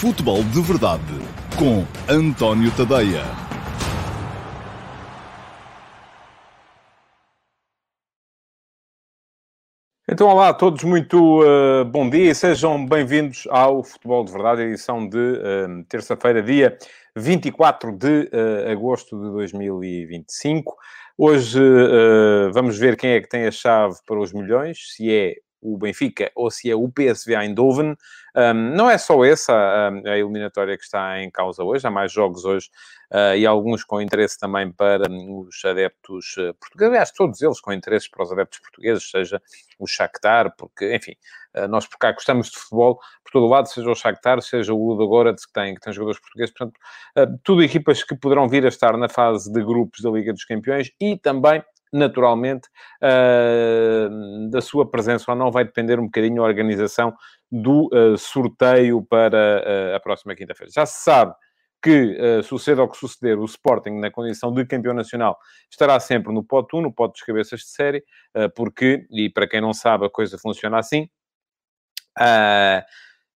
Futebol 0.00 0.44
de 0.44 0.62
Verdade 0.62 1.02
com 1.58 1.84
António 2.08 2.70
Tadeia. 2.70 3.24
Então, 10.08 10.28
olá 10.28 10.50
a 10.50 10.54
todos, 10.54 10.84
muito 10.84 11.42
uh, 11.42 11.84
bom 11.84 12.08
dia 12.08 12.30
e 12.30 12.34
sejam 12.36 12.86
bem-vindos 12.86 13.48
ao 13.50 13.82
Futebol 13.82 14.24
de 14.24 14.30
Verdade, 14.30 14.62
edição 14.62 15.08
de 15.08 15.18
uh, 15.18 15.84
terça-feira, 15.88 16.44
dia 16.44 16.78
24 17.16 17.90
de 17.90 18.30
uh, 18.32 18.70
agosto 18.70 19.20
de 19.20 19.32
2025. 19.32 20.76
Hoje 21.18 21.58
vamos 22.54 22.78
ver 22.78 22.96
quem 22.96 23.10
é 23.10 23.20
que 23.20 23.28
tem 23.28 23.48
a 23.48 23.50
chave 23.50 23.96
para 24.06 24.20
os 24.20 24.32
milhões, 24.32 24.94
se 24.94 25.12
é 25.12 25.34
o 25.60 25.76
Benfica 25.76 26.30
ou 26.34 26.50
se 26.50 26.70
é 26.70 26.74
o 26.74 26.88
PSV 26.88 27.34
Eindhoven. 27.34 27.96
Um, 28.36 28.54
não 28.76 28.88
é 28.88 28.96
só 28.96 29.24
essa 29.24 29.52
a, 29.52 29.88
a, 29.88 30.18
eliminatória 30.18 30.76
que 30.76 30.84
está 30.84 31.20
em 31.20 31.30
causa 31.30 31.64
hoje, 31.64 31.86
há 31.86 31.90
mais 31.90 32.12
jogos 32.12 32.44
hoje 32.44 32.68
uh, 33.12 33.34
e 33.36 33.44
alguns 33.44 33.82
com 33.82 34.00
interesse 34.00 34.38
também 34.38 34.70
para 34.70 35.10
os 35.10 35.64
adeptos 35.64 36.36
uh, 36.36 36.54
portugueses, 36.54 36.92
aliás, 36.92 37.10
todos 37.10 37.42
eles 37.42 37.60
com 37.60 37.72
interesse 37.72 38.08
para 38.10 38.22
os 38.22 38.30
adeptos 38.30 38.60
portugueses, 38.60 39.10
seja 39.10 39.42
o 39.78 39.86
Shakhtar, 39.86 40.54
porque, 40.56 40.94
enfim, 40.94 41.16
uh, 41.56 41.66
nós 41.66 41.86
por 41.86 41.98
cá 41.98 42.12
gostamos 42.12 42.50
de 42.50 42.58
futebol. 42.58 43.00
Por 43.24 43.32
todo 43.32 43.46
o 43.46 43.48
lado, 43.48 43.66
seja 43.66 43.90
o 43.90 43.94
Shakhtar, 43.94 44.40
seja 44.40 44.72
o 44.72 44.88
Ludo 44.88 45.08
Goretz, 45.08 45.44
que 45.44 45.52
tem, 45.52 45.74
que 45.74 45.80
tem 45.80 45.92
jogadores 45.92 46.20
portugueses, 46.20 46.54
portanto, 46.54 46.78
tudo 47.42 47.62
equipas 47.62 48.02
que 48.04 48.16
poderão 48.16 48.48
vir 48.48 48.64
a 48.64 48.68
estar 48.68 48.96
na 48.96 49.08
fase 49.08 49.52
de 49.52 49.62
grupos 49.62 50.00
da 50.00 50.10
Liga 50.10 50.32
dos 50.32 50.44
Campeões 50.44 50.92
e 51.00 51.16
também 51.16 51.62
naturalmente, 51.92 52.68
uh, 53.02 54.50
da 54.50 54.60
sua 54.60 54.88
presença 54.88 55.30
ou 55.30 55.36
não 55.36 55.50
vai 55.50 55.64
depender 55.64 55.98
um 55.98 56.04
bocadinho 56.04 56.42
a 56.42 56.46
organização 56.46 57.14
do 57.50 57.88
uh, 57.92 58.16
sorteio 58.18 59.02
para 59.02 59.36
uh, 59.92 59.96
a 59.96 60.00
próxima 60.00 60.34
quinta-feira. 60.34 60.72
Já 60.72 60.84
se 60.84 61.02
sabe 61.02 61.34
que, 61.82 62.18
uh, 62.20 62.42
suceda 62.42 62.82
o 62.82 62.88
que 62.88 62.96
suceder, 62.96 63.38
o 63.38 63.44
Sporting, 63.44 63.98
na 63.98 64.10
condição 64.10 64.52
de 64.52 64.64
campeão 64.66 64.94
nacional, 64.94 65.38
estará 65.70 65.98
sempre 65.98 66.32
no 66.32 66.44
pote 66.44 66.76
1, 66.76 66.82
no 66.82 66.92
pote 66.92 67.12
dos 67.12 67.22
cabeças 67.22 67.60
de 67.60 67.68
série, 67.68 68.04
porque, 68.54 69.06
e 69.10 69.30
para 69.30 69.48
quem 69.48 69.60
não 69.60 69.72
sabe, 69.72 70.06
a 70.06 70.10
coisa 70.10 70.36
funciona 70.38 70.78
assim, 70.78 71.08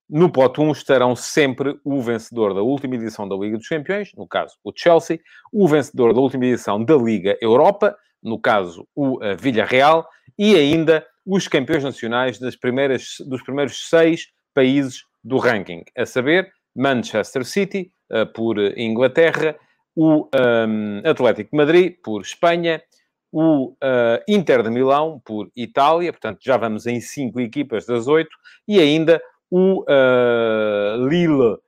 no 0.09 0.31
pote 0.31 0.61
1 0.61 0.73
estarão 0.73 1.17
sempre 1.17 1.79
o 1.85 2.03
vencedor 2.03 2.53
da 2.53 2.61
última 2.61 2.97
edição 2.97 3.27
da 3.29 3.35
Liga 3.35 3.57
dos 3.57 3.69
Campeões, 3.69 4.11
no 4.15 4.27
caso, 4.27 4.57
o 4.63 4.73
Chelsea, 4.75 5.19
o 5.53 5.67
vencedor 5.67 6.13
da 6.13 6.21
última 6.21 6.45
edição 6.45 6.85
da 6.85 6.97
Liga 6.97 7.39
Europa, 7.41 7.97
no 8.23 8.39
caso, 8.41 8.87
o 8.95 9.17
uh, 9.17 9.37
Villarreal, 9.39 10.07
e 10.39 10.55
ainda 10.57 11.05
os 11.27 11.49
campeões 11.49 11.85
nacionais 11.85 12.39
das 12.39 12.57
primeiras, 12.57 13.17
dos 13.27 13.43
primeiros 13.43 13.89
seis 13.89 14.29
países 14.55 15.05
do 15.23 15.39
ranking, 15.39 15.85
a 15.97 16.05
saber, 16.05 16.53
Manchester 16.75 17.45
City, 17.45 17.93
uh, 18.11 18.27
por 18.33 18.59
Inglaterra, 18.77 19.57
o 19.95 20.25
um, 20.25 20.29
ehm, 20.35 21.03
Atlético 21.07 21.55
Madrid, 21.55 21.97
por 22.03 22.23
Espanha, 22.23 22.83
o 23.31 23.73
uh, 23.73 24.23
Inter 24.27 24.63
de 24.63 24.71
Milão, 24.71 25.21
por 25.23 25.51
Itália, 25.55 26.13
portanto, 26.13 26.39
já 26.43 26.57
vamos 26.57 26.87
em 26.87 27.01
cinco 27.01 27.41
equipas 27.41 27.85
das 27.85 28.09
oito, 28.09 28.35
e 28.67 28.81
ainda 28.81 29.21
o 29.51 29.83
uh, 29.83 31.09
Lille, 31.09 31.59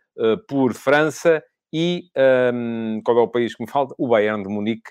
por 0.48 0.72
França, 0.74 1.42
e 1.72 2.04
um, 2.16 2.96
ehm, 2.96 3.02
qual 3.02 3.18
é 3.18 3.20
o 3.20 3.28
país 3.28 3.54
que 3.54 3.64
me 3.64 3.68
falta? 3.68 3.94
O 3.98 4.06
Bayern 4.06 4.44
de 4.44 4.48
Munique, 4.48 4.90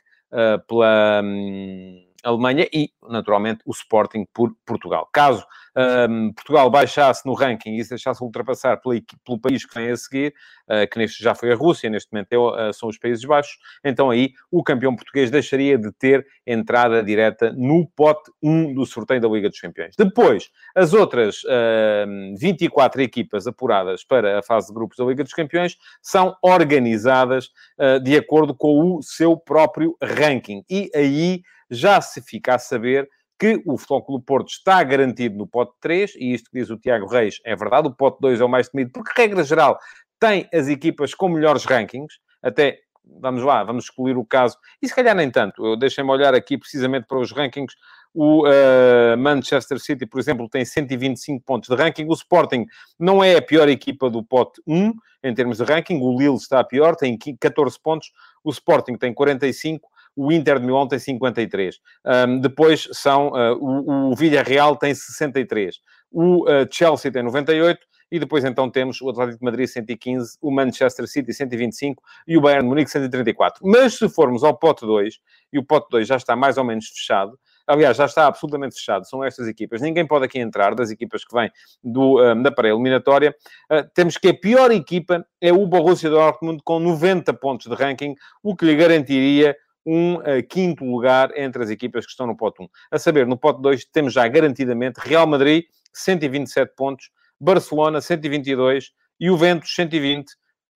pela 0.67 1.21
um, 1.23 2.05
Alemanha 2.23 2.67
e, 2.73 2.91
naturalmente, 3.09 3.61
o 3.65 3.71
Sporting 3.71 4.25
por 4.33 4.55
Portugal. 4.65 5.09
Caso 5.11 5.45
um, 5.75 6.31
Portugal 6.33 6.69
baixasse 6.69 7.25
no 7.25 7.33
ranking 7.33 7.75
e 7.75 7.83
se 7.83 7.89
deixasse 7.89 8.23
ultrapassar 8.23 8.79
pelo 8.81 9.39
país 9.39 9.65
que 9.65 9.73
vem 9.73 9.89
a 9.89 9.97
seguir, 9.97 10.33
uh, 10.69 10.87
que 10.89 10.97
neste 10.97 11.23
já 11.23 11.33
foi 11.33 11.51
a 11.51 11.55
Rússia, 11.55 11.89
neste 11.89 12.11
momento 12.11 12.33
é, 12.33 12.69
uh, 12.69 12.73
são 12.73 12.89
os 12.89 12.97
Países 12.97 13.23
Baixos, 13.25 13.57
então 13.83 14.09
aí 14.09 14.31
o 14.51 14.63
campeão 14.63 14.95
português 14.95 15.31
deixaria 15.31 15.77
de 15.77 15.91
ter 15.91 16.25
entrada 16.45 17.03
direta 17.03 17.51
no 17.53 17.87
pote 17.95 18.31
1 18.41 18.73
do 18.73 18.85
sorteio 18.85 19.21
da 19.21 19.27
Liga 19.27 19.49
dos 19.49 19.59
Campeões. 19.59 19.95
Depois, 19.97 20.49
as 20.75 20.93
outras 20.93 21.43
uh, 21.43 22.37
24 22.37 23.01
equipas 23.01 23.47
apuradas 23.47 24.03
para 24.03 24.39
a 24.39 24.43
fase 24.43 24.67
de 24.67 24.73
grupos 24.73 24.97
da 24.97 25.05
Liga 25.05 25.23
dos 25.23 25.33
Campeões 25.33 25.77
são 26.01 26.35
organizadas 26.41 27.47
uh, 27.79 27.99
de 28.01 28.15
acordo 28.15 28.55
com 28.55 28.97
o 28.97 29.01
seu 29.01 29.37
próprio 29.37 29.95
ranking. 30.01 30.63
E 30.69 30.89
aí 30.95 31.41
já 31.69 31.99
se 32.01 32.21
fica 32.21 32.55
a 32.55 32.59
saber 32.59 33.09
que 33.39 33.61
o 33.65 33.77
Clube 34.01 34.25
Porto 34.25 34.49
está 34.49 34.83
garantido 34.83 35.37
no 35.37 35.47
pote 35.47 35.73
3, 35.81 36.15
e 36.15 36.33
isto 36.33 36.49
que 36.49 36.59
diz 36.59 36.69
o 36.69 36.77
Tiago 36.77 37.07
Reis 37.07 37.39
é 37.45 37.55
verdade, 37.55 37.87
o 37.87 37.91
pote 37.91 38.17
2 38.21 38.39
é 38.39 38.45
o 38.45 38.49
mais 38.49 38.69
temido, 38.69 38.91
porque, 38.91 39.21
regra 39.21 39.43
geral, 39.43 39.77
tem 40.19 40.47
as 40.53 40.67
equipas 40.67 41.13
com 41.13 41.29
melhores 41.29 41.65
rankings, 41.65 42.19
até, 42.41 42.79
vamos 43.19 43.43
lá, 43.43 43.63
vamos 43.63 43.85
excluir 43.85 44.17
o 44.17 44.25
caso, 44.25 44.57
e 44.81 44.87
se 44.87 44.95
calhar 44.95 45.15
nem 45.15 45.29
tanto, 45.29 45.75
deixem-me 45.75 46.09
olhar 46.11 46.33
aqui 46.33 46.57
precisamente 46.57 47.05
para 47.07 47.19
os 47.19 47.31
rankings, 47.31 47.75
o 48.13 48.47
uh, 48.47 49.17
Manchester 49.17 49.79
City, 49.79 50.05
por 50.05 50.19
exemplo, 50.19 50.47
tem 50.47 50.63
125 50.63 51.43
pontos 51.43 51.67
de 51.67 51.75
ranking. 51.75 52.05
O 52.07 52.13
Sporting 52.13 52.67
não 52.99 53.23
é 53.23 53.35
a 53.37 53.41
pior 53.41 53.67
equipa 53.67 54.07
do 54.09 54.23
pote 54.23 54.61
1 54.67 54.93
em 55.23 55.33
termos 55.33 55.57
de 55.57 55.63
ranking. 55.63 55.99
O 55.99 56.15
Lille 56.17 56.35
está 56.35 56.63
pior, 56.63 56.95
tem 56.95 57.17
14 57.17 57.79
pontos. 57.81 58.11
O 58.43 58.51
Sporting 58.51 58.97
tem 58.97 59.13
45 59.13 59.89
o 60.15 60.31
Inter 60.31 60.59
de 60.59 60.65
Milão 60.65 60.87
tem 60.87 60.99
53. 60.99 61.79
Um, 62.05 62.39
depois 62.39 62.87
são, 62.91 63.29
uh, 63.29 63.57
o, 63.59 64.11
o 64.11 64.15
Villarreal 64.15 64.75
tem 64.75 64.93
63, 64.93 65.79
o 66.11 66.43
uh, 66.43 66.67
Chelsea 66.71 67.11
tem 67.11 67.23
98, 67.23 67.79
e 68.13 68.19
depois 68.19 68.45
então 68.45 68.69
temos 68.69 69.01
o 69.01 69.09
Atlético 69.09 69.39
de 69.39 69.45
Madrid 69.45 69.67
115, 69.67 70.37
o 70.39 70.51
Manchester 70.51 71.07
City 71.07 71.33
125 71.33 71.99
e 72.27 72.37
o 72.37 72.41
Bayern 72.41 72.63
de 72.63 72.69
Munique 72.69 72.91
134. 72.91 73.65
Mas 73.65 73.95
se 73.95 74.07
formos 74.07 74.43
ao 74.43 74.55
pote 74.55 74.85
2, 74.85 75.15
e 75.51 75.57
o 75.57 75.63
pote 75.63 75.87
2 75.89 76.07
já 76.07 76.17
está 76.17 76.35
mais 76.35 76.55
ou 76.59 76.63
menos 76.63 76.89
fechado, 76.89 77.35
aliás, 77.65 77.97
já 77.97 78.05
está 78.05 78.27
absolutamente 78.27 78.75
fechado, 78.75 79.07
são 79.07 79.23
estas 79.23 79.47
equipas, 79.47 79.81
ninguém 79.81 80.05
pode 80.05 80.25
aqui 80.25 80.37
entrar, 80.37 80.75
das 80.75 80.91
equipas 80.91 81.25
que 81.25 81.35
vêm 81.35 81.49
do, 81.83 82.21
um, 82.21 82.43
da 82.43 82.51
pré-eliminatória, 82.51 83.35
uh, 83.71 83.89
temos 83.95 84.15
que 84.15 84.27
a 84.27 84.33
pior 84.33 84.69
equipa 84.69 85.25
é 85.41 85.51
o 85.51 85.65
Borussia 85.65 86.11
Dortmund 86.11 86.61
com 86.63 86.79
90 86.79 87.33
pontos 87.33 87.65
de 87.65 87.73
ranking, 87.73 88.13
o 88.43 88.55
que 88.55 88.65
lhe 88.65 88.75
garantiria 88.75 89.57
um 89.85 90.15
uh, 90.15 90.43
quinto 90.49 90.83
lugar 90.85 91.31
entre 91.37 91.63
as 91.63 91.69
equipas 91.69 92.05
que 92.05 92.11
estão 92.11 92.27
no 92.27 92.35
pote 92.35 92.63
1. 92.63 92.67
A 92.91 92.99
saber, 92.99 93.27
no 93.27 93.37
pote 93.37 93.61
2 93.61 93.85
temos 93.85 94.13
já 94.13 94.27
garantidamente 94.27 94.99
Real 94.99 95.27
Madrid, 95.27 95.65
127 95.93 96.73
pontos, 96.75 97.09
Barcelona, 97.39 98.01
122, 98.01 98.91
Juventus, 99.19 99.73
120, 99.75 100.25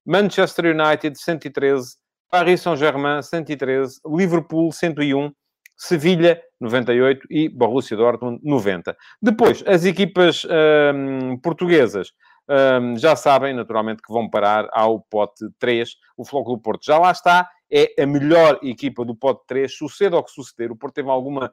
Manchester 0.06 0.66
United, 0.66 1.20
113, 1.20 1.98
Paris 2.30 2.62
Saint-Germain, 2.62 3.22
113, 3.22 4.00
Liverpool, 4.06 4.72
101, 4.72 5.32
Sevilha, 5.76 6.42
98 6.60 7.28
e 7.30 7.50
Borussia 7.50 7.96
Dortmund, 7.96 8.40
90. 8.44 8.96
Depois, 9.22 9.64
as 9.68 9.86
equipas 9.86 10.46
hum, 10.46 11.38
portuguesas 11.38 12.12
hum, 12.50 12.98
já 12.98 13.16
sabem, 13.16 13.54
naturalmente, 13.54 14.02
que 14.02 14.12
vão 14.12 14.30
parar 14.30 14.68
ao 14.72 15.00
pote 15.00 15.46
3. 15.60 15.90
O 16.18 16.26
Flóculo 16.26 16.60
Porto 16.60 16.84
já 16.84 16.98
lá 16.98 17.12
está 17.12 17.48
é 17.72 18.02
a 18.02 18.06
melhor 18.06 18.60
equipa 18.64 19.04
do 19.04 19.16
pote 19.16 19.42
3, 19.48 19.72
suceda 19.72 20.18
o 20.18 20.24
que 20.24 20.32
suceder. 20.32 20.72
O 20.72 20.76
Porto 20.76 20.96
teve 20.96 21.10
alguma, 21.10 21.52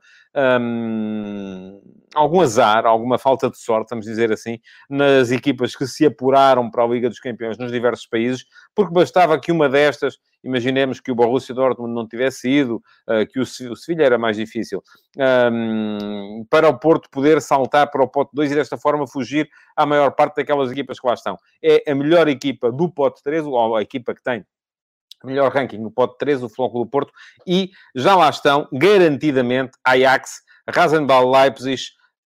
hum, 0.61 1.81
algum 2.15 2.41
azar, 2.41 2.87
alguma 2.87 3.19
falta 3.19 3.51
de 3.51 3.59
sorte, 3.59 3.91
vamos 3.91 4.07
dizer 4.07 4.33
assim, 4.33 4.59
nas 4.89 5.31
equipas 5.31 5.75
que 5.75 5.87
se 5.87 6.07
apuraram 6.07 6.71
para 6.71 6.85
a 6.85 6.87
Liga 6.87 7.09
dos 7.09 7.19
Campeões 7.19 7.59
nos 7.59 7.73
diversos 7.73 8.07
países, 8.07 8.45
porque 8.75 8.93
bastava 8.93 9.39
que 9.41 9.51
uma 9.51 9.69
destas, 9.69 10.19
imaginemos 10.43 11.01
que 11.01 11.11
o 11.11 11.15
Borussia 11.15 11.55
Dortmund 11.55 11.95
não 11.95 12.07
tivesse 12.07 12.49
ido, 12.49 12.77
uh, 13.09 13.27
que 13.27 13.41
o, 13.41 13.47
Sevilha 13.47 14.05
era 14.05 14.19
mais 14.19 14.37
difícil, 14.37 14.83
um, 15.53 16.45
para 16.49 16.69
o 16.69 16.79
Porto 16.79 17.09
poder 17.11 17.41
saltar 17.41 17.91
para 17.91 18.03
o 18.03 18.09
pote 18.09 18.31
2 18.35 18.53
e 18.53 18.55
desta 18.55 18.77
forma 18.77 19.07
fugir 19.07 19.49
à 19.75 19.85
maior 19.87 20.11
parte 20.13 20.37
daquelas 20.37 20.71
equipas 20.71 21.01
que 21.01 21.07
lá 21.07 21.15
estão. 21.15 21.37
É 21.63 21.91
a 21.91 21.95
melhor 21.95 22.29
equipa 22.29 22.71
do 22.71 22.89
pote 22.89 23.23
3, 23.23 23.47
ou 23.47 23.77
a 23.77 23.83
equipa 23.83 24.15
que 24.15 24.23
tem 24.23 24.45
melhor 25.27 25.53
ranking 25.53 25.79
no 25.79 25.91
pote 25.91 26.17
3, 26.19 26.43
o 26.43 26.49
Flóculo 26.49 26.85
do 26.85 26.91
Porto, 26.91 27.13
e 27.47 27.71
já 27.95 28.15
lá 28.17 28.29
estão, 28.29 28.69
garantidamente, 28.73 29.73
Ajax, 29.85 30.43
Rasenball 30.69 31.31
Leipzig, 31.31 31.83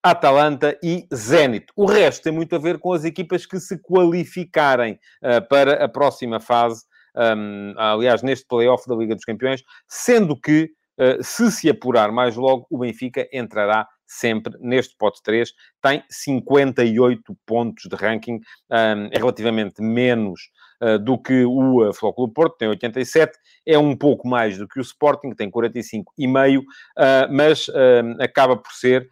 Atalanta 0.03 0.77
e 0.83 1.07
Zenit. 1.13 1.67
O 1.75 1.85
resto 1.85 2.23
tem 2.23 2.33
muito 2.33 2.55
a 2.55 2.59
ver 2.59 2.77
com 2.77 2.91
as 2.91 3.05
equipas 3.05 3.45
que 3.45 3.59
se 3.59 3.77
qualificarem 3.81 4.99
uh, 5.23 5.47
para 5.47 5.83
a 5.83 5.87
próxima 5.87 6.39
fase, 6.41 6.83
um, 7.15 7.73
aliás, 7.77 8.21
neste 8.21 8.45
playoff 8.45 8.87
da 8.87 8.95
Liga 8.95 9.15
dos 9.15 9.23
Campeões, 9.23 9.63
sendo 9.87 10.35
que, 10.35 10.71
uh, 10.99 11.23
se 11.23 11.49
se 11.51 11.69
apurar 11.69 12.11
mais 12.11 12.35
logo, 12.35 12.67
o 12.69 12.79
Benfica 12.79 13.27
entrará 13.31 13.87
sempre 14.05 14.53
neste 14.59 14.95
pote 14.97 15.21
3, 15.23 15.51
tem 15.81 16.03
58 16.09 17.37
pontos 17.45 17.85
de 17.89 17.95
ranking, 17.95 18.35
um, 18.69 19.07
é 19.11 19.17
relativamente 19.17 19.81
menos 19.81 20.41
do 21.01 21.17
que 21.17 21.45
o 21.45 21.87
uh, 21.87 21.93
Flóculo 21.93 22.27
Porto, 22.29 22.57
tem 22.57 22.67
87, 22.67 23.37
é 23.65 23.77
um 23.77 23.95
pouco 23.95 24.27
mais 24.27 24.57
do 24.57 24.67
que 24.67 24.79
o 24.79 24.81
Sporting, 24.81 25.31
tem 25.31 25.49
45,5, 25.49 26.59
uh, 26.59 26.63
mas 27.31 27.67
uh, 27.69 27.73
acaba 28.19 28.57
por 28.57 28.71
ser 28.71 29.09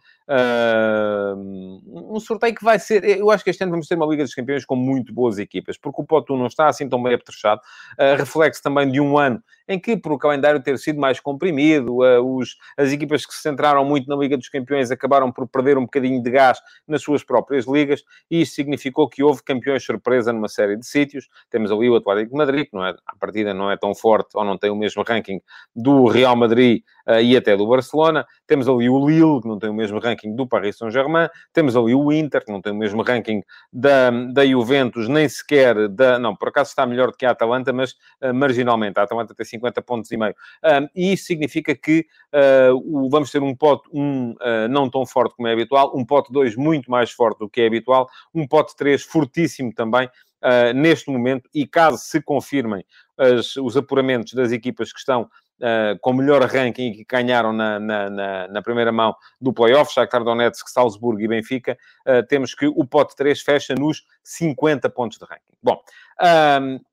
um 1.86 2.20
sorteio 2.20 2.54
que 2.54 2.64
vai 2.64 2.78
ser. 2.78 3.04
Eu 3.04 3.30
acho 3.30 3.42
que 3.44 3.50
este 3.50 3.62
ano 3.62 3.72
vamos 3.72 3.86
ter 3.86 3.96
uma 3.96 4.06
Liga 4.06 4.22
dos 4.22 4.34
Campeões 4.34 4.64
com 4.64 4.76
muito 4.76 5.12
boas 5.12 5.38
equipas, 5.38 5.76
porque 5.76 6.00
o 6.00 6.34
1 6.34 6.36
não 6.36 6.46
está 6.46 6.68
assim 6.68 6.88
tão 6.88 7.02
bem 7.02 7.14
apetrechado. 7.14 7.60
Uh, 7.98 8.16
reflexo 8.16 8.62
também 8.62 8.90
de 8.90 9.00
um 9.00 9.18
ano 9.18 9.42
em 9.68 9.78
que, 9.78 9.96
por 9.96 10.12
o 10.12 10.18
calendário 10.18 10.62
ter 10.62 10.78
sido 10.78 11.00
mais 11.00 11.20
comprimido, 11.20 11.98
uh, 11.98 12.36
os, 12.36 12.56
as 12.76 12.92
equipas 12.92 13.24
que 13.24 13.34
se 13.34 13.42
centraram 13.42 13.84
muito 13.84 14.08
na 14.08 14.16
Liga 14.16 14.36
dos 14.36 14.48
Campeões 14.48 14.90
acabaram 14.90 15.30
por 15.30 15.46
perder 15.48 15.78
um 15.78 15.82
bocadinho 15.82 16.22
de 16.22 16.30
gás 16.30 16.58
nas 16.86 17.02
suas 17.02 17.22
próprias 17.22 17.66
ligas, 17.66 18.02
e 18.30 18.42
isso 18.42 18.54
significou 18.54 19.08
que 19.08 19.22
houve 19.22 19.42
campeões 19.42 19.84
surpresa 19.84 20.32
numa 20.32 20.48
série 20.48 20.76
de 20.76 20.86
sítios. 20.86 21.28
Temos 21.50 21.70
ali 21.70 21.88
o 21.88 21.96
Atlético 21.96 22.30
de 22.30 22.36
Madrid, 22.36 22.66
que 22.68 22.76
não 22.76 22.84
é, 22.84 22.94
a 23.06 23.16
partida 23.16 23.54
não 23.54 23.70
é 23.70 23.76
tão 23.76 23.94
forte 23.94 24.30
ou 24.34 24.44
não 24.44 24.58
tem 24.58 24.70
o 24.70 24.76
mesmo 24.76 25.02
ranking 25.06 25.40
do 25.74 26.06
Real 26.06 26.36
Madrid 26.36 26.82
uh, 27.08 27.20
e 27.20 27.36
até 27.36 27.56
do 27.56 27.66
Barcelona. 27.66 28.26
Temos 28.46 28.68
ali 28.68 28.88
o 28.88 29.06
Lille, 29.06 29.40
que 29.40 29.48
não 29.48 29.58
tem 29.58 29.70
o 29.70 29.74
mesmo 29.74 29.98
ranking 29.98 30.34
do 30.34 30.46
Paris 30.46 30.76
Saint-Germain. 30.76 31.28
Temos 31.52 31.76
ali 31.76 31.94
o 31.94 32.12
Inter, 32.12 32.44
que 32.44 32.52
não 32.52 32.60
tem 32.60 32.72
o 32.72 32.76
mesmo 32.76 33.02
ranking 33.02 33.42
da, 33.72 34.10
da 34.10 34.46
Juventus, 34.46 35.08
nem 35.08 35.28
sequer 35.28 35.88
da... 35.88 36.18
Não, 36.18 36.34
por 36.34 36.48
acaso 36.48 36.70
está 36.70 36.86
melhor 36.86 37.10
do 37.10 37.16
que 37.16 37.26
a 37.26 37.30
Atalanta, 37.30 37.72
mas 37.72 37.92
uh, 38.22 38.34
marginalmente. 38.34 38.98
A 38.98 39.02
Atalanta 39.02 39.34
tem 39.34 39.44
50 39.52 39.82
pontos 39.82 40.10
e 40.10 40.16
meio. 40.16 40.34
Um, 40.64 40.88
e 40.94 41.12
isso 41.12 41.24
significa 41.24 41.74
que 41.74 42.06
uh, 42.32 42.74
o, 42.74 43.08
vamos 43.08 43.30
ter 43.30 43.42
um 43.42 43.54
pote 43.54 43.88
1 43.92 44.00
um, 44.00 44.34
não 44.68 44.90
tão 44.90 45.06
forte 45.06 45.34
como 45.36 45.48
é 45.48 45.52
habitual, 45.52 45.92
um 45.96 46.04
pote 46.04 46.32
2 46.32 46.56
muito 46.56 46.90
mais 46.90 47.10
forte 47.10 47.38
do 47.38 47.48
que 47.48 47.60
é 47.60 47.66
habitual, 47.66 48.08
um 48.34 48.46
pote 48.46 48.76
3 48.76 49.02
fortíssimo 49.02 49.72
também, 49.72 50.08
Uh, 50.44 50.74
neste 50.74 51.08
momento, 51.08 51.48
e 51.54 51.64
caso 51.64 51.98
se 51.98 52.20
confirmem 52.20 52.84
as, 53.16 53.54
os 53.54 53.76
apuramentos 53.76 54.32
das 54.32 54.50
equipas 54.50 54.92
que 54.92 54.98
estão 54.98 55.30
uh, 55.62 55.98
com 56.00 56.12
melhor 56.12 56.42
ranking 56.42 56.90
e 56.90 56.96
que 56.96 57.04
ganharam 57.04 57.52
na, 57.52 57.78
na, 57.78 58.10
na, 58.10 58.48
na 58.48 58.62
primeira 58.62 58.92
mão 58.92 59.14
do 59.40 59.52
playoff, 59.52 59.92
Shakhtar 59.92 60.24
Donetsk, 60.24 60.68
Salzburgo 60.68 61.20
e 61.20 61.28
Benfica, 61.28 61.78
uh, 62.06 62.26
temos 62.26 62.54
que 62.54 62.66
o 62.66 62.84
pote 62.84 63.14
3 63.16 63.40
fecha 63.40 63.74
nos 63.74 64.04
50 64.24 64.90
pontos 64.90 65.18
de 65.18 65.24
ranking. 65.24 65.56
Bom, 65.62 65.80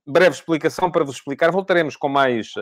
breve 0.07 0.35
explicação 0.35 0.91
para 0.91 1.03
vos 1.03 1.15
explicar. 1.15 1.51
Voltaremos 1.51 1.95
com 1.95 2.09
mais 2.09 2.53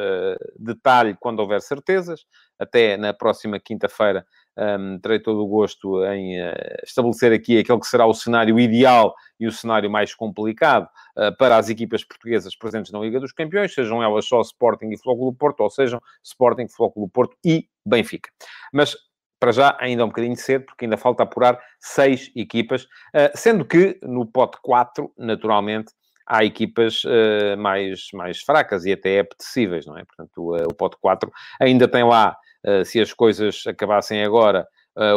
detalhe 0.58 1.16
quando 1.20 1.40
houver 1.40 1.62
certezas. 1.62 2.26
Até 2.60 2.98
na 2.98 3.14
próxima 3.14 3.60
quinta-feira 3.60 4.26
um, 4.58 4.98
terei 5.00 5.20
todo 5.20 5.44
o 5.44 5.48
gosto 5.48 6.04
em 6.06 6.42
uh, 6.42 6.54
estabelecer 6.84 7.32
aqui 7.32 7.60
aquele 7.60 7.80
que 7.80 7.86
será 7.86 8.08
o 8.08 8.14
cenário 8.14 8.60
ideal 8.60 9.14
e 9.40 9.46
o 9.46 9.52
cenário 9.52 9.90
mais 9.90 10.16
complicado 10.16 10.90
uh, 11.16 11.36
para 11.38 11.58
as 11.58 11.70
equipas 11.70 12.04
portuguesas 12.04 12.56
presentes 12.56 12.92
na 12.92 13.00
Liga 13.00 13.20
dos 13.20 13.32
Campeões, 13.32 13.74
sejam 13.74 14.02
elas 14.02 14.26
só 14.26 14.42
Sporting 14.42 14.90
e 14.90 14.98
Flóculo 14.98 15.32
Porto, 15.32 15.62
ou 15.62 15.70
sejam 15.70 16.02
Sporting, 16.24 16.68
Flóculo 16.68 17.08
Porto 17.08 17.38
e 17.46 17.68
Benfica. 17.86 18.32
Mas 18.74 18.96
para 19.40 19.52
já 19.52 19.78
ainda 19.80 20.02
é 20.02 20.06
um 20.06 20.10
bocadinho 20.10 20.36
cedo, 20.36 20.66
porque 20.66 20.86
ainda 20.86 20.98
falta 20.98 21.22
apurar 21.22 21.60
seis 21.80 22.32
equipas, 22.36 22.86
uh, 22.86 23.30
sendo 23.36 23.64
que 23.64 24.00
no 24.02 24.26
pote 24.26 24.58
4, 24.64 25.14
naturalmente, 25.16 25.94
há 26.28 26.44
equipas 26.44 27.04
uh, 27.06 27.58
mais, 27.58 28.10
mais 28.14 28.42
fracas 28.42 28.86
e 28.86 28.92
até 28.92 29.20
apetecíveis, 29.20 29.86
não 29.86 29.98
é? 29.98 30.04
Portanto, 30.04 30.56
uh, 30.56 30.68
o 30.70 30.74
pote 30.74 30.98
4 31.00 31.32
ainda 31.60 31.88
tem 31.88 32.04
lá 32.04 32.36
eh, 32.64 32.84
se 32.84 33.00
as 33.00 33.14
coisas 33.14 33.64
acabassem 33.66 34.24
agora, 34.24 34.68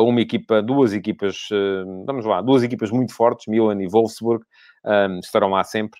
uma 0.03 0.21
equipa, 0.21 0.61
duas 0.63 0.93
equipas, 0.93 1.49
vamos 2.07 2.27
lá, 2.27 2.43
duas 2.43 2.63
equipas 2.63 2.91
muito 2.91 3.15
fortes, 3.15 3.47
Milan 3.47 3.83
e 3.83 3.89
Wolfsburg, 3.89 4.45
estarão 5.23 5.49
lá 5.49 5.65
sempre. 5.65 5.99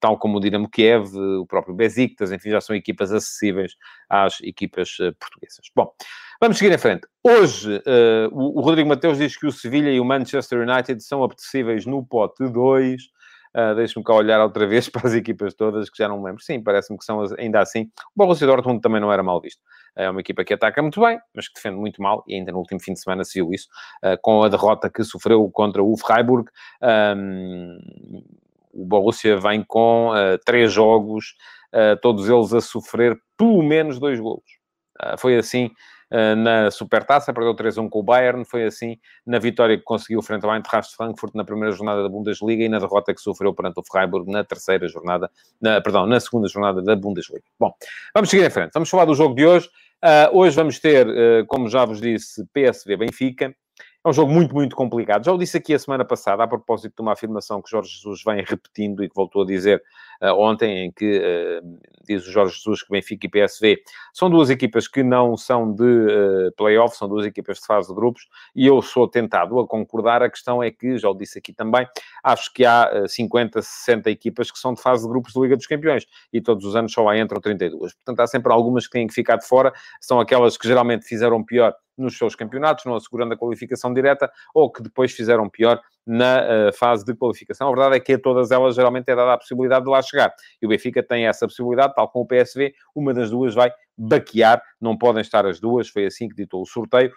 tal 0.00 0.18
como 0.18 0.38
o 0.38 0.40
Dinamo 0.40 0.68
Kiev, 0.68 1.14
o 1.14 1.46
próprio 1.46 1.74
Besiktas, 1.74 2.32
enfim, 2.32 2.48
já 2.48 2.62
são 2.62 2.74
equipas 2.74 3.12
acessíveis 3.12 3.74
às 4.08 4.40
equipas 4.40 4.96
portuguesas. 5.20 5.70
Bom, 5.76 5.92
vamos 6.40 6.56
seguir 6.56 6.72
em 6.72 6.78
frente. 6.78 7.06
Hoje, 7.22 7.82
o 8.32 8.62
Rodrigo 8.62 8.88
Mateus 8.88 9.18
diz 9.18 9.36
que 9.36 9.46
o 9.46 9.52
Sevilha 9.52 9.90
e 9.90 10.00
o 10.00 10.04
Manchester 10.04 10.66
United 10.66 11.04
são 11.04 11.22
apetecíveis 11.22 11.84
no 11.84 12.04
pote 12.06 12.48
2. 12.48 13.02
Uh, 13.56 13.74
Deixe-me 13.74 14.04
cá 14.04 14.12
olhar 14.12 14.42
outra 14.42 14.66
vez 14.66 14.86
para 14.90 15.06
as 15.06 15.14
equipas 15.14 15.54
todas, 15.54 15.88
que 15.88 15.96
já 15.96 16.06
não 16.08 16.18
me 16.18 16.26
lembro. 16.26 16.42
Sim, 16.42 16.62
parece-me 16.62 16.98
que 16.98 17.04
são 17.04 17.22
ainda 17.38 17.60
assim. 17.60 17.90
O 18.14 18.16
Borussia 18.16 18.46
Dortmund 18.46 18.82
também 18.82 19.00
não 19.00 19.10
era 19.10 19.22
mal 19.22 19.40
visto. 19.40 19.62
É 19.96 20.10
uma 20.10 20.20
equipa 20.20 20.44
que 20.44 20.52
ataca 20.52 20.82
muito 20.82 21.00
bem, 21.00 21.18
mas 21.34 21.48
que 21.48 21.54
defende 21.54 21.76
muito 21.76 22.02
mal, 22.02 22.22
e 22.28 22.34
ainda 22.34 22.52
no 22.52 22.58
último 22.58 22.78
fim 22.80 22.92
de 22.92 23.00
semana 23.00 23.24
se 23.24 23.38
viu 23.38 23.50
isso, 23.52 23.66
uh, 24.04 24.20
com 24.20 24.42
a 24.42 24.48
derrota 24.48 24.90
que 24.90 25.02
sofreu 25.02 25.48
contra 25.50 25.82
o 25.82 25.96
Freiburg. 25.96 26.50
Um, 27.16 27.78
o 28.74 28.84
Borussia 28.84 29.38
vem 29.38 29.64
com 29.66 30.10
uh, 30.10 30.38
três 30.44 30.72
jogos, 30.72 31.34
todos 32.00 32.26
eles 32.28 32.54
a 32.54 32.60
sofrer 32.60 33.18
pelo 33.36 33.62
menos 33.62 33.98
dois 33.98 34.18
golos. 34.18 34.44
foi 35.18 35.36
assim 35.36 35.70
na 36.36 36.70
Supertaça, 36.70 37.32
perdeu 37.32 37.54
3-1 37.54 37.88
com 37.88 37.98
o 37.98 38.02
Bayern, 38.02 38.44
foi 38.44 38.64
assim 38.64 38.98
na 39.26 39.38
vitória 39.38 39.76
que 39.76 39.82
conseguiu 39.82 40.22
frente 40.22 40.44
ao 40.44 40.54
Eintracht 40.54 40.94
Frankfurt 40.94 41.34
na 41.34 41.44
primeira 41.44 41.74
jornada 41.74 42.02
da 42.02 42.08
Bundesliga 42.08 42.62
e 42.62 42.68
na 42.68 42.78
derrota 42.78 43.12
que 43.12 43.20
sofreu 43.20 43.52
perante 43.52 43.80
o 43.80 43.82
Freiburg 43.84 44.30
na 44.30 44.44
terceira 44.44 44.86
jornada, 44.88 45.30
na, 45.60 45.80
perdão, 45.80 46.06
na 46.06 46.20
segunda 46.20 46.48
jornada 46.48 46.80
da 46.82 46.94
Bundesliga. 46.94 47.44
Bom, 47.58 47.72
vamos 48.14 48.30
seguir 48.30 48.44
em 48.44 48.50
frente. 48.50 48.70
Vamos 48.72 48.88
falar 48.88 49.04
do 49.04 49.14
jogo 49.14 49.34
de 49.34 49.44
hoje. 49.44 49.68
Uh, 50.04 50.38
hoje 50.38 50.54
vamos 50.54 50.78
ter, 50.78 51.06
uh, 51.08 51.46
como 51.46 51.68
já 51.68 51.84
vos 51.84 52.00
disse, 52.00 52.46
PSV 52.52 52.96
Benfica. 52.96 53.54
É 54.04 54.08
um 54.08 54.12
jogo 54.12 54.32
muito, 54.32 54.54
muito 54.54 54.76
complicado. 54.76 55.24
Já 55.24 55.32
o 55.32 55.38
disse 55.38 55.56
aqui 55.56 55.74
a 55.74 55.78
semana 55.78 56.04
passada, 56.04 56.44
a 56.44 56.46
propósito 56.46 56.94
de 56.94 57.02
uma 57.02 57.12
afirmação 57.12 57.60
que 57.60 57.68
Jorge 57.68 57.90
Jesus 57.90 58.22
vem 58.24 58.44
repetindo 58.46 59.02
e 59.02 59.08
que 59.08 59.14
voltou 59.14 59.42
a 59.42 59.46
dizer 59.46 59.82
ontem, 60.22 60.86
em 60.86 60.92
que 60.92 61.18
uh, 61.18 61.78
diz 62.06 62.26
o 62.26 62.32
Jorge 62.32 62.54
Jesus 62.54 62.82
que 62.82 62.90
Benfica 62.90 63.26
e 63.26 63.30
PSV 63.30 63.82
são 64.12 64.30
duas 64.30 64.50
equipas 64.50 64.88
que 64.88 65.02
não 65.02 65.36
são 65.36 65.72
de 65.72 65.82
uh, 65.82 66.52
playoff, 66.56 66.96
são 66.96 67.08
duas 67.08 67.26
equipas 67.26 67.58
de 67.58 67.66
fase 67.66 67.88
de 67.88 67.94
grupos, 67.94 68.26
e 68.54 68.66
eu 68.66 68.80
sou 68.80 69.08
tentado 69.08 69.58
a 69.58 69.66
concordar. 69.66 70.22
A 70.22 70.30
questão 70.30 70.62
é 70.62 70.70
que, 70.70 70.98
já 70.98 71.08
o 71.08 71.14
disse 71.14 71.38
aqui 71.38 71.52
também, 71.52 71.86
acho 72.22 72.52
que 72.52 72.64
há 72.64 73.06
50, 73.06 73.60
60 73.60 74.10
equipas 74.10 74.50
que 74.50 74.58
são 74.58 74.74
de 74.74 74.80
fase 74.80 75.02
de 75.02 75.08
grupos 75.08 75.32
da 75.32 75.40
Liga 75.40 75.56
dos 75.56 75.66
Campeões, 75.66 76.06
e 76.32 76.40
todos 76.40 76.64
os 76.64 76.76
anos 76.76 76.92
só 76.92 77.02
lá 77.02 77.18
entram 77.18 77.40
32. 77.40 77.94
Portanto, 77.94 78.20
há 78.20 78.26
sempre 78.26 78.52
algumas 78.52 78.86
que 78.86 78.92
têm 78.92 79.06
que 79.06 79.14
ficar 79.14 79.36
de 79.36 79.46
fora, 79.46 79.72
são 80.00 80.20
aquelas 80.20 80.56
que 80.56 80.66
geralmente 80.66 81.04
fizeram 81.04 81.44
pior 81.44 81.74
nos 81.96 82.16
seus 82.16 82.34
campeonatos, 82.34 82.84
não 82.84 82.94
assegurando 82.94 83.34
a 83.34 83.36
qualificação 83.36 83.92
direta, 83.92 84.30
ou 84.54 84.70
que 84.70 84.82
depois 84.82 85.12
fizeram 85.12 85.48
pior 85.48 85.80
na 86.06 86.68
uh, 86.68 86.72
fase 86.72 87.04
de 87.04 87.14
qualificação. 87.14 87.66
A 87.66 87.70
verdade 87.70 87.96
é 87.96 88.00
que 88.00 88.12
a 88.12 88.18
todas 88.18 88.50
elas 88.50 88.76
geralmente 88.76 89.10
é 89.10 89.16
dada 89.16 89.32
a 89.32 89.38
possibilidade 89.38 89.84
de 89.84 89.90
lá 89.90 90.00
chegar. 90.00 90.32
E 90.62 90.66
o 90.66 90.68
Benfica 90.68 91.02
tem 91.02 91.26
essa 91.26 91.46
possibilidade, 91.46 91.94
tal 91.94 92.08
como 92.08 92.24
o 92.24 92.28
PSV, 92.28 92.72
uma 92.94 93.12
das 93.12 93.30
duas 93.30 93.54
vai 93.54 93.72
baquear, 93.98 94.62
não 94.80 94.96
podem 94.96 95.22
estar 95.22 95.46
as 95.46 95.58
duas, 95.58 95.88
foi 95.88 96.06
assim 96.06 96.28
que 96.28 96.34
ditou 96.34 96.62
o 96.62 96.66
sorteio. 96.66 97.10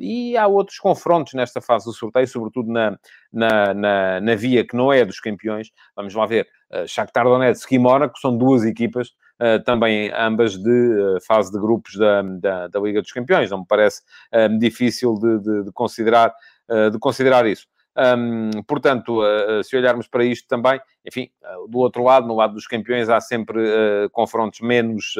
e 0.00 0.36
há 0.36 0.46
outros 0.46 0.78
confrontos 0.78 1.34
nesta 1.34 1.60
fase 1.60 1.84
do 1.86 1.92
sorteio, 1.92 2.26
sobretudo 2.28 2.70
na, 2.70 2.96
na, 3.32 3.74
na, 3.74 4.20
na 4.20 4.34
via 4.36 4.64
que 4.64 4.76
não 4.76 4.92
é 4.92 5.04
dos 5.04 5.18
campeões. 5.20 5.70
Vamos 5.96 6.14
lá 6.14 6.26
ver, 6.26 6.46
uh, 6.70 6.86
Shakhtar 6.86 7.24
Donetsk 7.24 7.70
e 7.72 7.78
Mónaco 7.78 8.18
são 8.18 8.36
duas 8.36 8.64
equipas 8.64 9.10
Uh, 9.40 9.58
também 9.64 10.12
ambas 10.12 10.58
de 10.58 11.18
fase 11.26 11.50
de 11.50 11.58
grupos 11.58 11.96
da, 11.96 12.20
da, 12.20 12.68
da, 12.68 12.78
Liga 12.78 13.00
dos 13.00 13.10
Campeões. 13.10 13.50
Não 13.50 13.60
me 13.60 13.66
parece 13.66 14.02
difícil 14.58 15.14
de, 15.14 15.38
de, 15.38 15.64
de 15.64 15.72
considerar, 15.72 16.30
de 16.68 16.98
considerar 16.98 17.46
isso. 17.46 17.66
Um, 18.00 18.62
portanto, 18.62 19.20
uh, 19.20 19.62
se 19.62 19.76
olharmos 19.76 20.08
para 20.08 20.24
isto 20.24 20.48
também, 20.48 20.80
enfim, 21.06 21.28
uh, 21.42 21.68
do 21.68 21.78
outro 21.78 22.02
lado, 22.02 22.26
no 22.26 22.34
lado 22.34 22.54
dos 22.54 22.66
campeões, 22.66 23.10
há 23.10 23.20
sempre 23.20 23.60
confrontos 24.12 24.60
menos 24.60 25.14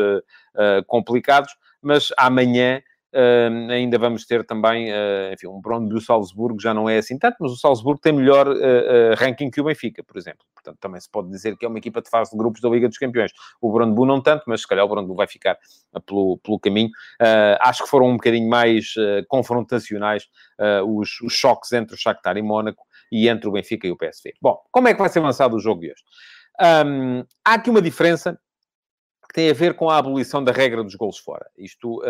complicados, 0.86 1.54
mas 1.82 2.08
amanhã 2.16 2.82
Uh, 3.12 3.70
ainda 3.72 3.98
vamos 3.98 4.24
ter 4.24 4.44
também, 4.44 4.92
uh, 4.92 5.32
enfim, 5.32 5.48
um 5.48 5.60
Brondby 5.60 6.00
Salzburgo 6.00 6.60
já 6.60 6.72
não 6.72 6.88
é 6.88 6.98
assim 6.98 7.18
tanto, 7.18 7.38
mas 7.40 7.50
o 7.50 7.56
Salzburgo 7.56 8.00
tem 8.00 8.12
melhor 8.12 8.46
uh, 8.46 9.14
ranking 9.16 9.50
que 9.50 9.60
o 9.60 9.64
Benfica, 9.64 10.04
por 10.04 10.16
exemplo. 10.16 10.46
Portanto, 10.54 10.78
também 10.78 11.00
se 11.00 11.10
pode 11.10 11.28
dizer 11.28 11.56
que 11.56 11.64
é 11.64 11.68
uma 11.68 11.78
equipa 11.78 12.00
de 12.00 12.08
fase 12.08 12.30
de 12.30 12.36
grupos 12.36 12.60
da 12.60 12.68
Liga 12.68 12.88
dos 12.88 12.98
Campeões. 12.98 13.32
O 13.60 13.72
Brondby 13.72 14.06
não 14.06 14.20
tanto, 14.20 14.44
mas 14.46 14.60
se 14.60 14.68
calhar 14.68 14.84
o 14.84 14.88
Brondby 14.88 15.14
vai 15.14 15.26
ficar 15.26 15.58
pelo, 16.06 16.38
pelo 16.38 16.60
caminho. 16.60 16.90
acho 17.60 17.82
que 17.82 17.88
foram 17.88 18.08
um 18.08 18.16
bocadinho 18.16 18.48
mais 18.48 18.94
confrontacionais 19.26 20.28
os, 20.86 21.18
os, 21.22 21.32
choques 21.32 21.72
entre 21.72 21.94
o 21.94 21.98
Shakhtar 21.98 22.36
e 22.36 22.42
Mónaco 22.42 22.84
e 23.10 23.26
entre 23.26 23.48
o 23.48 23.52
Benfica 23.52 23.88
e 23.88 23.90
o 23.90 23.96
PSV. 23.96 24.34
Bom, 24.40 24.58
como 24.70 24.88
é 24.88 24.92
que 24.92 25.00
vai 25.00 25.08
ser 25.08 25.20
lançado 25.20 25.56
o 25.56 25.60
jogo 25.60 25.80
de 25.80 25.86
hoje? 25.86 26.02
Um, 26.60 27.24
há 27.42 27.54
aqui 27.54 27.70
uma 27.70 27.80
diferença 27.80 28.38
que 29.30 29.34
tem 29.34 29.48
a 29.48 29.54
ver 29.54 29.74
com 29.74 29.88
a 29.88 29.96
abolição 29.96 30.42
da 30.42 30.50
regra 30.50 30.82
dos 30.82 30.96
gols 30.96 31.16
fora. 31.16 31.48
Isto 31.56 32.02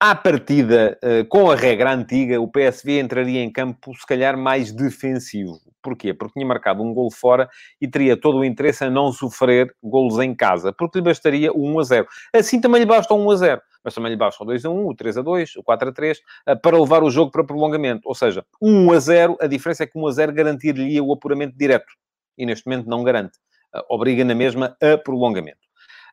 à 0.00 0.14
partida, 0.14 0.98
eh, 1.02 1.24
com 1.24 1.50
a 1.50 1.54
regra 1.54 1.92
antiga, 1.92 2.40
o 2.40 2.48
PSV 2.48 3.00
entraria 3.00 3.42
em 3.42 3.52
campo, 3.52 3.94
se 3.94 4.06
calhar, 4.06 4.36
mais 4.36 4.72
defensivo. 4.72 5.60
Porquê? 5.82 6.14
Porque 6.14 6.34
tinha 6.34 6.46
marcado 6.46 6.82
um 6.82 6.94
gol 6.94 7.10
fora 7.10 7.48
e 7.80 7.86
teria 7.86 8.16
todo 8.18 8.38
o 8.38 8.44
interesse 8.44 8.82
a 8.84 8.90
não 8.90 9.12
sofrer 9.12 9.74
golos 9.82 10.18
em 10.18 10.34
casa, 10.34 10.72
porque 10.72 10.98
lhe 10.98 11.04
bastaria 11.04 11.52
o 11.52 11.62
1 11.66 11.78
a 11.80 11.82
0. 11.84 12.06
Assim 12.34 12.60
também 12.60 12.80
lhe 12.80 12.86
basta 12.86 13.12
o 13.12 13.18
1 13.22 13.30
a 13.30 13.36
0, 13.36 13.62
mas 13.84 13.94
também 13.94 14.10
lhe 14.10 14.16
basta 14.16 14.42
o 14.42 14.46
2 14.46 14.64
a 14.64 14.70
1, 14.70 14.86
o 14.88 14.94
3 14.94 15.18
a 15.18 15.22
2, 15.22 15.56
o 15.56 15.62
4 15.62 15.88
a 15.90 15.92
3, 15.92 16.18
eh, 16.46 16.54
para 16.56 16.78
levar 16.80 17.02
o 17.02 17.10
jogo 17.10 17.30
para 17.30 17.44
prolongamento. 17.44 18.02
Ou 18.06 18.14
seja, 18.14 18.44
1 18.60 18.92
a 18.92 18.98
0, 18.98 19.36
a 19.40 19.46
diferença 19.46 19.84
é 19.84 19.86
que 19.86 19.98
1 19.98 20.06
a 20.06 20.10
0 20.12 20.32
garantir-lhe 20.32 20.98
o 21.00 21.12
apuramento 21.12 21.56
direto. 21.58 21.92
E 22.38 22.46
neste 22.46 22.66
momento 22.66 22.88
não 22.88 23.02
garante. 23.04 23.38
Eh, 23.74 23.82
obriga 23.90 24.24
na 24.24 24.34
mesma 24.34 24.76
a 24.82 24.96
prolongamento. 24.98 25.69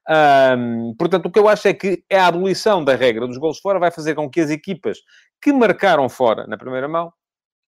Um, 0.10 0.96
portanto, 0.98 1.26
o 1.26 1.32
que 1.32 1.38
eu 1.38 1.50
acho 1.50 1.68
é 1.68 1.74
que 1.74 2.04
a 2.12 2.28
abolição 2.28 2.84
da 2.84 2.96
regra 2.96 3.28
dos 3.28 3.38
gols 3.38 3.60
fora 3.60 3.78
vai 3.78 3.92
fazer 3.92 4.16
com 4.16 4.30
que 4.30 4.40
as 4.40 4.50
equipas 4.50 5.00
que 5.42 5.52
marcaram 5.52 6.08
fora 6.08 6.48
na 6.48 6.58
primeira 6.58 6.88
mão 6.88 7.12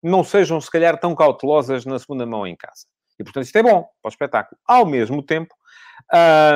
não 0.02 0.24
sejam, 0.24 0.58
se 0.60 0.70
calhar, 0.70 0.98
tão 0.98 1.14
cautelosas 1.14 1.84
na 1.84 1.98
segunda 1.98 2.24
mão 2.24 2.46
em 2.46 2.56
casa. 2.56 2.86
E, 3.18 3.24
portanto, 3.24 3.44
isto 3.44 3.56
é 3.56 3.62
bom 3.62 3.82
para 4.02 4.08
o 4.08 4.08
espetáculo. 4.08 4.58
Ao 4.66 4.86
mesmo 4.86 5.22
tempo, 5.22 5.54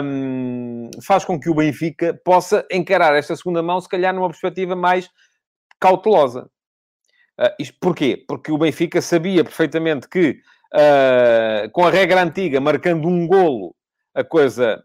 um, 0.03 0.91
faz 1.03 1.25
com 1.25 1.39
que 1.39 1.51
o 1.51 1.55
Benfica 1.55 2.19
possa 2.25 2.67
encarar 2.71 3.15
esta 3.15 3.37
segunda 3.37 3.63
mão, 3.63 3.79
se 3.81 3.89
calhar, 3.89 4.15
numa 4.15 4.29
perspectiva 4.29 4.75
mais 4.75 5.11
cautelosa. 5.79 6.49
Uh, 7.39 7.53
isto 7.59 7.77
porquê? 7.79 8.25
Porque 8.27 8.51
o 8.51 8.57
Benfica 8.57 9.03
sabia 9.03 9.45
perfeitamente 9.45 10.09
que, 10.09 10.41
uh, 10.73 11.71
com 11.73 11.87
a 11.87 11.91
regra 11.91 12.23
antiga, 12.23 12.61
marcando 12.61 13.07
um 13.07 13.27
golo, 13.27 13.75
a 14.15 14.25
coisa 14.25 14.83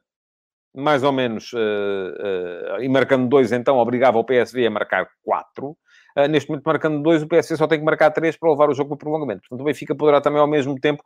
mais 0.73 1.03
ou 1.03 1.11
menos, 1.11 1.51
uh, 1.53 1.57
uh, 1.57 2.81
e 2.81 2.87
marcando 2.87 3.27
dois, 3.27 3.51
então 3.51 3.77
obrigava 3.77 4.17
o 4.17 4.23
PSV 4.23 4.67
a 4.67 4.69
marcar 4.69 5.07
quatro. 5.23 5.75
Uh, 6.17 6.27
neste 6.27 6.49
momento, 6.49 6.65
marcando 6.65 7.01
dois, 7.01 7.23
o 7.23 7.27
PSV 7.27 7.57
só 7.57 7.67
tem 7.67 7.79
que 7.79 7.85
marcar 7.85 8.11
três 8.11 8.37
para 8.37 8.49
levar 8.49 8.69
o 8.69 8.73
jogo 8.73 8.89
para 8.89 8.95
o 8.95 8.97
prolongamento. 8.97 9.41
Portanto, 9.41 9.61
o 9.61 9.63
Benfica 9.63 9.95
poderá 9.95 10.21
também, 10.21 10.39
ao 10.39 10.47
mesmo 10.47 10.79
tempo, 10.79 11.03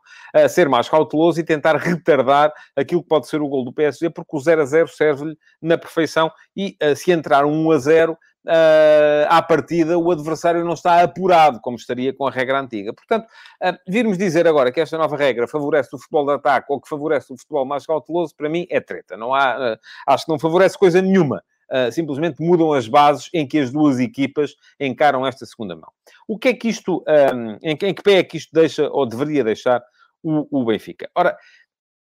ser 0.48 0.68
mais 0.68 0.88
cauteloso 0.88 1.40
e 1.40 1.44
tentar 1.44 1.76
retardar 1.76 2.52
aquilo 2.76 3.02
que 3.02 3.08
pode 3.08 3.26
ser 3.26 3.40
o 3.40 3.48
gol 3.48 3.64
do 3.64 3.72
PSV, 3.72 4.10
porque 4.10 4.36
o 4.36 4.40
0 4.40 4.62
a 4.62 4.64
0 4.64 4.88
serve-lhe 4.88 5.36
na 5.60 5.78
perfeição 5.78 6.30
e 6.56 6.76
se 6.96 7.12
entrar 7.12 7.44
um 7.44 7.66
1 7.66 7.70
a 7.70 7.78
0, 7.78 8.18
uh, 8.46 9.26
à 9.28 9.42
partida 9.42 9.98
o 9.98 10.10
adversário 10.10 10.64
não 10.64 10.74
está 10.74 11.02
apurado, 11.02 11.60
como 11.60 11.76
estaria 11.76 12.12
com 12.12 12.26
a 12.26 12.30
regra 12.30 12.60
antiga. 12.60 12.92
Portanto, 12.92 13.26
uh, 13.62 13.76
virmos 13.88 14.18
dizer 14.18 14.46
agora 14.46 14.70
que 14.70 14.80
esta 14.80 14.98
nova 14.98 15.16
regra 15.16 15.48
favorece 15.48 15.94
o 15.94 15.98
futebol 15.98 16.26
de 16.26 16.32
ataque 16.32 16.66
ou 16.68 16.80
que 16.80 16.88
favorece 16.88 17.32
o 17.32 17.36
futebol 17.36 17.64
mais 17.64 17.86
cauteloso, 17.86 18.34
para 18.36 18.48
mim 18.48 18.66
é 18.70 18.80
treta. 18.80 19.16
Não 19.16 19.34
há, 19.34 19.74
uh, 19.74 19.78
acho 20.06 20.24
que 20.26 20.32
não 20.32 20.38
favorece 20.38 20.78
coisa 20.78 21.00
nenhuma. 21.00 21.42
Uh, 21.70 21.90
simplesmente 21.90 22.42
mudam 22.42 22.72
as 22.72 22.86
bases 22.86 23.30
em 23.32 23.46
que 23.46 23.58
as 23.58 23.72
duas 23.72 23.98
equipas 23.98 24.54
encaram 24.78 25.26
esta 25.26 25.46
segunda 25.46 25.74
mão. 25.74 25.90
O 26.28 26.38
que 26.38 26.48
é 26.48 26.54
que 26.54 26.68
isto, 26.68 27.02
um, 27.34 27.52
em, 27.62 27.72
em, 27.72 27.94
que 27.94 28.02
pé 28.02 28.18
é 28.18 28.22
que 28.22 28.36
isto 28.36 28.50
deixa, 28.52 28.88
ou 28.90 29.06
deveria 29.06 29.42
deixar, 29.42 29.82
o, 30.22 30.46
o 30.50 30.64
Benfica? 30.64 31.10
Ora, 31.14 31.36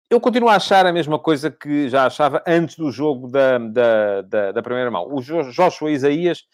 eu 0.09 0.21
continuo 0.21 0.49
a 0.49 0.55
achar 0.55 0.85
a 0.85 0.93
mesma 0.93 1.19
coisa 1.19 1.51
que 1.51 1.89
já 1.89 2.05
achava 2.05 2.41
antes 2.47 2.75
do 2.75 2.91
jogo 2.91 3.27
da, 3.27 3.57
da, 3.57 4.21
da, 4.21 4.51
da 4.53 4.61
primeira 4.61 4.89
mão. 4.89 5.07
O 5.09 5.21
Joshua 5.21 5.91
Isaías 5.91 6.45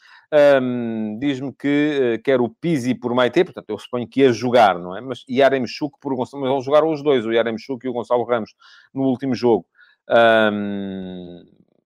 um, 0.61 1.19
diz-me 1.19 1.53
que 1.53 2.15
uh, 2.17 2.23
quer 2.23 2.41
o 2.41 2.49
Pizzi 2.49 2.95
por 2.95 3.13
Maite, 3.13 3.43
portanto, 3.43 3.69
eu 3.69 3.77
suponho 3.77 4.07
que 4.07 4.21
ia 4.21 4.33
jogar, 4.33 4.79
não 4.79 4.97
é? 4.97 5.01
Mas 5.01 5.23
Yaremchuk 5.29 5.99
por 6.01 6.15
Gonçalo, 6.15 6.41
mas 6.41 6.51
vão 6.51 6.61
jogar 6.61 6.83
os 6.83 7.03
dois, 7.03 7.23
o 7.23 7.31
Yaremchuk 7.31 7.85
e 7.85 7.89
o 7.89 7.93
Gonçalo 7.93 8.23
Ramos, 8.23 8.55
no 8.91 9.03
último 9.03 9.35
jogo. 9.35 9.67
Um, 10.09 11.45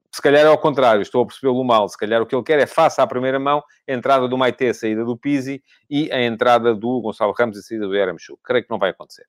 se 0.09 0.21
calhar 0.21 0.45
é 0.45 0.47
ao 0.47 0.57
contrário, 0.57 1.01
estou 1.01 1.21
a 1.21 1.25
percebê-lo 1.25 1.62
mal. 1.63 1.89
Se 1.89 1.97
calhar 1.97 2.21
o 2.21 2.25
que 2.25 2.33
ele 2.33 2.43
quer 2.43 2.59
é, 2.59 2.65
face 2.65 3.01
à 3.01 3.05
primeira 3.05 3.38
mão, 3.38 3.62
a 3.88 3.93
entrada 3.93 4.27
do 4.29 4.38
Maite, 4.38 4.65
a 4.65 4.74
saída 4.74 5.03
do 5.03 5.17
Pizzi 5.17 5.62
e 5.89 6.09
a 6.12 6.24
entrada 6.24 6.74
do 6.74 7.01
Gonçalo 7.01 7.33
Ramos 7.38 7.57
e 7.57 7.59
a 7.59 7.63
saída 7.63 7.86
do 7.86 7.95
Yaremchuk. 7.95 8.41
Creio 8.43 8.63
que 8.63 8.71
não 8.71 8.79
vai 8.79 8.91
acontecer. 8.91 9.25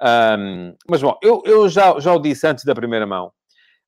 Um, 0.00 0.74
mas, 0.88 1.02
bom, 1.02 1.18
eu, 1.22 1.42
eu 1.44 1.68
já, 1.68 1.98
já 2.00 2.14
o 2.14 2.18
disse 2.18 2.46
antes 2.46 2.64
da 2.64 2.74
primeira 2.74 3.06
mão, 3.06 3.26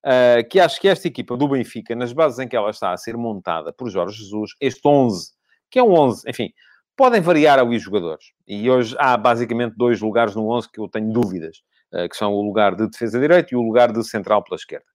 uh, 0.05 0.49
que 0.49 0.61
acho 0.61 0.81
que 0.81 0.89
esta 0.89 1.09
equipa 1.09 1.37
do 1.37 1.49
Benfica, 1.49 1.95
nas 1.95 2.13
bases 2.13 2.39
em 2.39 2.49
que 2.49 2.57
ela 2.57 2.71
está 2.71 2.93
a 2.93 2.97
ser 2.97 3.17
montada 3.17 3.73
por 3.73 3.89
Jorge 3.89 4.19
Jesus, 4.19 4.53
este 4.61 4.81
11, 4.85 5.33
que 5.71 5.79
é 5.79 5.83
um 5.83 5.93
11, 5.93 6.29
enfim, 6.29 6.51
podem 6.97 7.21
variar 7.21 7.59
ali 7.59 7.77
os 7.77 7.83
jogadores. 7.83 8.27
E 8.47 8.71
hoje 8.71 8.95
há 8.99 9.17
basicamente 9.17 9.75
dois 9.77 10.01
lugares 10.01 10.35
no 10.35 10.51
11 10.51 10.71
que 10.71 10.81
eu 10.81 10.89
tenho 10.89 11.11
dúvidas, 11.11 11.63
uh, 11.93 12.09
que 12.09 12.17
são 12.17 12.33
o 12.33 12.43
lugar 12.43 12.75
de 12.75 12.89
defesa 12.89 13.19
direito 13.19 13.53
e 13.53 13.57
o 13.57 13.63
lugar 13.63 13.91
de 13.91 14.05
central 14.05 14.45
pela 14.45 14.57
esquerda. 14.57 14.87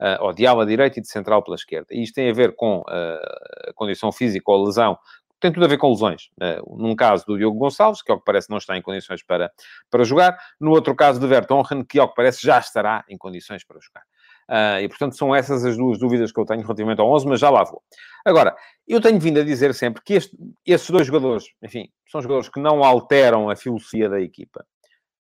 Uh, 0.00 0.24
ou 0.24 0.32
de 0.32 0.44
ala 0.44 0.66
direita 0.66 0.98
e 0.98 1.02
de 1.02 1.08
central 1.08 1.44
pela 1.44 1.54
esquerda. 1.54 1.86
E 1.92 2.02
isto 2.02 2.14
tem 2.14 2.28
a 2.28 2.34
ver 2.34 2.56
com 2.56 2.82
a 2.88 3.72
condição 3.76 4.10
física 4.10 4.50
ou 4.50 4.64
lesão 4.64 4.98
tem 5.40 5.52
tudo 5.52 5.64
a 5.64 5.68
ver 5.68 5.78
com 5.78 5.90
lesões. 5.90 6.30
Uh, 6.40 6.76
num 6.76 6.96
caso 6.96 7.24
do 7.26 7.36
Diogo 7.36 7.58
Gonçalves, 7.58 8.02
que 8.02 8.10
ao 8.10 8.18
que 8.18 8.24
parece 8.24 8.48
não 8.50 8.58
está 8.58 8.76
em 8.76 8.82
condições 8.82 9.22
para, 9.22 9.52
para 9.90 10.04
jogar. 10.04 10.38
No 10.60 10.70
outro 10.70 10.94
caso 10.94 11.20
de 11.20 11.26
Vertonghen, 11.26 11.84
que 11.84 11.98
ao 11.98 12.08
que 12.08 12.14
parece 12.14 12.42
já 12.42 12.58
estará 12.58 13.04
em 13.08 13.18
condições 13.18 13.64
para 13.64 13.78
jogar. 13.80 14.04
Uh, 14.48 14.80
e, 14.82 14.88
portanto, 14.88 15.16
são 15.16 15.34
essas 15.34 15.64
as 15.64 15.76
duas 15.76 15.98
dúvidas 15.98 16.30
que 16.30 16.38
eu 16.38 16.44
tenho 16.44 16.62
relativamente 16.62 17.00
ao 17.00 17.10
11, 17.10 17.26
mas 17.26 17.40
já 17.40 17.50
lá 17.50 17.64
vou. 17.64 17.82
Agora, 18.24 18.54
eu 18.86 19.00
tenho 19.00 19.18
vindo 19.18 19.40
a 19.40 19.44
dizer 19.44 19.74
sempre 19.74 20.02
que 20.02 20.14
este, 20.14 20.36
estes 20.66 20.90
dois 20.90 21.06
jogadores, 21.06 21.46
enfim, 21.62 21.88
são 22.10 22.20
jogadores 22.20 22.48
que 22.48 22.60
não 22.60 22.84
alteram 22.84 23.48
a 23.48 23.56
filosofia 23.56 24.08
da 24.08 24.20
equipa. 24.20 24.64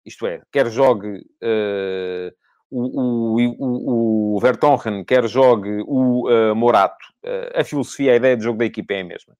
Isto 0.04 0.26
é, 0.26 0.42
quer 0.50 0.68
jogue 0.71 1.18
uh, 1.18 2.32
o, 2.71 3.37
o, 3.38 4.37
o, 4.37 4.40
Vertonghen, 4.40 5.04
quer 5.04 5.28
jogue 5.28 5.82
o 5.87 6.28
uh, 6.28 6.56
Morato, 6.56 7.06
a 7.54 7.62
filosofia, 7.62 8.12
a 8.12 8.16
ideia 8.16 8.37
de 8.37 8.42
jogo 8.42 8.59
da 8.59 8.64
equipa 8.64 8.94
é 8.94 9.02
a 9.02 9.04
mesma. 9.04 9.37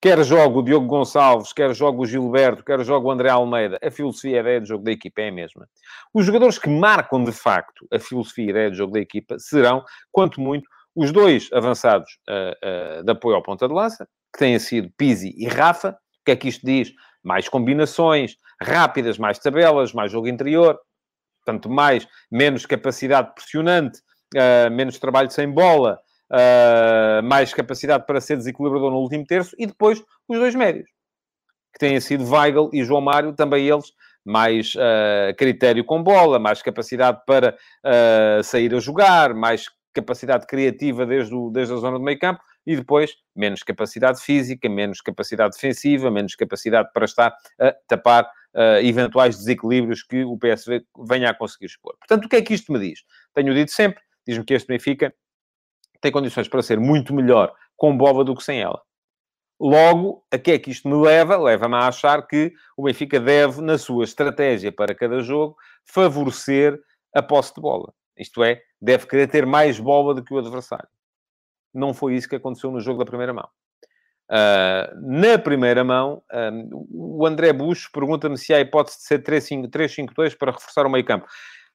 Quer 0.00 0.22
joga 0.24 0.58
o 0.58 0.62
Diogo 0.62 0.86
Gonçalves, 0.86 1.52
quer 1.52 1.74
joga 1.74 2.00
o 2.00 2.06
Gilberto, 2.06 2.62
quer 2.62 2.82
joga 2.84 3.06
o 3.06 3.10
André 3.10 3.30
Almeida, 3.30 3.78
a 3.82 3.90
filosofia 3.90 4.32
e 4.32 4.36
a 4.36 4.40
ideia 4.40 4.60
de 4.60 4.68
jogo 4.68 4.84
da 4.84 4.92
equipa 4.92 5.22
é 5.22 5.28
a 5.28 5.32
mesma. 5.32 5.68
Os 6.12 6.26
jogadores 6.26 6.58
que 6.58 6.68
marcam 6.68 7.24
de 7.24 7.32
facto 7.32 7.86
a 7.90 7.98
filosofia 7.98 8.44
e 8.44 8.48
a 8.48 8.50
ideia 8.50 8.70
de 8.70 8.76
jogo 8.76 8.92
da 8.92 9.00
equipa 9.00 9.38
serão, 9.38 9.82
quanto 10.12 10.40
muito, 10.40 10.68
os 10.94 11.10
dois 11.10 11.48
avançados 11.52 12.18
uh, 12.28 13.00
uh, 13.00 13.04
de 13.04 13.10
apoio 13.10 13.34
ao 13.36 13.42
ponta 13.42 13.66
de 13.66 13.74
lança, 13.74 14.06
que 14.32 14.38
têm 14.38 14.58
sido 14.58 14.92
Pizzi 14.96 15.34
e 15.36 15.48
Rafa. 15.48 15.90
O 15.90 16.24
que 16.24 16.32
é 16.32 16.36
que 16.36 16.48
isto 16.48 16.64
diz? 16.64 16.92
Mais 17.22 17.48
combinações, 17.48 18.36
rápidas, 18.60 19.18
mais 19.18 19.38
tabelas, 19.38 19.92
mais 19.92 20.12
jogo 20.12 20.28
interior, 20.28 20.78
tanto 21.44 21.68
mais, 21.68 22.06
menos 22.30 22.66
capacidade 22.66 23.34
pressionante, 23.34 24.00
uh, 24.34 24.70
menos 24.70 24.98
trabalho 24.98 25.30
sem 25.30 25.50
bola, 25.50 25.98
uh, 26.34 27.22
mais 27.22 27.54
capacidade 27.54 28.04
para 28.06 28.20
ser 28.20 28.36
desequilibrador 28.36 28.90
no 28.90 28.98
último 28.98 29.24
terço, 29.24 29.54
e 29.58 29.66
depois 29.66 30.02
os 30.28 30.38
dois 30.38 30.54
médios, 30.54 30.88
que 31.72 31.78
têm 31.78 32.00
sido 32.00 32.28
Weigl 32.28 32.70
e 32.72 32.84
João 32.84 33.00
Mário, 33.00 33.32
também 33.32 33.68
eles 33.68 33.92
mais 34.24 34.74
uh, 34.74 35.34
critério 35.36 35.84
com 35.84 36.02
bola, 36.02 36.38
mais 36.38 36.62
capacidade 36.62 37.20
para 37.26 37.56
uh, 37.84 38.42
sair 38.42 38.74
a 38.74 38.80
jogar, 38.80 39.34
mais 39.34 39.66
capacidade 39.92 40.46
criativa 40.46 41.06
desde, 41.06 41.34
o, 41.34 41.50
desde 41.50 41.74
a 41.74 41.76
zona 41.76 41.98
do 41.98 42.04
meio 42.04 42.18
campo, 42.18 42.40
e 42.66 42.74
depois 42.74 43.14
menos 43.36 43.62
capacidade 43.62 44.20
física, 44.20 44.68
menos 44.68 45.00
capacidade 45.00 45.54
defensiva, 45.54 46.10
menos 46.10 46.34
capacidade 46.34 46.88
para 46.92 47.04
estar 47.04 47.36
a 47.60 47.74
tapar 47.86 48.24
uh, 48.24 48.78
eventuais 48.82 49.36
desequilíbrios 49.36 50.02
que 50.02 50.24
o 50.24 50.38
PSV 50.38 50.84
venha 51.06 51.30
a 51.30 51.34
conseguir 51.34 51.66
expor. 51.66 51.94
Portanto, 51.98 52.24
o 52.24 52.28
que 52.28 52.36
é 52.36 52.42
que 52.42 52.54
isto 52.54 52.72
me 52.72 52.78
diz? 52.78 53.00
Tenho 53.34 53.54
dito 53.54 53.70
sempre, 53.70 54.02
diz-me 54.26 54.44
que 54.44 54.54
este 54.54 54.68
Benfica 54.68 55.14
tem 56.04 56.12
condições 56.12 56.46
para 56.46 56.62
ser 56.62 56.78
muito 56.78 57.14
melhor 57.14 57.50
com 57.78 57.96
bola 57.96 58.22
do 58.22 58.36
que 58.36 58.44
sem 58.44 58.60
ela. 58.60 58.82
Logo, 59.58 60.22
a 60.30 60.36
que 60.36 60.50
é 60.50 60.58
que 60.58 60.70
isto 60.70 60.86
me 60.86 61.02
leva? 61.02 61.38
Leva-me 61.38 61.76
a 61.76 61.88
achar 61.88 62.26
que 62.26 62.52
o 62.76 62.82
Benfica 62.82 63.18
deve, 63.18 63.62
na 63.62 63.78
sua 63.78 64.04
estratégia 64.04 64.70
para 64.70 64.94
cada 64.94 65.22
jogo, 65.22 65.56
favorecer 65.86 66.78
a 67.14 67.22
posse 67.22 67.54
de 67.54 67.62
bola. 67.62 67.90
Isto 68.18 68.44
é, 68.44 68.60
deve 68.78 69.06
querer 69.06 69.28
ter 69.28 69.46
mais 69.46 69.80
bola 69.80 70.14
do 70.14 70.22
que 70.22 70.34
o 70.34 70.38
adversário. 70.38 70.88
Não 71.72 71.94
foi 71.94 72.16
isso 72.16 72.28
que 72.28 72.36
aconteceu 72.36 72.70
no 72.70 72.80
jogo 72.80 72.98
da 72.98 73.06
primeira 73.06 73.32
mão. 73.32 73.48
Uh, 74.30 75.00
na 75.00 75.38
primeira 75.38 75.82
mão, 75.82 76.22
um, 76.52 76.86
o 76.90 77.26
André 77.26 77.50
Bush 77.54 77.88
pergunta-me 77.88 78.36
se 78.36 78.52
há 78.52 78.60
hipótese 78.60 78.98
de 78.98 79.04
ser 79.04 79.22
3-5-2 79.22 80.36
para 80.36 80.52
reforçar 80.52 80.84
o 80.84 80.90
meio 80.90 81.04
campo. 81.04 81.26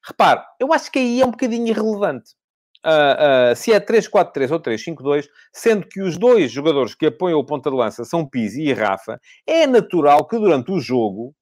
Repare, 0.06 0.42
eu 0.60 0.72
acho 0.72 0.90
que 0.92 1.00
aí 1.00 1.20
é 1.20 1.26
um 1.26 1.32
bocadinho 1.32 1.66
irrelevante 1.66 2.38
uh, 2.84 3.52
uh, 3.52 3.56
se 3.56 3.72
é 3.72 3.80
3-4-3 3.80 4.50
ou 4.50 4.60
3-5-2, 4.60 5.28
sendo 5.52 5.86
que 5.86 6.00
os 6.00 6.16
dois 6.16 6.50
jogadores 6.50 6.94
que 6.94 7.06
apoiam 7.06 7.38
o 7.38 7.44
ponta 7.44 7.70
de 7.70 7.76
lança 7.76 8.04
são 8.04 8.28
Pizzi 8.28 8.62
e 8.62 8.72
Rafa, 8.72 9.20
é 9.46 9.66
natural 9.66 10.26
que 10.26 10.38
durante 10.38 10.72
o 10.72 10.80
jogo, 10.80 11.34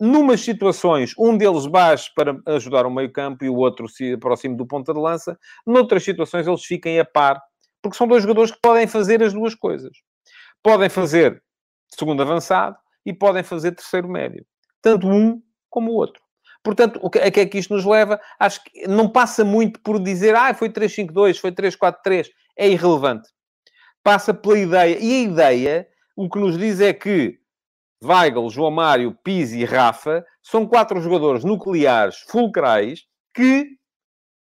numas 0.00 0.40
situações, 0.40 1.12
um 1.18 1.36
deles 1.36 1.66
baixe 1.66 2.10
para 2.14 2.40
ajudar 2.46 2.86
o 2.86 2.90
meio 2.90 3.12
campo 3.12 3.44
e 3.44 3.50
o 3.50 3.56
outro 3.56 3.88
se 3.88 4.14
aproxime 4.14 4.56
do 4.56 4.66
ponta 4.66 4.94
de 4.94 5.00
lança, 5.00 5.38
noutras 5.66 6.02
situações 6.02 6.46
eles 6.46 6.64
fiquem 6.64 6.98
a 6.98 7.04
par, 7.04 7.40
porque 7.82 7.96
são 7.96 8.08
dois 8.08 8.22
jogadores 8.22 8.50
que 8.50 8.60
podem 8.62 8.86
fazer 8.86 9.22
as 9.22 9.32
duas 9.32 9.54
coisas. 9.54 9.96
Podem 10.62 10.88
fazer 10.88 11.42
segundo 11.88 12.22
avançado 12.22 12.76
e 13.04 13.12
podem 13.12 13.42
fazer 13.42 13.72
terceiro 13.72 14.08
médio. 14.08 14.44
Tanto 14.82 15.06
um 15.06 15.42
como 15.68 15.92
o 15.92 15.94
outro. 15.94 16.22
Portanto, 16.62 16.98
o 17.02 17.08
que, 17.08 17.18
é 17.18 17.30
que 17.30 17.58
isto 17.58 17.74
nos 17.74 17.84
leva? 17.84 18.20
Acho 18.38 18.62
que 18.64 18.86
não 18.86 19.08
passa 19.08 19.44
muito 19.44 19.80
por 19.80 19.98
dizer, 19.98 20.34
ah, 20.34 20.52
foi 20.52 20.68
3-5-2, 20.68 21.38
foi 21.38 21.52
3-4-3. 21.52 22.28
É 22.56 22.68
irrelevante. 22.68 23.28
Passa 24.02 24.34
pela 24.34 24.58
ideia. 24.58 24.98
E 24.98 25.12
a 25.12 25.22
ideia, 25.22 25.88
o 26.16 26.28
que 26.28 26.38
nos 26.38 26.58
diz 26.58 26.80
é 26.80 26.92
que 26.92 27.38
Weigl, 28.02 28.48
João 28.50 28.70
Mário, 28.70 29.16
Pizzi 29.22 29.60
e 29.60 29.64
Rafa 29.64 30.24
são 30.42 30.66
quatro 30.66 31.00
jogadores 31.00 31.44
nucleares, 31.44 32.24
fulcrais, 32.28 33.04
que 33.34 33.66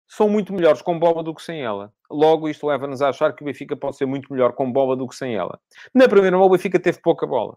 são 0.07 0.27
muito 0.27 0.53
melhores 0.53 0.81
com 0.81 0.97
bola 0.97 1.23
do 1.23 1.33
que 1.33 1.41
sem 1.41 1.61
ela. 1.61 1.93
Logo, 2.09 2.49
isto 2.49 2.65
leva-nos 2.65 3.01
a 3.01 3.09
achar 3.09 3.35
que 3.35 3.43
o 3.43 3.45
Benfica 3.45 3.75
pode 3.75 3.97
ser 3.97 4.07
muito 4.07 4.31
melhor 4.33 4.53
com 4.53 4.71
bola 4.71 4.95
do 4.95 5.07
que 5.07 5.15
sem 5.15 5.35
ela. 5.35 5.59
Na 5.93 6.07
primeira 6.07 6.35
mão, 6.35 6.47
o 6.47 6.49
Benfica 6.49 6.79
teve 6.79 6.99
pouca 6.99 7.27
bola. 7.27 7.55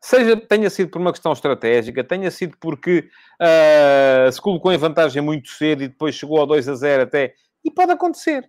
Seja, 0.00 0.36
tenha 0.36 0.70
sido 0.70 0.90
por 0.90 1.00
uma 1.00 1.12
questão 1.12 1.32
estratégica, 1.32 2.04
tenha 2.04 2.30
sido 2.30 2.56
porque 2.60 3.08
uh, 3.40 4.30
se 4.30 4.40
colocou 4.40 4.72
em 4.72 4.78
vantagem 4.78 5.22
muito 5.22 5.48
cedo 5.48 5.82
e 5.82 5.88
depois 5.88 6.14
chegou 6.14 6.38
ao 6.38 6.46
2 6.46 6.68
a 6.68 6.74
0 6.74 7.02
até 7.04 7.34
E 7.64 7.70
pode 7.70 7.92
acontecer. 7.92 8.48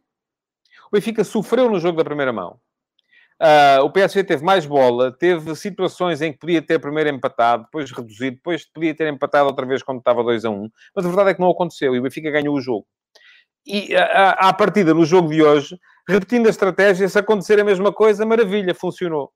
O 0.91 0.95
Benfica 0.95 1.23
sofreu 1.23 1.69
no 1.69 1.79
jogo 1.79 1.97
da 1.97 2.05
primeira 2.05 2.31
mão. 2.31 2.59
Uh, 3.41 3.83
o 3.83 3.91
PSG 3.91 4.23
teve 4.23 4.43
mais 4.43 4.65
bola, 4.65 5.11
teve 5.11 5.55
situações 5.55 6.21
em 6.21 6.33
que 6.33 6.39
podia 6.39 6.61
ter 6.61 6.79
primeiro 6.79 7.09
empatado, 7.09 7.63
depois 7.63 7.91
reduzido, 7.91 8.37
depois 8.37 8.65
podia 8.65 8.95
ter 8.95 9.07
empatado 9.13 9.47
outra 9.47 9.65
vez 9.65 9.83
quando 9.83 9.99
estava 9.99 10.23
2 10.23 10.43
a 10.45 10.49
1. 10.49 10.69
Mas 10.95 11.05
a 11.05 11.07
verdade 11.07 11.29
é 11.29 11.33
que 11.35 11.39
não 11.39 11.51
aconteceu 11.51 11.95
e 11.95 11.99
o 11.99 12.01
Benfica 12.01 12.31
ganhou 12.31 12.55
o 12.55 12.61
jogo. 12.61 12.87
E 13.65 13.93
à 13.95 14.53
partida, 14.53 14.93
no 14.93 15.05
jogo 15.05 15.29
de 15.29 15.43
hoje, 15.43 15.77
repetindo 16.07 16.47
a 16.47 16.49
estratégia, 16.49 17.07
se 17.09 17.19
acontecer 17.19 17.59
a 17.59 17.65
mesma 17.65 17.91
coisa, 17.91 18.25
maravilha, 18.25 18.73
funcionou. 18.73 19.31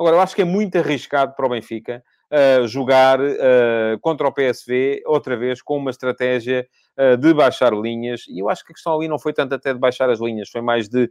Agora, 0.00 0.16
eu 0.16 0.20
acho 0.22 0.34
que 0.34 0.40
é 0.40 0.46
muito 0.46 0.78
arriscado 0.78 1.34
para 1.34 1.44
o 1.44 1.50
Benfica 1.50 2.02
uh, 2.32 2.66
jogar 2.66 3.20
uh, 3.20 4.00
contra 4.00 4.26
o 4.26 4.32
PSV, 4.32 5.02
outra 5.04 5.36
vez, 5.36 5.60
com 5.60 5.76
uma 5.76 5.90
estratégia 5.90 6.66
uh, 6.96 7.18
de 7.18 7.34
baixar 7.34 7.74
linhas. 7.74 8.22
E 8.26 8.38
eu 8.38 8.48
acho 8.48 8.64
que 8.64 8.72
a 8.72 8.74
questão 8.74 8.96
ali 8.96 9.08
não 9.08 9.18
foi 9.18 9.34
tanto 9.34 9.54
até 9.54 9.74
de 9.74 9.78
baixar 9.78 10.08
as 10.08 10.18
linhas, 10.18 10.48
foi 10.48 10.62
mais 10.62 10.88
de 10.88 11.10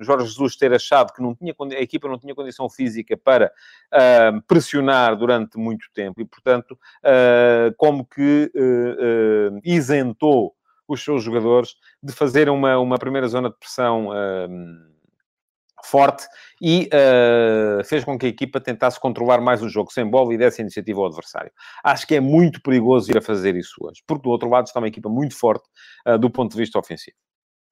Jorge 0.00 0.26
Jesus 0.26 0.54
ter 0.54 0.74
achado 0.74 1.14
que 1.14 1.22
não 1.22 1.34
tinha, 1.34 1.54
a 1.58 1.80
equipa 1.80 2.06
não 2.08 2.18
tinha 2.18 2.34
condição 2.34 2.68
física 2.68 3.16
para 3.16 3.50
pressionar 4.46 5.16
durante 5.16 5.56
muito 5.56 5.86
tempo. 5.94 6.20
E, 6.20 6.26
portanto, 6.26 6.78
como 7.78 8.04
que 8.04 8.52
isentou 9.64 10.54
os 10.86 11.02
seus 11.02 11.22
jogadores 11.22 11.74
de 12.02 12.12
fazer 12.12 12.50
uma, 12.50 12.78
uma 12.78 12.98
primeira 12.98 13.26
zona 13.26 13.48
de 13.48 13.56
pressão 13.56 14.10
forte 15.84 16.26
e 16.60 16.88
uh, 16.92 17.84
fez 17.84 18.04
com 18.04 18.18
que 18.18 18.26
a 18.26 18.28
equipa 18.28 18.60
tentasse 18.60 18.98
controlar 18.98 19.40
mais 19.40 19.62
o 19.62 19.68
jogo 19.68 19.92
sem 19.92 20.08
bola 20.08 20.32
e 20.34 20.38
desse 20.38 20.62
iniciativa 20.62 21.00
ao 21.00 21.06
adversário. 21.06 21.50
Acho 21.84 22.06
que 22.06 22.14
é 22.14 22.20
muito 22.20 22.60
perigoso 22.62 23.10
ir 23.10 23.18
a 23.18 23.22
fazer 23.22 23.54
isso 23.56 23.74
hoje, 23.80 24.02
porque 24.06 24.22
do 24.22 24.30
outro 24.30 24.48
lado 24.48 24.66
está 24.66 24.80
uma 24.80 24.88
equipa 24.88 25.08
muito 25.08 25.36
forte 25.36 25.68
uh, 26.06 26.18
do 26.18 26.30
ponto 26.30 26.52
de 26.52 26.58
vista 26.58 26.78
ofensivo. 26.78 27.16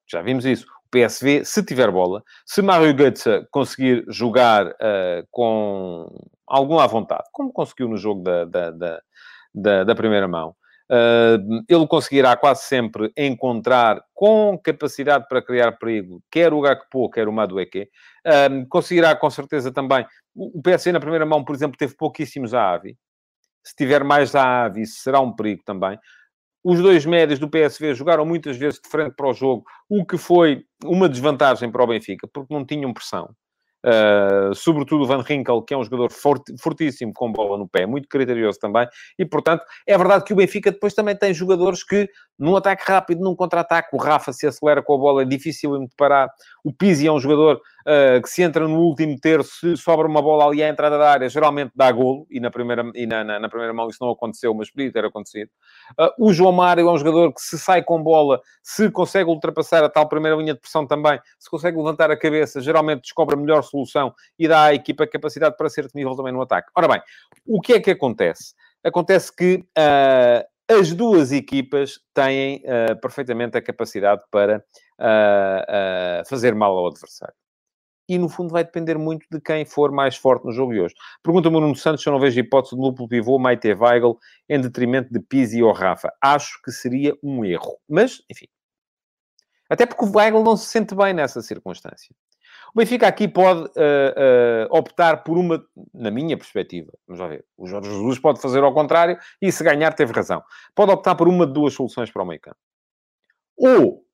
Já 0.07 0.23
vimos 0.23 0.45
isso. 0.45 0.67
O 0.87 0.91
PSV, 0.91 1.45
se 1.45 1.65
tiver 1.65 1.91
bola, 1.91 2.23
se 2.47 2.63
Mario 2.63 2.95
Götze 2.95 3.47
conseguir 3.51 4.05
jogar 4.09 4.67
uh, 4.67 5.27
com 5.31 6.07
alguma 6.47 6.87
vontade, 6.87 7.25
como 7.33 7.53
conseguiu 7.53 7.89
no 7.89 7.97
jogo 7.97 8.23
da, 8.23 8.45
da, 8.45 9.01
da, 9.55 9.85
da, 9.85 9.95
primeira 9.95 10.29
mão, 10.29 10.55
ele 11.69 11.87
conseguirá 11.87 12.37
quase 12.37 12.65
sempre 12.65 13.13
encontrar 13.17 14.03
com 14.13 14.59
capacidade 14.63 15.27
para 15.29 15.43
criar 15.43 15.73
perigo, 15.73 16.23
quer 16.31 16.53
o 16.53 16.61
Gakpo, 16.61 17.11
quer 17.11 17.29
o 17.29 17.33
Madueke. 17.33 17.89
Conseguirá 18.69 19.17
com 19.17 19.31
certeza 19.31 19.73
também. 19.73 20.07
O, 20.35 20.61
PSG 20.63 20.93
na 20.93 21.01
primeira 21.01 21.25
mão, 21.25 21.45
por 21.45 21.55
exemplo, 21.55 21.79
teve 21.79 21.95
pouquíssimos 21.97 22.53
a 22.55 22.73
Avi. 22.73 22.97
Se 23.65 23.75
tiver 23.75 24.05
mais 24.05 24.35
a 24.35 24.65
Avi, 24.65 24.87
será 24.87 25.21
um 25.21 25.33
perigo 25.33 25.63
também. 25.65 25.99
Os 26.63 26.81
dois 26.81 27.05
médios 27.05 27.39
do 27.39 27.49
PSV 27.49 27.95
jogaram 27.95 28.25
muitas 28.25 28.57
vezes 28.57 28.81
de 28.81 28.89
frente 28.89 29.15
para 29.15 29.29
o 29.29 29.35
jogo, 29.35 29.65
o 29.89 30.05
que 30.05 30.17
foi 30.17 30.65
uma 30.83 31.09
desvantagem 31.09 31.71
para 31.71 31.83
o 31.83 31.87
Benfica, 31.87 32.27
porque 32.33 32.53
não 32.53 32.65
tinham 32.65 32.93
pressão. 32.93 33.35
Uh, 33.85 34.55
sobretudo 34.55 35.05
o 35.05 35.07
Van 35.07 35.21
Rinkel, 35.21 35.61
que 35.61 35.75
é 35.75 35.77
um 35.77 35.85
jogador 35.85 36.11
fortíssimo 36.59 37.13
com 37.13 37.31
bola 37.31 37.59
no 37.59 37.69
pé, 37.69 37.85
muito 37.85 38.09
criterioso 38.09 38.59
também, 38.59 38.89
e 39.19 39.27
portanto 39.27 39.63
é 39.87 39.99
verdade 39.99 40.25
que 40.25 40.33
o 40.33 40.37
Benfica 40.37 40.73
depois 40.73 40.95
também 40.95 41.15
tem 41.15 41.35
jogadores 41.35 41.85
que 41.85 42.09
num 42.39 42.57
ataque 42.57 42.83
rápido, 42.87 43.23
num 43.23 43.37
contra-ataque, 43.37 43.91
o 43.93 43.99
Rafa 43.99 44.33
se 44.33 44.47
acelera 44.47 44.83
com 44.83 44.95
a 44.95 44.99
bola, 44.99 45.23
é 45.23 45.25
difícil 45.27 45.79
de 45.79 45.95
parar. 45.97 46.31
O 46.65 46.73
Pizzi 46.73 47.07
é 47.07 47.13
um 47.13 47.21
jogador 47.21 47.61
uh, 47.87 48.21
que 48.23 48.29
se 48.29 48.43
entra 48.43 48.67
no 48.67 48.81
último 48.81 49.19
terço, 49.19 49.51
se 49.61 49.77
sobra 49.77 50.07
uma 50.07 50.21
bola 50.21 50.47
ali 50.47 50.63
à 50.63 50.69
entrada 50.69 50.99
da 50.99 51.11
área, 51.11 51.29
geralmente 51.29 51.73
dá 51.75 51.91
golo, 51.93 52.27
e 52.31 52.41
na 52.41 52.51
primeira, 52.51 52.91
e 52.95 53.07
na, 53.07 53.25
na, 53.25 53.39
na 53.39 53.49
primeira 53.49 53.73
mão 53.73 53.89
isso 53.89 53.99
não 54.01 54.11
aconteceu, 54.11 54.53
mas 54.55 54.71
podia 54.71 54.93
ter 54.93 55.05
acontecido. 55.05 55.51
Uh, 55.99 56.27
o 56.29 56.33
João 56.33 56.53
Mário 56.53 56.89
é 56.89 56.93
um 56.93 56.99
jogador 56.99 57.33
que 57.33 57.41
se 57.41 57.59
sai 57.59 57.83
com 57.83 58.03
bola, 58.03 58.41
se 58.63 58.91
consegue 58.91 59.29
ultrapassar 59.29 59.85
a 59.85 59.89
tal 59.89 60.09
primeira 60.09 60.37
linha 60.37 60.55
de 60.55 60.61
pressão 60.61 60.87
também, 60.87 61.19
se 61.39 61.49
consegue 61.51 61.77
levantar 61.77 62.11
a 62.11 62.17
cabeça, 62.17 62.61
geralmente 62.61 63.03
descobre 63.03 63.35
a 63.35 63.39
melhor 63.39 63.63
solução 63.63 64.15
e 64.39 64.49
dá 64.49 64.65
à 64.65 64.75
equipa 64.75 65.07
capacidade 65.07 65.57
para 65.57 65.69
ser 65.69 65.91
temível 65.91 66.15
também 66.17 66.33
no 66.33 66.43
ataque. 66.43 66.71
Ora 66.75 66.89
bem, 66.89 67.03
o 67.47 67.61
que 67.61 67.75
é 67.75 67.81
que 67.81 67.91
acontece? 67.91 68.55
Acontece 68.83 69.35
que 69.35 69.65
uh, 69.79 70.45
as 70.69 70.93
duas 70.93 71.33
equipas 71.33 72.01
têm 72.13 72.63
uh, 72.65 72.99
perfeitamente 73.01 73.57
a 73.57 73.63
capacidade 73.63 74.23
para 74.31 74.59
uh, 74.59 76.29
fazer 76.29 76.55
mal 76.55 76.77
ao 76.77 76.89
adversário. 76.89 77.35
E, 78.09 78.19
no 78.19 78.29
fundo, 78.29 78.51
vai 78.51 78.65
depender 78.65 78.99
muito 78.99 79.27
de 79.31 79.41
quem 79.41 79.65
for 79.65 79.91
mais 79.91 80.17
forte 80.17 80.45
no 80.45 80.53
jogo 80.53 80.73
de 80.73 80.81
hoje. 80.81 80.95
Pergunta-me 81.23 81.57
o 81.57 81.61
Nuno 81.61 81.77
Santos 81.77 82.03
se 82.03 82.09
eu 82.09 82.13
não 82.13 82.21
vejo 82.21 82.39
hipótese 82.39 82.77
de 82.77 82.83
duplo 82.83 83.09
pivô 83.09 83.39
Maite 83.39 83.73
Weigl 83.73 84.19
em 84.49 84.61
detrimento 84.61 85.13
de 85.13 85.21
Pizzi 85.21 85.63
ou 85.63 85.73
Rafa. 85.73 86.13
Acho 86.21 86.61
que 86.63 86.71
seria 86.71 87.17
um 87.23 87.45
erro. 87.45 87.79
Mas, 87.89 88.23
enfim. 88.31 88.47
Até 89.71 89.87
porque 89.87 90.05
o 90.05 90.17
Weigl 90.17 90.43
não 90.43 90.57
se 90.57 90.67
sente 90.67 90.95
bem 90.95 91.15
nessa 91.15 91.41
circunstância. 91.41 92.15
O 92.75 92.79
Benfica 92.79 93.07
aqui 93.07 93.29
pode 93.29 93.63
uh, 93.63 93.65
uh, 93.67 94.77
optar 94.77 95.23
por 95.23 95.39
uma, 95.39 95.65
na 95.93 96.11
minha 96.11 96.37
perspectiva, 96.37 96.93
vamos 97.07 97.21
lá 97.21 97.29
ver, 97.29 97.45
o 97.57 97.67
Jorge 97.67 97.89
Jesus 97.89 98.19
pode 98.19 98.41
fazer 98.41 98.65
ao 98.65 98.75
contrário 98.75 99.17
e 99.41 99.53
se 99.53 99.63
ganhar 99.63 99.95
teve 99.95 100.13
razão. 100.13 100.43
Pode 100.75 100.91
optar 100.91 101.15
por 101.15 101.29
uma 101.29 101.47
de 101.47 101.53
duas 101.53 101.73
soluções 101.73 102.11
para 102.11 102.23
o 102.23 102.27
meio 102.27 102.41
campo. 102.41 102.59
Ou 103.57 104.05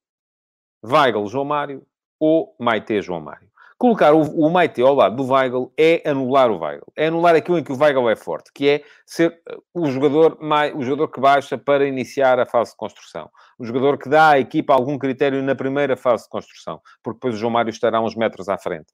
Weigl 0.85 1.27
João 1.27 1.45
Mário 1.45 1.87
ou 2.19 2.55
Maite 2.59 3.01
João 3.01 3.21
Mário. 3.21 3.50
Colocar 3.81 4.13
o, 4.13 4.21
o 4.21 4.51
Maite 4.51 4.83
ao 4.83 4.95
lado 4.95 5.17
do 5.17 5.33
Weigl 5.33 5.73
é 5.75 6.03
anular 6.05 6.51
o 6.51 6.59
Weigl. 6.59 6.85
É 6.95 7.07
anular 7.07 7.35
aquilo 7.35 7.59
em 7.59 7.65
que 7.65 7.73
o 7.73 7.79
Weigl 7.79 8.11
é 8.11 8.15
forte, 8.15 8.51
que 8.55 8.69
é 8.69 8.83
ser 9.07 9.41
uh, 9.51 9.63
o 9.73 9.91
jogador, 9.91 10.37
mais, 10.39 10.75
o 10.75 10.83
jogador 10.83 11.09
que 11.09 11.19
baixa 11.19 11.57
para 11.57 11.89
iniciar 11.89 12.39
a 12.39 12.45
fase 12.45 12.73
de 12.73 12.77
construção. 12.77 13.31
O 13.59 13.65
jogador 13.65 13.97
que 13.97 14.07
dá 14.07 14.33
à 14.33 14.39
equipa 14.39 14.75
algum 14.75 14.99
critério 14.99 15.43
na 15.43 15.55
primeira 15.55 15.97
fase 15.97 16.25
de 16.25 16.29
construção, 16.29 16.79
porque 17.03 17.17
depois 17.17 17.37
o 17.37 17.39
João 17.39 17.53
Mário 17.53 17.71
estará 17.71 18.03
uns 18.03 18.15
metros 18.15 18.51
à 18.51 18.59
frente. 18.59 18.93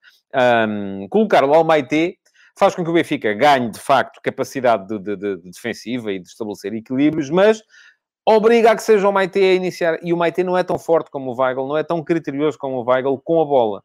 Um, 0.68 1.08
colocar 1.10 1.42
o 1.42 1.64
Maite 1.64 2.16
faz 2.56 2.76
com 2.76 2.84
que 2.84 2.90
o 2.90 2.94
Benfica 2.94 3.34
ganhe, 3.34 3.68
de 3.68 3.80
facto, 3.80 4.20
capacidade 4.22 4.86
de, 4.86 5.00
de, 5.00 5.16
de, 5.16 5.36
de 5.38 5.50
defensiva 5.50 6.12
e 6.12 6.20
de 6.20 6.28
estabelecer 6.28 6.72
equilíbrios, 6.72 7.28
mas 7.28 7.60
obriga 8.24 8.70
a 8.70 8.76
que 8.76 8.84
seja 8.84 9.08
o 9.08 9.12
Maite 9.12 9.40
a 9.40 9.52
iniciar. 9.52 9.98
E 10.00 10.12
o 10.12 10.16
Maite 10.16 10.44
não 10.44 10.56
é 10.56 10.62
tão 10.62 10.78
forte 10.78 11.10
como 11.10 11.32
o 11.32 11.36
Weigl, 11.36 11.66
não 11.66 11.76
é 11.76 11.82
tão 11.82 12.04
criterioso 12.04 12.56
como 12.56 12.76
o 12.76 12.88
Weigl 12.88 13.20
com 13.24 13.42
a 13.42 13.44
bola. 13.44 13.82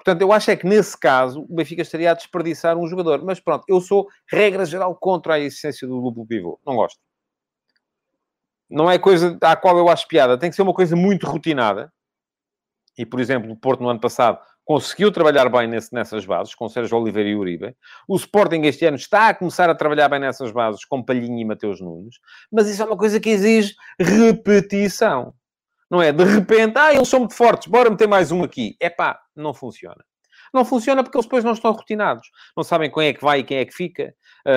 Portanto, 0.00 0.22
eu 0.22 0.32
acho 0.32 0.50
é 0.50 0.56
que 0.56 0.66
nesse 0.66 0.98
caso 0.98 1.42
o 1.42 1.54
Benfica 1.54 1.82
estaria 1.82 2.10
a 2.10 2.14
desperdiçar 2.14 2.76
um 2.78 2.86
jogador. 2.86 3.22
Mas 3.22 3.38
pronto, 3.38 3.64
eu 3.68 3.82
sou, 3.82 4.08
regra 4.26 4.64
geral, 4.64 4.96
contra 4.96 5.34
a 5.34 5.38
essência 5.38 5.86
do 5.86 6.00
duplo 6.00 6.26
pivô. 6.26 6.58
Não 6.66 6.74
gosto. 6.74 6.98
Não 8.70 8.90
é 8.90 8.98
coisa 8.98 9.36
à 9.42 9.54
qual 9.54 9.76
eu 9.76 9.90
acho 9.90 10.08
piada. 10.08 10.38
Tem 10.38 10.48
que 10.48 10.56
ser 10.56 10.62
uma 10.62 10.72
coisa 10.72 10.96
muito 10.96 11.26
rotinada. 11.26 11.92
E, 12.96 13.04
por 13.04 13.20
exemplo, 13.20 13.52
o 13.52 13.56
Porto 13.56 13.82
no 13.82 13.90
ano 13.90 14.00
passado 14.00 14.38
conseguiu 14.64 15.12
trabalhar 15.12 15.50
bem 15.50 15.68
nesse, 15.68 15.92
nessas 15.92 16.24
bases, 16.24 16.54
com 16.54 16.68
Sérgio 16.68 16.96
Oliveira 16.96 17.28
e 17.28 17.36
Uribe. 17.36 17.76
O 18.08 18.16
Sporting 18.16 18.62
este 18.62 18.86
ano 18.86 18.96
está 18.96 19.28
a 19.28 19.34
começar 19.34 19.68
a 19.68 19.74
trabalhar 19.74 20.08
bem 20.08 20.20
nessas 20.20 20.50
bases, 20.50 20.84
com 20.84 21.04
Palhinha 21.04 21.42
e 21.42 21.44
Mateus 21.44 21.78
Nunes. 21.78 22.16
Mas 22.50 22.68
isso 22.68 22.82
é 22.82 22.86
uma 22.86 22.96
coisa 22.96 23.20
que 23.20 23.28
exige 23.28 23.74
repetição. 23.98 25.34
Não 25.90 26.00
é 26.00 26.12
de 26.12 26.24
repente, 26.24 26.78
ah, 26.78 26.94
eles 26.94 27.08
são 27.08 27.20
muito 27.20 27.34
fortes, 27.34 27.66
bora 27.66 27.90
meter 27.90 28.06
mais 28.06 28.30
um 28.30 28.44
aqui. 28.44 28.76
É 28.80 28.94
não 29.34 29.52
funciona. 29.52 30.04
Não 30.52 30.64
funciona 30.64 31.02
porque 31.02 31.16
eles 31.16 31.26
depois 31.26 31.44
não 31.44 31.52
estão 31.52 31.72
rotinados. 31.72 32.28
Não 32.56 32.64
sabem 32.64 32.90
quem 32.90 33.08
é 33.08 33.12
que 33.12 33.22
vai 33.22 33.40
e 33.40 33.44
quem 33.44 33.58
é 33.58 33.64
que 33.64 33.72
fica. 33.72 34.14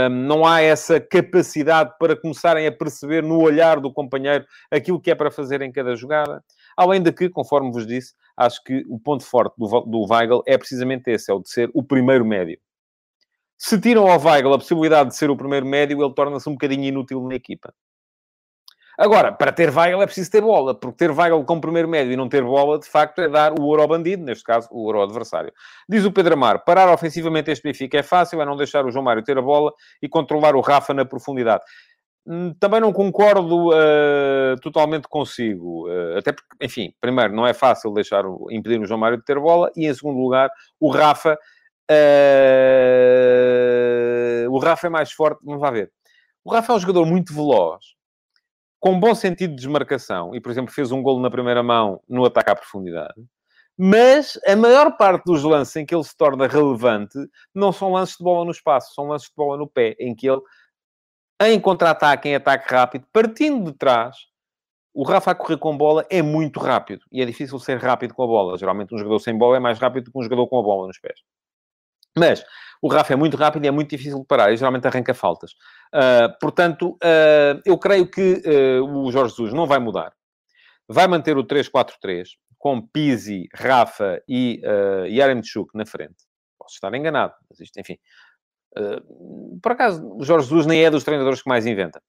Não 0.09 0.45
há 0.45 0.61
essa 0.61 0.99
capacidade 0.99 1.93
para 1.99 2.15
começarem 2.15 2.65
a 2.65 2.71
perceber 2.71 3.21
no 3.21 3.39
olhar 3.39 3.79
do 3.79 3.91
companheiro 3.91 4.45
aquilo 4.71 4.99
que 4.99 5.11
é 5.11 5.15
para 5.15 5.29
fazer 5.31 5.61
em 5.61 5.71
cada 5.71 5.95
jogada. 5.95 6.43
Além 6.75 7.01
de 7.01 7.11
que, 7.11 7.29
conforme 7.29 7.71
vos 7.71 7.85
disse, 7.85 8.13
acho 8.35 8.63
que 8.63 8.83
o 8.89 8.99
ponto 8.99 9.23
forte 9.23 9.53
do, 9.57 9.81
do 9.81 10.11
Weigl 10.11 10.41
é 10.47 10.57
precisamente 10.57 11.11
esse, 11.11 11.31
é 11.31 11.33
o 11.33 11.39
de 11.39 11.49
ser 11.49 11.69
o 11.73 11.83
primeiro 11.83 12.25
médio. 12.25 12.59
Se 13.57 13.79
tiram 13.79 14.09
ao 14.09 14.19
Weigl 14.19 14.53
a 14.53 14.57
possibilidade 14.57 15.09
de 15.11 15.15
ser 15.15 15.29
o 15.29 15.37
primeiro 15.37 15.65
médio, 15.65 16.03
ele 16.03 16.13
torna-se 16.13 16.49
um 16.49 16.53
bocadinho 16.53 16.85
inútil 16.85 17.21
na 17.27 17.35
equipa. 17.35 17.73
Agora, 18.97 19.31
para 19.31 19.51
ter 19.51 19.75
Weigl 19.75 20.01
é 20.03 20.05
preciso 20.05 20.29
ter 20.29 20.41
bola, 20.41 20.75
porque 20.75 20.97
ter 20.97 21.11
Weigl 21.11 21.43
como 21.45 21.59
primeiro 21.59 21.87
médio 21.87 22.13
e 22.13 22.15
não 22.15 22.29
ter 22.29 22.43
bola, 22.43 22.77
de 22.77 22.87
facto, 22.87 23.21
é 23.21 23.27
dar 23.27 23.51
o 23.51 23.63
ouro 23.63 23.81
ao 23.81 23.87
bandido, 23.87 24.23
neste 24.23 24.43
caso, 24.43 24.69
o 24.71 24.83
ouro 24.83 24.99
ao 24.99 25.05
adversário. 25.05 25.51
Diz 25.89 26.05
o 26.05 26.11
Pedro 26.11 26.33
Amar, 26.33 26.63
parar 26.63 26.87
ofensivamente 26.93 27.49
este 27.49 27.63
Benfica 27.63 27.97
é 27.97 28.03
fácil, 28.03 28.39
é 28.41 28.45
não 28.45 28.55
deixar 28.55 28.85
o 28.85 28.91
João 28.91 29.03
Mário 29.03 29.23
ter 29.23 29.37
a 29.37 29.41
bola 29.41 29.73
e 30.01 30.07
controlar 30.07 30.55
o 30.55 30.61
Rafa 30.61 30.93
na 30.93 31.03
profundidade. 31.05 31.63
Hum, 32.25 32.53
também 32.59 32.79
não 32.79 32.93
concordo 32.93 33.69
uh, 33.69 34.55
totalmente 34.61 35.09
consigo, 35.09 35.89
uh, 35.89 36.17
até 36.17 36.31
porque, 36.31 36.47
enfim, 36.61 36.93
primeiro, 37.01 37.33
não 37.35 37.45
é 37.45 37.53
fácil 37.53 37.91
deixar, 37.91 38.23
impedir 38.49 38.79
o 38.79 38.85
João 38.85 38.99
Mário 38.99 39.17
de 39.17 39.25
ter 39.25 39.37
bola, 39.39 39.69
e 39.75 39.87
em 39.87 39.93
segundo 39.93 40.19
lugar, 40.19 40.49
o 40.79 40.89
Rafa, 40.89 41.37
uh, 41.91 41.95
o 44.49 44.57
Rafa 44.59 44.87
é 44.87 44.89
mais 44.89 45.11
forte, 45.11 45.41
vamos 45.43 45.61
lá 45.61 45.69
ver. 45.71 45.91
O 46.45 46.51
Rafa 46.51 46.71
é 46.71 46.75
um 46.75 46.79
jogador 46.79 47.05
muito 47.05 47.33
veloz, 47.33 47.83
com 48.83 48.99
bom 48.99 49.15
sentido 49.15 49.51
de 49.51 49.55
desmarcação, 49.55 50.35
e, 50.35 50.41
por 50.41 50.51
exemplo, 50.51 50.73
fez 50.73 50.91
um 50.91 51.01
golo 51.01 51.21
na 51.21 51.31
primeira 51.31 51.63
mão 51.63 52.01
no 52.05 52.25
ataque 52.25 52.51
à 52.51 52.55
profundidade, 52.55 53.13
mas 53.77 54.37
a 54.45 54.57
maior 54.57 54.97
parte 54.97 55.23
dos 55.23 55.41
lances 55.41 55.73
em 55.77 55.85
que 55.85 55.95
ele 55.95 56.03
se 56.03 56.13
torna 56.17 56.47
relevante 56.47 57.17
não 57.55 57.71
são 57.71 57.93
lances 57.93 58.17
de 58.17 58.23
bola 58.25 58.43
no 58.43 58.51
espaço, 58.51 58.93
são 58.93 59.07
lances 59.07 59.29
de 59.29 59.35
bola 59.37 59.55
no 59.55 59.69
pé, 59.69 59.95
em 59.97 60.13
que 60.13 60.29
ele, 60.29 60.41
em 61.43 61.57
contra-ataque, 61.61 62.27
em 62.27 62.35
ataque 62.35 62.73
rápido, 62.73 63.07
partindo 63.13 63.71
de 63.71 63.77
trás, 63.77 64.17
o 64.93 65.03
Rafa 65.03 65.31
a 65.31 65.35
correr 65.35 65.57
com 65.57 65.77
bola 65.77 66.05
é 66.09 66.21
muito 66.21 66.59
rápido. 66.59 67.05
E 67.09 67.21
é 67.21 67.25
difícil 67.25 67.57
ser 67.59 67.77
rápido 67.77 68.13
com 68.13 68.23
a 68.23 68.27
bola. 68.27 68.57
Geralmente 68.57 68.93
um 68.93 68.97
jogador 68.97 69.19
sem 69.19 69.35
bola 69.35 69.55
é 69.55 69.59
mais 69.61 69.79
rápido 69.79 70.11
que 70.11 70.19
um 70.19 70.23
jogador 70.23 70.45
com 70.47 70.59
a 70.59 70.61
bola 70.61 70.87
nos 70.87 70.99
pés. 70.99 71.19
Mas 72.17 72.43
o 72.83 72.89
Rafa 72.89 73.13
é 73.13 73.15
muito 73.15 73.37
rápido 73.37 73.63
e 73.63 73.67
é 73.69 73.71
muito 73.71 73.91
difícil 73.91 74.19
de 74.19 74.25
parar. 74.25 74.51
E 74.51 74.57
geralmente 74.57 74.85
arranca 74.85 75.13
faltas. 75.13 75.51
Uh, 75.93 76.37
portanto, 76.41 76.97
uh, 77.01 77.61
eu 77.65 77.77
creio 77.77 78.05
que 78.05 78.43
uh, 78.45 78.83
o 78.83 79.09
Jorge 79.09 79.31
Jesus 79.31 79.53
não 79.53 79.65
vai 79.65 79.79
mudar. 79.79 80.11
Vai 80.85 81.07
manter 81.07 81.37
o 81.37 81.45
3-4-3 81.45 82.31
com 82.57 82.85
Pizzi, 82.85 83.47
Rafa 83.55 84.21
e 84.27 84.61
uh, 84.65 85.05
Yaremchuk 85.05 85.69
na 85.73 85.85
frente. 85.85 86.25
Posso 86.59 86.75
estar 86.75 86.93
enganado, 86.93 87.33
mas 87.49 87.61
isto, 87.61 87.79
enfim. 87.79 87.97
por 89.61 89.71
acaso, 89.71 90.05
o 90.17 90.23
Jorge 90.23 90.47
Jesus 90.47 90.65
nem 90.65 90.83
é 90.83 90.89
dos 90.89 91.05
treinadores 91.05 91.41
que 91.41 91.49
mais 91.49 91.65
inventa. 91.65 92.01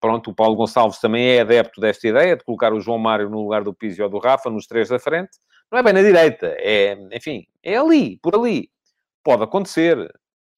Pronto, 0.00 0.30
o 0.30 0.34
Paulo 0.34 0.56
Gonçalves 0.56 0.98
também 0.98 1.28
é 1.28 1.40
adepto 1.40 1.80
desta 1.80 2.08
ideia 2.08 2.36
de 2.36 2.44
colocar 2.44 2.72
o 2.72 2.80
João 2.80 2.98
Mário 2.98 3.30
no 3.30 3.40
lugar 3.42 3.62
do 3.62 3.72
Pizzi 3.72 4.02
ou 4.02 4.08
do 4.08 4.18
Rafa, 4.18 4.50
nos 4.50 4.66
três 4.66 4.88
da 4.88 4.98
frente. 4.98 5.30
Não 5.72 5.78
é 5.78 5.82
bem 5.82 5.94
na 5.94 6.02
direita, 6.02 6.54
é, 6.58 6.92
enfim, 7.12 7.46
é 7.62 7.78
ali, 7.78 8.18
por 8.18 8.34
ali. 8.34 8.70
Pode 9.24 9.42
acontecer. 9.42 9.96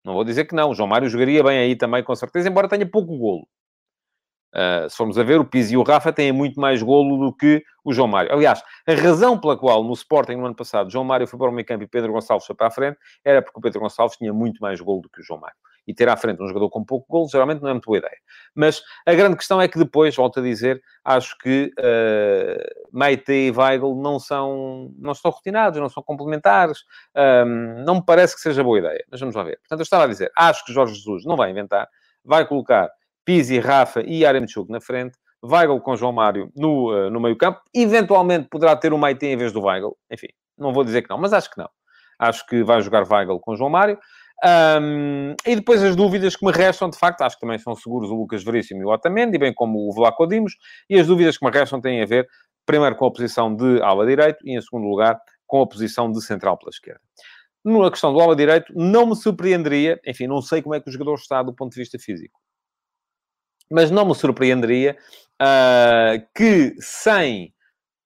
Não 0.05 0.14
vou 0.14 0.24
dizer 0.24 0.44
que 0.44 0.57
não. 0.57 0.70
O 0.70 0.74
João 0.74 0.88
Mário 0.88 1.09
jogaria 1.09 1.42
bem 1.44 1.59
aí 1.59 1.77
também, 1.77 2.03
com 2.03 2.14
certeza, 2.16 2.48
embora 2.48 2.68
tenha 2.68 2.85
pouco 2.85 3.16
golo. 3.16 3.46
Uh, 4.53 4.90
se 4.90 4.96
formos 4.96 5.16
a 5.16 5.22
ver, 5.22 5.38
o 5.38 5.44
Pizzi 5.44 5.74
e 5.74 5.77
o 5.77 5.85
Rafa 5.85 6.12
têm 6.12 6.33
muito 6.33 6.61
mais 6.61 6.83
golo 6.83 7.27
do 7.27 7.33
que 7.33 7.62
o 7.85 7.92
João 7.92 8.09
Mário. 8.09 8.33
Aliás, 8.33 8.61
a 8.88 8.94
razão 8.94 9.38
pela 9.38 9.57
qual 9.57 9.85
no 9.85 9.92
Sporting 9.92 10.35
no 10.35 10.46
ano 10.46 10.57
passado 10.57 10.90
João 10.90 11.05
Mário 11.05 11.29
foi 11.29 11.38
para 11.38 11.48
o 11.48 11.53
meio 11.53 11.66
campo 11.66 11.85
e 11.85 11.88
Pedro 11.88 12.12
Gonçalves 12.12 12.46
foi 12.46 12.57
para 12.57 12.68
a 12.68 12.70
frente 12.70 12.98
era 13.24 13.42
porque 13.42 13.59
o 13.59 13.62
Pedro 13.62 13.81
Gonçalves 13.81 14.16
tinha 14.16 14.33
muito 14.33 14.61
mais 14.61 14.81
golo 14.81 15.03
do 15.03 15.09
que 15.09 15.20
o 15.20 15.24
João 15.24 15.40
Mário 15.40 15.57
e 15.87 15.94
ter 15.94 16.09
à 16.09 16.16
frente 16.16 16.42
um 16.42 16.47
jogador 16.47 16.70
com 16.70 16.85
pouco 16.85 17.07
gol, 17.09 17.29
geralmente 17.29 17.61
não 17.61 17.68
é 17.68 17.73
muito 17.73 17.87
boa 17.87 17.99
ideia. 17.99 18.16
Mas 18.55 18.83
a 19.07 19.14
grande 19.14 19.37
questão 19.37 19.61
é 19.61 19.68
que 19.68 19.79
depois, 19.79 20.14
volto 20.14 20.40
a 20.40 20.42
dizer, 20.42 20.81
acho 21.05 21.37
que 21.38 21.70
uh, 21.79 23.33
e 23.33 23.51
Weigl 23.51 23.94
não 23.97 24.18
são, 24.18 24.92
não 24.99 25.12
estão 25.12 25.31
rotinados, 25.31 25.81
não 25.81 25.88
são 25.88 26.03
complementares, 26.03 26.85
um, 27.47 27.85
não 27.85 27.97
me 27.97 28.05
parece 28.05 28.35
que 28.35 28.40
seja 28.40 28.62
boa 28.62 28.79
ideia. 28.79 29.05
Mas 29.11 29.20
vamos 29.20 29.35
lá 29.35 29.42
ver. 29.42 29.59
Portanto, 29.59 29.81
eu 29.81 29.85
estava 29.85 30.05
a 30.05 30.09
dizer, 30.09 30.31
acho 30.37 30.64
que 30.64 30.73
Jorge 30.73 30.94
Jesus 30.94 31.25
não 31.25 31.37
vai 31.37 31.51
inventar, 31.51 31.88
vai 32.25 32.47
colocar 32.47 32.90
Pizzi, 33.25 33.59
Rafa 33.59 34.03
e 34.03 34.23
Yaremchuk 34.23 34.70
na 34.70 34.81
frente, 34.81 35.18
Weigl 35.42 35.81
com 35.81 35.97
João 35.97 36.12
Mário 36.12 36.51
no, 36.57 36.92
uh, 36.92 37.11
no 37.11 37.20
meio 37.20 37.37
campo, 37.37 37.61
eventualmente 37.75 38.49
poderá 38.49 38.75
ter 38.77 38.92
o 38.92 38.99
Meite 38.99 39.27
em 39.27 39.37
vez 39.37 39.53
do 39.53 39.62
Weigl, 39.62 39.97
enfim, 40.11 40.29
não 40.57 40.73
vou 40.73 40.85
dizer 40.85 41.03
que 41.03 41.11
não, 41.11 41.18
mas 41.18 41.33
acho 41.33 41.51
que 41.51 41.59
não. 41.59 41.68
Acho 42.18 42.47
que 42.47 42.62
vai 42.62 42.81
jogar 42.81 43.07
Weigl 43.11 43.40
com 43.40 43.57
João 43.57 43.70
Mário. 43.70 43.99
Um, 44.42 45.35
e 45.47 45.57
depois 45.57 45.83
as 45.83 45.94
dúvidas 45.94 46.37
que 46.37 46.44
me 46.44 46.53
restam, 46.53 46.90
de 46.90 46.99
facto, 46.99 47.23
acho 47.23 47.37
que 47.37 47.40
também 47.40 47.59
são 47.59 47.75
seguros 47.75 48.11
o 48.11 48.14
Lucas 48.14 48.42
Veríssimo 48.42 48.83
e 48.83 48.85
o 48.85 48.88
Otamendi, 48.88 49.38
bem 49.38 49.55
como 49.55 49.88
o 49.88 49.92
Vlaco 49.92 50.27
Dimos, 50.27 50.57
e 50.88 50.99
as 50.99 51.07
dúvidas 51.07 51.38
que 51.38 51.44
me 51.44 51.51
restam 51.51 51.81
têm 51.81 52.03
a 52.03 52.07
ver, 52.07 52.29
primeiro, 52.66 52.97
com 52.97 53.07
a 53.07 53.12
posição 53.12 53.55
de 53.55 53.81
ala 53.83 54.07
direito 54.07 54.38
e, 54.44 54.57
em 54.57 54.61
segundo 54.61 54.87
lugar, 54.87 55.18
com 55.47 55.62
a 55.62 55.66
posição 55.66 56.11
de 56.11 56.23
central 56.23 56.59
pela 56.59 56.70
esquerda. 56.70 57.01
Na 57.64 57.90
questão 57.90 58.12
do 58.12 58.20
ala 58.20 58.37
direito, 58.37 58.73
não 58.77 59.07
me 59.07 59.16
surpreenderia, 59.16 59.99
enfim, 60.07 60.27
não 60.27 60.42
sei 60.42 60.61
como 60.61 60.75
é 60.75 60.81
que 60.81 60.88
o 60.88 60.92
jogador 60.92 61.14
está 61.14 61.42
do 61.42 61.55
ponto 61.55 61.73
de 61.73 61.81
vista 61.81 61.99
físico, 61.99 62.38
mas 63.70 63.90
não 63.90 64.05
me 64.05 64.14
surpreenderia 64.14 64.97
uh, 65.40 66.27
que 66.35 66.75
sem 66.79 67.55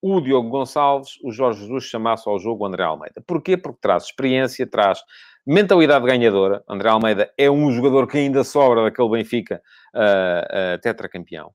o 0.01 0.21
Diogo 0.21 0.49
Gonçalves, 0.49 1.19
o 1.23 1.31
Jorge 1.31 1.61
Jesus 1.61 1.83
chamasse 1.83 2.27
ao 2.27 2.39
jogo 2.39 2.63
o 2.63 2.67
André 2.67 2.83
Almeida. 2.83 3.21
Porquê? 3.27 3.57
Porque 3.57 3.79
traz 3.81 4.05
experiência, 4.05 4.65
traz 4.65 5.01
mentalidade 5.49 6.05
ganhadora. 6.05 6.63
André 6.69 6.89
Almeida 6.89 7.33
é 7.35 7.49
um 7.49 7.71
jogador 7.71 8.05
que 8.05 8.19
ainda 8.19 8.43
sobra 8.43 8.83
daquele 8.83 9.09
Benfica 9.09 9.59
uh, 9.95 10.75
uh, 10.75 10.79
tetracampeão. 10.79 11.47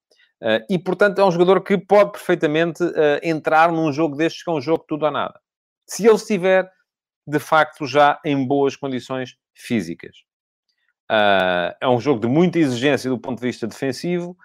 Uh, 0.43 0.67
e, 0.69 0.77
portanto, 0.81 1.21
é 1.21 1.25
um 1.25 1.31
jogador 1.31 1.63
que 1.63 1.79
pode 1.79 2.11
perfeitamente 2.11 2.83
uh, 2.83 2.93
entrar 3.23 3.71
num 3.71 3.93
jogo 3.93 4.17
destes, 4.17 4.43
que 4.43 4.51
é 4.51 4.53
um 4.53 4.61
jogo 4.61 4.85
tudo 4.89 5.07
ou 5.07 5.13
nada. 5.13 5.39
Se 5.87 6.05
ele 6.05 6.17
estiver, 6.17 6.69
de 7.25 7.39
facto, 7.39 7.87
já 7.87 8.19
em 8.25 8.45
boas 8.45 8.75
condições 8.75 9.37
físicas. 9.55 10.17
Uh, 11.09 11.71
é 11.81 11.89
um 11.89 12.01
jogo 12.01 12.21
de 12.21 12.27
muita 12.27 12.59
exigência 12.59 13.09
do 13.09 13.19
ponto 13.19 13.39
de 13.39 13.47
vista 13.47 13.67
defensivo 13.67 14.37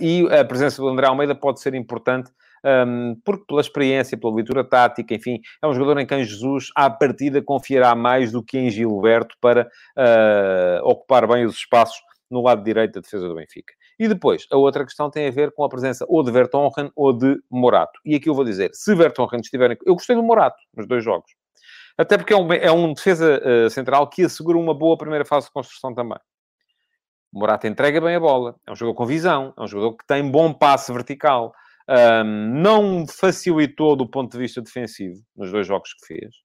e 0.00 0.26
a 0.32 0.44
presença 0.44 0.82
do 0.82 0.88
André 0.88 1.06
Almeida 1.06 1.32
pode 1.32 1.60
ser 1.60 1.74
importante 1.74 2.32
um, 2.64 3.16
porque 3.24 3.44
pela 3.46 3.60
experiência, 3.60 4.18
pela 4.18 4.34
leitura 4.34 4.64
tática, 4.64 5.14
enfim, 5.14 5.40
é 5.62 5.66
um 5.66 5.74
jogador 5.74 6.00
em 6.00 6.06
quem 6.06 6.24
Jesus, 6.24 6.68
à 6.74 6.88
partida, 6.90 7.42
confiará 7.42 7.94
mais 7.94 8.32
do 8.32 8.42
que 8.42 8.58
em 8.58 8.70
Gilberto 8.70 9.34
para 9.40 9.68
uh, 9.96 10.84
ocupar 10.84 11.26
bem 11.26 11.44
os 11.44 11.56
espaços 11.56 12.00
no 12.30 12.42
lado 12.42 12.62
direito 12.62 12.94
da 12.94 13.00
defesa 13.00 13.26
do 13.26 13.34
Benfica. 13.34 13.74
E 13.98 14.08
depois, 14.08 14.46
a 14.50 14.56
outra 14.56 14.84
questão 14.84 15.10
tem 15.10 15.26
a 15.26 15.30
ver 15.30 15.52
com 15.52 15.64
a 15.64 15.68
presença 15.68 16.06
ou 16.08 16.22
de 16.22 16.30
Vertonghen 16.30 16.90
ou 16.94 17.12
de 17.12 17.38
Morato. 17.50 17.98
E 18.04 18.14
aqui 18.14 18.28
eu 18.28 18.34
vou 18.34 18.44
dizer, 18.44 18.70
se 18.72 18.94
Vertonghen 18.94 19.40
estiver... 19.40 19.76
Eu 19.84 19.94
gostei 19.94 20.16
do 20.16 20.22
Morato 20.22 20.56
nos 20.74 20.86
dois 20.86 21.04
jogos. 21.04 21.30
Até 21.98 22.16
porque 22.16 22.32
é 22.32 22.36
um, 22.36 22.50
é 22.52 22.72
um 22.72 22.94
defesa 22.94 23.42
uh, 23.44 23.68
central 23.68 24.08
que 24.08 24.22
assegura 24.22 24.56
uma 24.56 24.72
boa 24.72 24.96
primeira 24.96 25.24
fase 25.24 25.46
de 25.46 25.52
construção 25.52 25.92
também. 25.92 26.18
O 27.32 27.40
Morato 27.40 27.66
entrega 27.66 28.00
bem 28.00 28.14
a 28.14 28.20
bola. 28.20 28.56
É 28.66 28.72
um 28.72 28.76
jogador 28.76 28.96
com 28.96 29.06
visão. 29.06 29.52
É 29.58 29.62
um 29.62 29.66
jogador 29.66 29.96
que 29.96 30.06
tem 30.06 30.30
bom 30.30 30.52
passe 30.52 30.92
vertical 30.92 31.52
um, 31.90 32.62
não 32.62 33.04
facilitou 33.06 33.96
do 33.96 34.08
ponto 34.08 34.32
de 34.32 34.38
vista 34.38 34.62
defensivo 34.62 35.20
nos 35.36 35.50
dois 35.50 35.66
jogos 35.66 35.92
que 35.94 36.06
fez, 36.06 36.36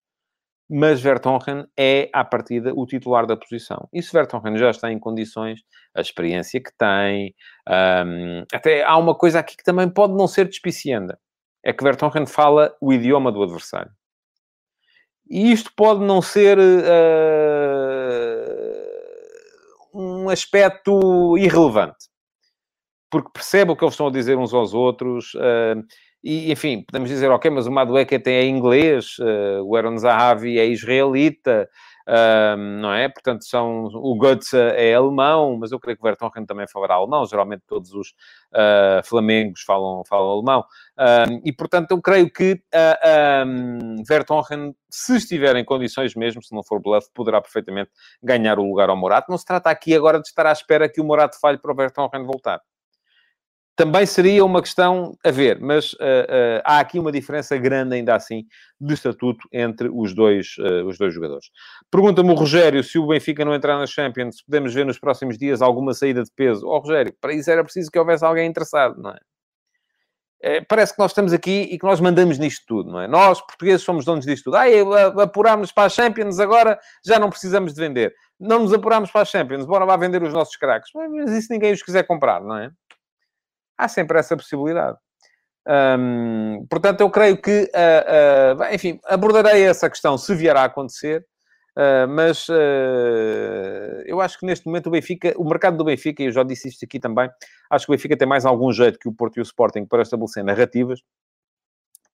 mas 0.68 1.00
Vertonghen 1.00 1.66
é, 1.78 2.10
à 2.12 2.26
partida, 2.26 2.74
o 2.74 2.88
titular 2.88 3.28
da 3.28 3.38
posição. 3.38 3.88
E 3.94 4.02
se 4.02 4.12
Vertonghen 4.12 4.58
já 4.58 4.72
está 4.72 4.92
em 4.92 4.98
condições, 4.98 5.62
a 5.96 6.02
experiência 6.02 6.60
que 6.60 6.72
tem, 6.76 7.36
um, 7.70 8.44
até 8.52 8.84
há 8.84 8.98
uma 8.98 9.16
coisa 9.16 9.40
aqui 9.40 9.56
que 9.56 9.64
também 9.64 9.88
pode 9.88 10.14
não 10.14 10.28
ser 10.28 10.48
despicienda, 10.48 11.20
é 11.64 11.72
que 11.72 11.84
Vertonghen 11.84 12.26
fala 12.26 12.76
o 12.82 12.92
idioma 12.92 13.32
do 13.32 13.44
adversário. 13.44 13.92
E 15.30 15.52
isto 15.52 15.72
pode 15.76 16.02
não 16.02 16.22
ser 16.22 16.58
uh, 16.58 16.62
um 19.94 20.30
aspecto 20.30 21.38
irrelevante 21.38 22.15
porque 23.16 23.30
percebe 23.32 23.72
o 23.72 23.78
que 23.78 23.84
eles 23.86 23.94
estão 23.94 24.08
a 24.08 24.12
dizer 24.12 24.38
uns 24.38 24.54
aos 24.54 24.74
outros. 24.74 25.34
Uh, 25.36 25.82
e, 26.22 26.52
enfim, 26.52 26.84
podemos 26.86 27.08
dizer, 27.08 27.32
ok, 27.32 27.50
mas 27.50 27.66
o 27.66 27.72
Madueke 27.72 28.20
tem 28.20 28.36
é 28.36 28.46
inglês, 28.46 29.16
uh, 29.20 29.64
o 29.64 29.74
Aaron 29.74 29.98
Zahavi 29.98 30.60
é 30.60 30.66
israelita, 30.66 31.70
uh, 32.10 32.58
não 32.58 32.92
é? 32.92 33.08
Portanto, 33.08 33.46
são, 33.46 33.86
o 33.86 34.18
Götze 34.20 34.58
é 34.58 34.94
alemão, 34.94 35.56
mas 35.58 35.72
eu 35.72 35.80
creio 35.80 35.96
que 35.96 36.04
o 36.04 36.10
Vertonghen 36.10 36.46
também 36.46 36.68
falará 36.68 36.96
alemão. 36.96 37.26
Geralmente 37.26 37.64
todos 37.66 37.94
os 37.94 38.10
uh, 38.10 39.02
flamengos 39.06 39.62
falam, 39.62 40.04
falam 40.04 40.30
alemão. 40.30 40.66
e, 41.46 41.54
portanto, 41.54 41.92
eu 41.92 42.02
creio 42.02 42.30
que 42.30 42.62
uh, 42.74 43.48
um, 43.48 44.04
Vertonghen, 44.06 44.76
se 44.90 45.16
estiver 45.16 45.56
em 45.56 45.64
condições 45.64 46.16
mesmo, 46.16 46.44
se 46.44 46.54
não 46.54 46.66
for 46.66 46.82
bluff, 46.82 47.08
poderá 47.14 47.40
perfeitamente 47.40 47.92
ganhar 48.22 48.60
o 48.60 48.68
lugar 48.68 48.90
ao 48.90 48.98
Morato. 48.98 49.32
Não 49.32 49.38
se 49.38 49.46
trata 49.46 49.70
aqui 49.70 49.96
agora 49.96 50.20
de 50.20 50.28
estar 50.28 50.46
à 50.46 50.52
espera 50.52 50.90
que 50.90 51.00
o 51.00 51.06
Morato 51.06 51.40
falhe 51.40 51.58
para 51.58 51.72
o 51.72 51.76
Vertonghen 51.76 52.26
voltar 52.26 52.60
também 53.76 54.06
seria 54.06 54.44
uma 54.46 54.62
questão 54.62 55.18
a 55.24 55.30
ver, 55.30 55.60
mas 55.60 55.94
uh, 55.94 55.98
uh, 55.98 56.62
há 56.64 56.80
aqui 56.80 56.98
uma 56.98 57.12
diferença 57.12 57.58
grande, 57.58 57.96
ainda 57.96 58.16
assim, 58.16 58.46
de 58.80 58.94
estatuto 58.94 59.48
entre 59.52 59.90
os 59.92 60.14
dois, 60.14 60.56
uh, 60.60 60.88
os 60.88 60.98
dois 60.98 61.14
jogadores. 61.14 61.48
Pergunta-me 61.92 62.32
o 62.32 62.36
Rogério 62.36 62.82
se 62.84 62.98
o 62.98 63.08
Benfica 63.08 63.44
não 63.44 63.54
entrar 63.54 63.78
na 63.78 63.86
Champions, 63.86 64.42
podemos 64.42 64.74
ver 64.74 64.86
nos 64.86 64.98
próximos 64.98 65.38
dias 65.38 65.62
alguma 65.62 65.94
saída 65.94 66.24
de 66.24 66.32
peso. 66.34 66.66
Ó 66.66 66.78
oh, 66.78 66.80
Rogério, 66.80 67.14
para 67.20 67.34
isso 67.34 67.52
era 67.52 67.64
preciso 67.64 67.92
que 67.92 68.00
houvesse 68.00 68.24
alguém 68.24 68.48
interessado, 68.48 69.02
não 69.02 69.12
é? 69.12 69.20
é? 70.42 70.62
Parece 70.62 70.94
que 70.94 71.00
nós 71.00 71.12
estamos 71.12 71.34
aqui 71.34 71.68
e 71.70 71.78
que 71.78 71.86
nós 71.86 72.00
mandamos 72.00 72.38
nisto 72.38 72.64
tudo, 72.66 72.90
não 72.90 73.02
é? 73.02 73.08
Nós, 73.10 73.42
portugueses, 73.42 73.82
somos 73.82 74.06
donos 74.06 74.26
disto 74.26 74.46
tudo. 74.46 74.56
Ah, 74.56 75.24
apurámos 75.24 75.74
para 75.74 75.88
a 75.88 75.90
Champions, 75.90 76.40
agora 76.40 76.80
já 77.06 77.20
não 77.20 77.30
precisamos 77.30 77.74
de 77.74 77.82
vender. 77.82 78.14
Não 78.40 78.60
nos 78.60 78.74
apurámos 78.74 79.12
para 79.12 79.22
a 79.22 79.26
Champions, 79.26 79.66
bora 79.66 79.84
lá 79.84 79.98
vender 79.98 80.24
os 80.24 80.32
nossos 80.32 80.56
craques. 80.56 80.92
Mas 80.96 81.32
isso 81.32 81.52
ninguém 81.52 81.74
os 81.74 81.84
quiser 81.84 82.04
comprar, 82.04 82.42
não 82.42 82.58
é? 82.58 82.72
Há 83.78 83.88
sempre 83.88 84.20
essa 84.20 84.36
possibilidade. 84.36 84.98
Portanto, 86.70 87.02
eu 87.02 87.10
creio 87.10 87.42
que, 87.42 87.64
uh, 87.74 88.60
uh, 88.60 88.74
enfim, 88.74 89.00
abordarei 89.06 89.66
essa 89.66 89.90
questão 89.90 90.18
se 90.18 90.34
vier 90.36 90.56
a 90.56 90.66
acontecer, 90.66 91.26
uh, 91.76 92.08
mas 92.08 92.48
eu 94.06 94.22
acho 94.22 94.40
que 94.40 94.46
neste 94.46 94.66
momento 94.68 94.88
o 94.88 94.92
Benfica, 94.92 95.34
o 95.38 95.44
mercado 95.44 95.78
do 95.78 95.84
Benfica, 95.84 96.22
e 96.22 96.28
eu 96.28 96.32
já 96.32 96.44
disse 96.44 96.68
isto 96.68 96.86
aqui 96.86 97.00
também, 97.00 97.30
acho 97.70 97.86
que 97.86 97.92
o 97.92 97.96
Benfica 97.96 98.16
tem 98.16 98.28
mais 98.28 98.46
algum 98.46 98.72
jeito 98.72 99.00
que 99.00 99.10
o 99.10 99.14
Porto 99.14 99.38
e 99.38 99.40
o 99.40 99.44
Sporting 99.44 99.86
para 99.86 100.04
estabelecer 100.04 100.44
narrativas, 100.44 101.00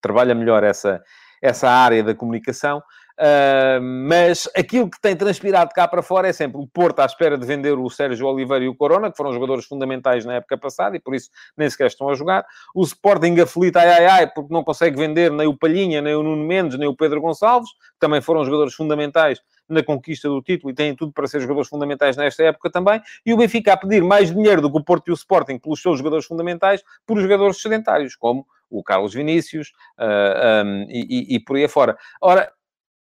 trabalha 0.00 0.34
melhor 0.34 0.64
essa, 0.64 1.02
essa 1.40 1.68
área 1.68 2.02
da 2.02 2.14
comunicação. 2.14 2.82
Uh, 3.18 3.80
mas 3.80 4.48
aquilo 4.56 4.90
que 4.90 5.00
tem 5.00 5.14
transpirado 5.14 5.70
cá 5.74 5.86
para 5.86 6.02
fora 6.02 6.28
é 6.28 6.32
sempre 6.32 6.60
o 6.60 6.66
Porto 6.66 7.00
à 7.00 7.06
espera 7.06 7.36
de 7.36 7.46
vender 7.46 7.78
o 7.78 7.88
Sérgio 7.90 8.26
Oliveira 8.26 8.64
e 8.64 8.68
o 8.68 8.74
Corona, 8.74 9.10
que 9.10 9.16
foram 9.16 9.32
jogadores 9.32 9.64
fundamentais 9.64 10.24
na 10.24 10.34
época 10.34 10.56
passada 10.56 10.96
e 10.96 11.00
por 11.00 11.14
isso 11.14 11.30
nem 11.56 11.68
sequer 11.68 11.88
estão 11.88 12.08
a 12.08 12.14
jogar. 12.14 12.44
O 12.74 12.82
Sporting 12.82 13.38
aflito, 13.40 13.76
ai 13.76 13.88
ai 13.88 14.06
ai, 14.06 14.26
porque 14.26 14.52
não 14.52 14.64
consegue 14.64 14.96
vender 14.96 15.30
nem 15.30 15.46
o 15.46 15.56
Palhinha, 15.56 16.00
nem 16.00 16.14
o 16.14 16.22
Nuno 16.22 16.44
Mendes, 16.44 16.78
nem 16.78 16.88
o 16.88 16.96
Pedro 16.96 17.20
Gonçalves, 17.20 17.70
que 17.70 17.98
também 18.00 18.20
foram 18.20 18.44
jogadores 18.44 18.74
fundamentais 18.74 19.40
na 19.68 19.82
conquista 19.82 20.28
do 20.28 20.42
título 20.42 20.70
e 20.70 20.74
têm 20.74 20.94
tudo 20.94 21.12
para 21.12 21.26
ser 21.26 21.40
jogadores 21.40 21.68
fundamentais 21.68 22.16
nesta 22.16 22.42
época 22.44 22.70
também. 22.70 23.00
E 23.24 23.32
o 23.32 23.36
Benfica 23.36 23.72
a 23.72 23.76
pedir 23.76 24.02
mais 24.02 24.32
dinheiro 24.32 24.60
do 24.60 24.70
que 24.70 24.78
o 24.78 24.84
Porto 24.84 25.08
e 25.08 25.10
o 25.12 25.14
Sporting 25.14 25.58
pelos 25.58 25.80
seus 25.80 25.98
jogadores 25.98 26.26
fundamentais 26.26 26.82
por 27.06 27.20
jogadores 27.20 27.60
sedentários, 27.60 28.14
como 28.16 28.46
o 28.70 28.82
Carlos 28.82 29.12
Vinícius 29.12 29.68
uh, 29.98 30.02
ah, 30.02 30.62
um, 30.64 30.86
e, 30.88 31.34
e, 31.34 31.36
e 31.36 31.40
por 31.40 31.56
aí 31.56 31.64
afora. 31.64 31.96
Ora, 32.20 32.50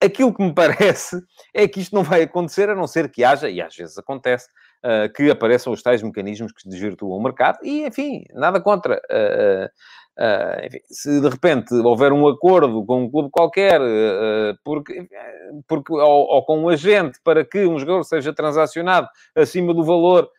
aquilo 0.01 0.33
que 0.33 0.43
me 0.43 0.53
parece 0.53 1.21
é 1.53 1.67
que 1.67 1.79
isto 1.79 1.95
não 1.95 2.03
vai 2.03 2.23
acontecer, 2.23 2.69
a 2.69 2.75
não 2.75 2.87
ser 2.87 3.09
que 3.09 3.23
haja, 3.23 3.49
e 3.49 3.61
às 3.61 3.75
vezes 3.75 3.97
acontece, 3.97 4.47
uh, 4.83 5.11
que 5.13 5.29
apareçam 5.29 5.71
os 5.71 5.81
tais 5.81 6.01
mecanismos 6.01 6.51
que 6.51 6.67
desvirtuam 6.67 7.17
o 7.17 7.23
mercado, 7.23 7.59
e 7.63 7.85
enfim, 7.85 8.23
nada 8.33 8.59
contra. 8.59 8.95
Uh, 9.09 9.65
uh, 10.23 10.65
enfim, 10.65 10.79
se 10.89 11.21
de 11.21 11.29
repente 11.29 11.73
houver 11.75 12.11
um 12.11 12.27
acordo 12.27 12.83
com 12.85 13.03
um 13.03 13.11
clube 13.11 13.29
qualquer, 13.31 13.79
porque, 14.63 15.07
porque, 15.67 15.93
ou, 15.93 16.27
ou, 16.27 16.45
com 16.45 16.59
um 16.59 16.69
agente 16.69 17.19
para 17.23 17.45
que 17.45 17.65
um 17.65 17.77
jogador 17.77 18.03
seja 18.03 18.33
transacionado 18.33 19.07
acima 19.35 19.73
do 19.73 19.83
valor 19.83 20.29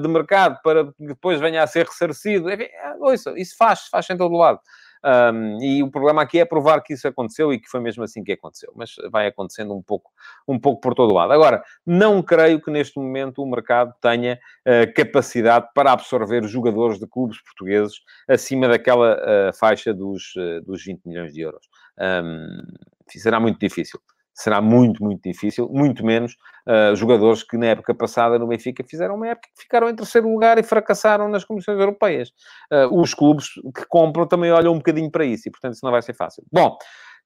de 0.00 0.08
mercado 0.08 0.58
para 0.64 0.86
que 0.86 1.06
depois 1.06 1.38
venha 1.38 1.62
a 1.62 1.66
ser 1.66 1.86
ressarcido, 1.86 2.50
enfim, 2.50 2.66
ouça, 3.00 3.32
isso 3.36 3.54
faz, 3.56 3.86
faz 3.88 4.08
em 4.10 4.16
todo 4.16 4.34
lado. 4.34 4.58
Um, 5.04 5.62
e 5.62 5.82
o 5.82 5.90
problema 5.90 6.22
aqui 6.22 6.38
é 6.40 6.44
provar 6.44 6.80
que 6.82 6.92
isso 6.92 7.06
aconteceu 7.06 7.52
e 7.52 7.58
que 7.58 7.68
foi 7.68 7.80
mesmo 7.80 8.02
assim 8.02 8.22
que 8.22 8.32
aconteceu. 8.32 8.72
Mas 8.74 8.94
vai 9.10 9.26
acontecendo 9.26 9.74
um 9.74 9.82
pouco, 9.82 10.10
um 10.46 10.58
pouco 10.58 10.80
por 10.80 10.94
todo 10.94 11.14
lado. 11.14 11.32
Agora, 11.32 11.62
não 11.86 12.22
creio 12.22 12.60
que 12.60 12.70
neste 12.70 12.98
momento 12.98 13.42
o 13.42 13.50
mercado 13.50 13.94
tenha 14.00 14.38
uh, 14.66 14.92
capacidade 14.94 15.68
para 15.74 15.92
absorver 15.92 16.44
jogadores 16.44 16.98
de 16.98 17.06
clubes 17.06 17.40
portugueses 17.42 18.00
acima 18.28 18.68
daquela 18.68 19.16
uh, 19.16 19.56
faixa 19.56 19.94
dos, 19.94 20.34
uh, 20.36 20.60
dos 20.64 20.84
20 20.84 21.04
milhões 21.06 21.32
de 21.32 21.40
euros. 21.40 21.68
Um, 21.98 22.62
será 23.08 23.40
muito 23.40 23.58
difícil 23.58 24.00
será 24.38 24.60
muito, 24.60 25.02
muito 25.02 25.20
difícil, 25.22 25.68
muito 25.68 26.06
menos 26.06 26.36
uh, 26.66 26.94
jogadores 26.94 27.42
que 27.42 27.56
na 27.56 27.66
época 27.66 27.92
passada 27.92 28.38
no 28.38 28.46
Benfica 28.46 28.84
fizeram 28.88 29.16
uma 29.16 29.26
época 29.26 29.48
que 29.54 29.62
ficaram 29.62 29.88
em 29.88 29.96
terceiro 29.96 30.32
lugar 30.32 30.58
e 30.58 30.62
fracassaram 30.62 31.28
nas 31.28 31.44
comissões 31.44 31.78
europeias. 31.78 32.28
Uh, 32.72 33.00
os 33.00 33.12
clubes 33.14 33.48
que 33.74 33.84
compram 33.88 34.28
também 34.28 34.52
olham 34.52 34.72
um 34.72 34.78
bocadinho 34.78 35.10
para 35.10 35.24
isso 35.24 35.48
e, 35.48 35.50
portanto, 35.50 35.74
isso 35.74 35.84
não 35.84 35.90
vai 35.90 36.02
ser 36.02 36.14
fácil. 36.14 36.44
Bom, 36.52 36.78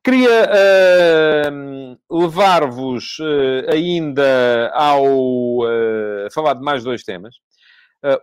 queria 0.03 0.49
uh, 1.51 2.19
levar-vos 2.23 3.19
ainda 3.71 4.71
ao 4.75 5.05
falar 6.33 6.55
de 6.55 6.63
mais 6.63 6.83
dois 6.83 7.03
temas. 7.03 7.37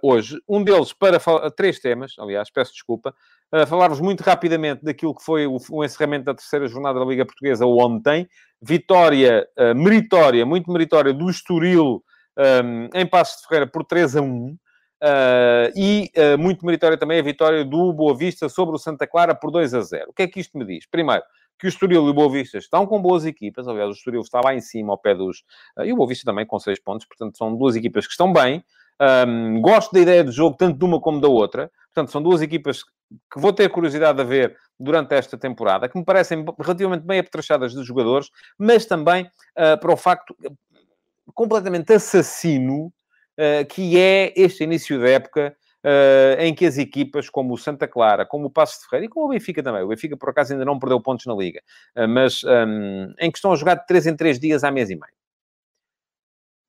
Hoje, 0.02 0.42
um 0.48 0.64
deles 0.64 0.92
para 0.94 1.20
falar, 1.20 1.50
três 1.52 1.80
temas, 1.80 2.14
aliás, 2.20 2.50
peço 2.50 2.74
desculpa, 2.74 3.14
uh, 3.54 3.66
falar-vos 3.66 4.00
muito 4.00 4.22
rapidamente 4.22 4.84
daquilo 4.84 5.16
que 5.16 5.24
foi 5.24 5.48
o, 5.48 5.84
encerramento 5.84 6.26
da 6.26 6.34
terceira 6.34 6.68
jornada 6.68 7.00
da 7.00 7.06
Liga 7.06 7.26
Portuguesa 7.26 7.66
ontem. 7.66 8.28
Vitória 8.62 9.48
meritória, 9.76 10.46
muito 10.46 10.70
meritória, 10.70 11.14
do 11.14 11.30
Estoril 11.30 12.04
um, 12.40 12.90
em 12.94 13.06
Passos 13.06 13.42
de 13.42 13.48
Ferreira 13.48 13.68
por 13.68 13.84
3 13.84 14.16
a 14.16 14.22
1. 14.22 14.58
Uh, 15.02 15.72
e 15.78 16.12
uh, 16.18 16.38
muito 16.38 16.66
meritória 16.66 16.98
também 16.98 17.20
a 17.20 17.24
vitória 17.24 17.64
do 17.64 17.94
Boa 17.94 18.14
Vista 18.16 18.50
sobre 18.50 18.76
o 18.76 18.78
Santa 18.78 19.08
Clara 19.08 19.34
por 19.34 19.52
2 19.52 19.74
a 19.74 19.82
0. 19.82 20.10
O 20.10 20.14
que 20.14 20.24
é 20.24 20.28
que 20.28 20.40
isto 20.40 20.58
me 20.58 20.66
diz? 20.66 20.86
Primeiro, 20.86 21.24
que 21.58 21.68
o 21.68 21.70
Estoril 21.70 22.06
e 22.06 22.10
o 22.10 22.14
Boa 22.14 22.30
Vista 22.30 22.58
estão 22.58 22.86
com 22.86 23.02
boas 23.02 23.26
equipas. 23.26 23.68
Aliás, 23.68 23.90
o 23.90 23.94
Estoril 23.94 24.22
está 24.22 24.42
lá 24.44 24.54
em 24.54 24.62
cima, 24.62 24.94
ao 24.94 24.98
pé 24.98 25.16
dos... 25.16 25.40
Uh, 25.78 25.86
e 25.86 25.94
o 25.94 25.96
Boa 25.96 26.08
Vista 26.08 26.26
também 26.26 26.46
com 26.46 26.60
6 26.60 26.80
pontos. 26.80 27.06
Portanto, 27.06 27.38
são 27.38 27.56
duas 27.56 27.76
equipas 27.76 28.06
que 28.06 28.12
estão 28.12 28.32
bem. 28.32 28.64
Um, 29.00 29.62
gosto 29.62 29.94
da 29.94 30.00
ideia 30.00 30.24
de 30.24 30.32
jogo, 30.32 30.58
tanto 30.58 30.78
de 30.78 30.86
uma 30.86 31.00
como 31.00 31.22
da 31.22 31.28
outra. 31.28 31.72
Portanto, 31.94 32.12
são 32.12 32.22
duas 32.22 32.42
equipas 32.42 32.84
que 32.84 33.40
vou 33.40 33.54
ter 33.54 33.70
curiosidade 33.70 34.18
de 34.18 34.24
ver 34.24 34.58
durante 34.80 35.14
esta 35.14 35.38
temporada, 35.38 35.90
que 35.90 35.98
me 35.98 36.06
parecem 36.06 36.46
relativamente 36.60 37.06
bem 37.06 37.20
apetrechadas 37.20 37.74
dos 37.74 37.86
jogadores, 37.86 38.30
mas 38.58 38.86
também 38.86 39.26
uh, 39.26 39.80
para 39.80 39.92
o 39.92 39.98
facto 39.98 40.36
completamente 41.34 41.92
assassino 41.94 42.86
uh, 42.86 43.66
que 43.68 44.00
é 44.00 44.34
este 44.38 44.64
início 44.64 45.00
da 45.00 45.10
época 45.10 45.56
uh, 45.84 46.42
em 46.42 46.54
que 46.54 46.66
as 46.66 46.78
equipas 46.78 47.30
como 47.30 47.54
o 47.54 47.58
Santa 47.58 47.88
Clara, 47.88 48.26
como 48.26 48.46
o 48.46 48.50
Passo 48.50 48.80
de 48.80 48.88
Ferreira 48.88 49.06
e 49.08 49.10
como 49.10 49.26
o 49.26 49.30
Benfica 49.30 49.62
também, 49.62 49.84
o 49.84 49.88
Benfica 49.90 50.16
por 50.16 50.30
acaso 50.30 50.54
ainda 50.54 50.64
não 50.64 50.80
perdeu 50.80 51.02
pontos 51.02 51.26
na 51.26 51.36
Liga, 51.36 51.62
mas 52.08 52.42
um, 52.44 53.14
em 53.20 53.30
que 53.30 53.38
estão 53.38 53.52
a 53.52 53.56
jogar 53.56 53.76
de 53.76 53.86
3 53.86 54.08
em 54.08 54.16
3 54.16 54.40
dias 54.40 54.64
há 54.64 54.72
mês 54.72 54.90
e 54.90 54.96
meio 54.96 55.19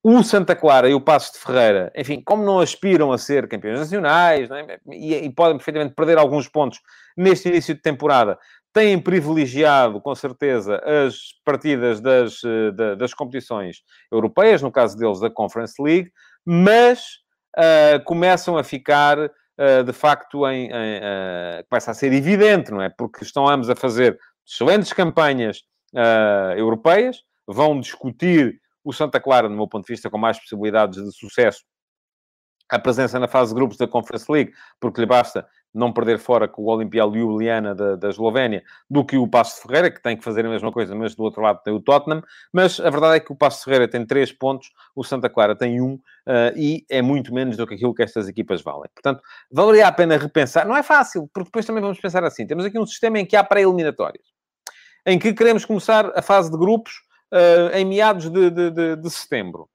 o 0.02 0.22
Santa 0.22 0.56
Clara 0.56 0.88
e 0.88 0.94
o 0.94 1.00
Passos 1.00 1.32
de 1.32 1.38
Ferreira, 1.38 1.92
enfim, 1.94 2.22
como 2.24 2.42
não 2.42 2.58
aspiram 2.58 3.12
a 3.12 3.18
ser 3.18 3.46
campeões 3.48 3.78
nacionais 3.80 4.50
é? 4.50 4.78
e, 4.90 5.14
e, 5.14 5.30
podem 5.30 5.58
perfeitamente 5.58 5.94
perder 5.94 6.16
alguns 6.16 6.48
pontos 6.48 6.80
neste 7.16 7.48
início 7.48 7.74
de 7.74 7.82
temporada, 7.82 8.38
têm 8.72 8.98
privilegiado, 8.98 10.00
com 10.00 10.14
certeza, 10.14 10.80
as 11.06 11.16
partidas 11.44 12.00
das, 12.00 12.40
eh, 12.44 12.96
das 12.96 13.12
competições 13.12 13.78
europeias, 14.10 14.62
no 14.62 14.70
caso 14.70 14.96
deles 14.96 15.20
da 15.20 15.28
Conference 15.28 15.74
League, 15.82 16.10
mas 16.46 17.18
uh, 17.58 18.02
começam 18.04 18.56
a 18.56 18.64
ficar, 18.64 19.18
uh, 19.18 19.84
de 19.84 19.92
facto, 19.92 20.46
em, 20.48 20.66
em 20.66 20.98
uh, 20.98 21.64
começa 21.68 21.90
a 21.90 21.94
ser 21.94 22.12
evidente, 22.12 22.70
não 22.70 22.80
é? 22.80 22.88
Porque 22.88 23.24
estão 23.24 23.48
ambos 23.48 23.68
a 23.68 23.76
fazer 23.76 24.18
excelentes 24.46 24.92
campanhas 24.92 25.62
europeias, 26.56 27.22
vão 27.48 27.80
discutir 27.80 28.60
o 28.84 28.92
Santa 28.92 29.20
Clara, 29.20 29.48
no 29.48 29.56
meu 29.56 29.68
ponto 29.68 29.86
de 29.86 29.92
vista, 29.92 30.10
com 30.10 30.18
mais 30.18 30.38
possibilidades 30.38 31.02
de 31.02 31.12
sucesso, 31.12 31.64
a 32.70 32.78
presença 32.78 33.18
na 33.18 33.26
fase 33.26 33.50
de 33.50 33.56
grupos 33.56 33.76
da 33.76 33.86
Conference 33.86 34.30
League, 34.30 34.52
porque 34.78 35.00
lhe 35.00 35.06
basta 35.06 35.46
não 35.72 35.92
perder 35.92 36.18
fora 36.18 36.48
com 36.48 36.62
o 36.62 36.66
Olimpial 36.66 37.12
Ljubljana 37.14 37.74
da, 37.74 37.96
da 37.96 38.08
Eslovénia, 38.08 38.62
do 38.88 39.04
que 39.04 39.16
o 39.16 39.28
Passo 39.28 39.62
Ferreira, 39.62 39.90
que 39.90 40.02
tem 40.02 40.16
que 40.16 40.24
fazer 40.24 40.44
a 40.44 40.48
mesma 40.48 40.72
coisa, 40.72 40.94
mas 40.94 41.14
do 41.14 41.22
outro 41.22 41.42
lado 41.42 41.60
tem 41.62 41.72
o 41.72 41.80
Tottenham. 41.80 42.22
Mas 42.52 42.80
a 42.80 42.90
verdade 42.90 43.16
é 43.16 43.20
que 43.20 43.32
o 43.32 43.36
Passo 43.36 43.64
Ferreira 43.64 43.88
tem 43.88 44.04
três 44.04 44.32
pontos, 44.32 44.70
o 44.94 45.04
Santa 45.04 45.28
Clara 45.28 45.54
tem 45.54 45.80
um, 45.80 45.94
uh, 45.94 46.56
e 46.56 46.84
é 46.90 47.00
muito 47.00 47.32
menos 47.32 47.56
do 47.56 47.66
que 47.66 47.74
aquilo 47.74 47.94
que 47.94 48.02
estas 48.02 48.28
equipas 48.28 48.62
valem. 48.62 48.90
Portanto, 48.94 49.22
valeria 49.50 49.86
a 49.86 49.92
pena 49.92 50.16
repensar. 50.16 50.66
Não 50.66 50.76
é 50.76 50.82
fácil, 50.82 51.28
porque 51.32 51.48
depois 51.48 51.64
também 51.64 51.82
vamos 51.82 52.00
pensar 52.00 52.24
assim. 52.24 52.46
Temos 52.46 52.64
aqui 52.64 52.78
um 52.78 52.86
sistema 52.86 53.20
em 53.20 53.26
que 53.26 53.36
há 53.36 53.44
pré-eliminatórias, 53.44 54.26
em 55.06 55.18
que 55.18 55.32
queremos 55.32 55.64
começar 55.64 56.10
a 56.16 56.22
fase 56.22 56.50
de 56.50 56.58
grupos 56.58 57.00
uh, 57.32 57.76
em 57.76 57.84
meados 57.84 58.30
de, 58.30 58.50
de, 58.50 58.70
de, 58.70 58.96
de 58.96 59.10
setembro. 59.10 59.68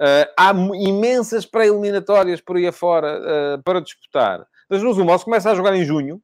Uh, 0.00 0.26
há 0.36 0.50
imensas 0.74 1.46
pré-eliminatórias 1.46 2.40
por 2.40 2.56
aí 2.56 2.66
afora 2.66 3.20
uh, 3.20 3.62
para 3.62 3.80
disputar. 3.80 4.46
Das 4.68 4.80
duas, 4.80 4.98
uma, 4.98 5.16
se 5.16 5.24
começa 5.24 5.50
a 5.50 5.54
jogar 5.54 5.74
em 5.76 5.84
junho, 5.84 6.20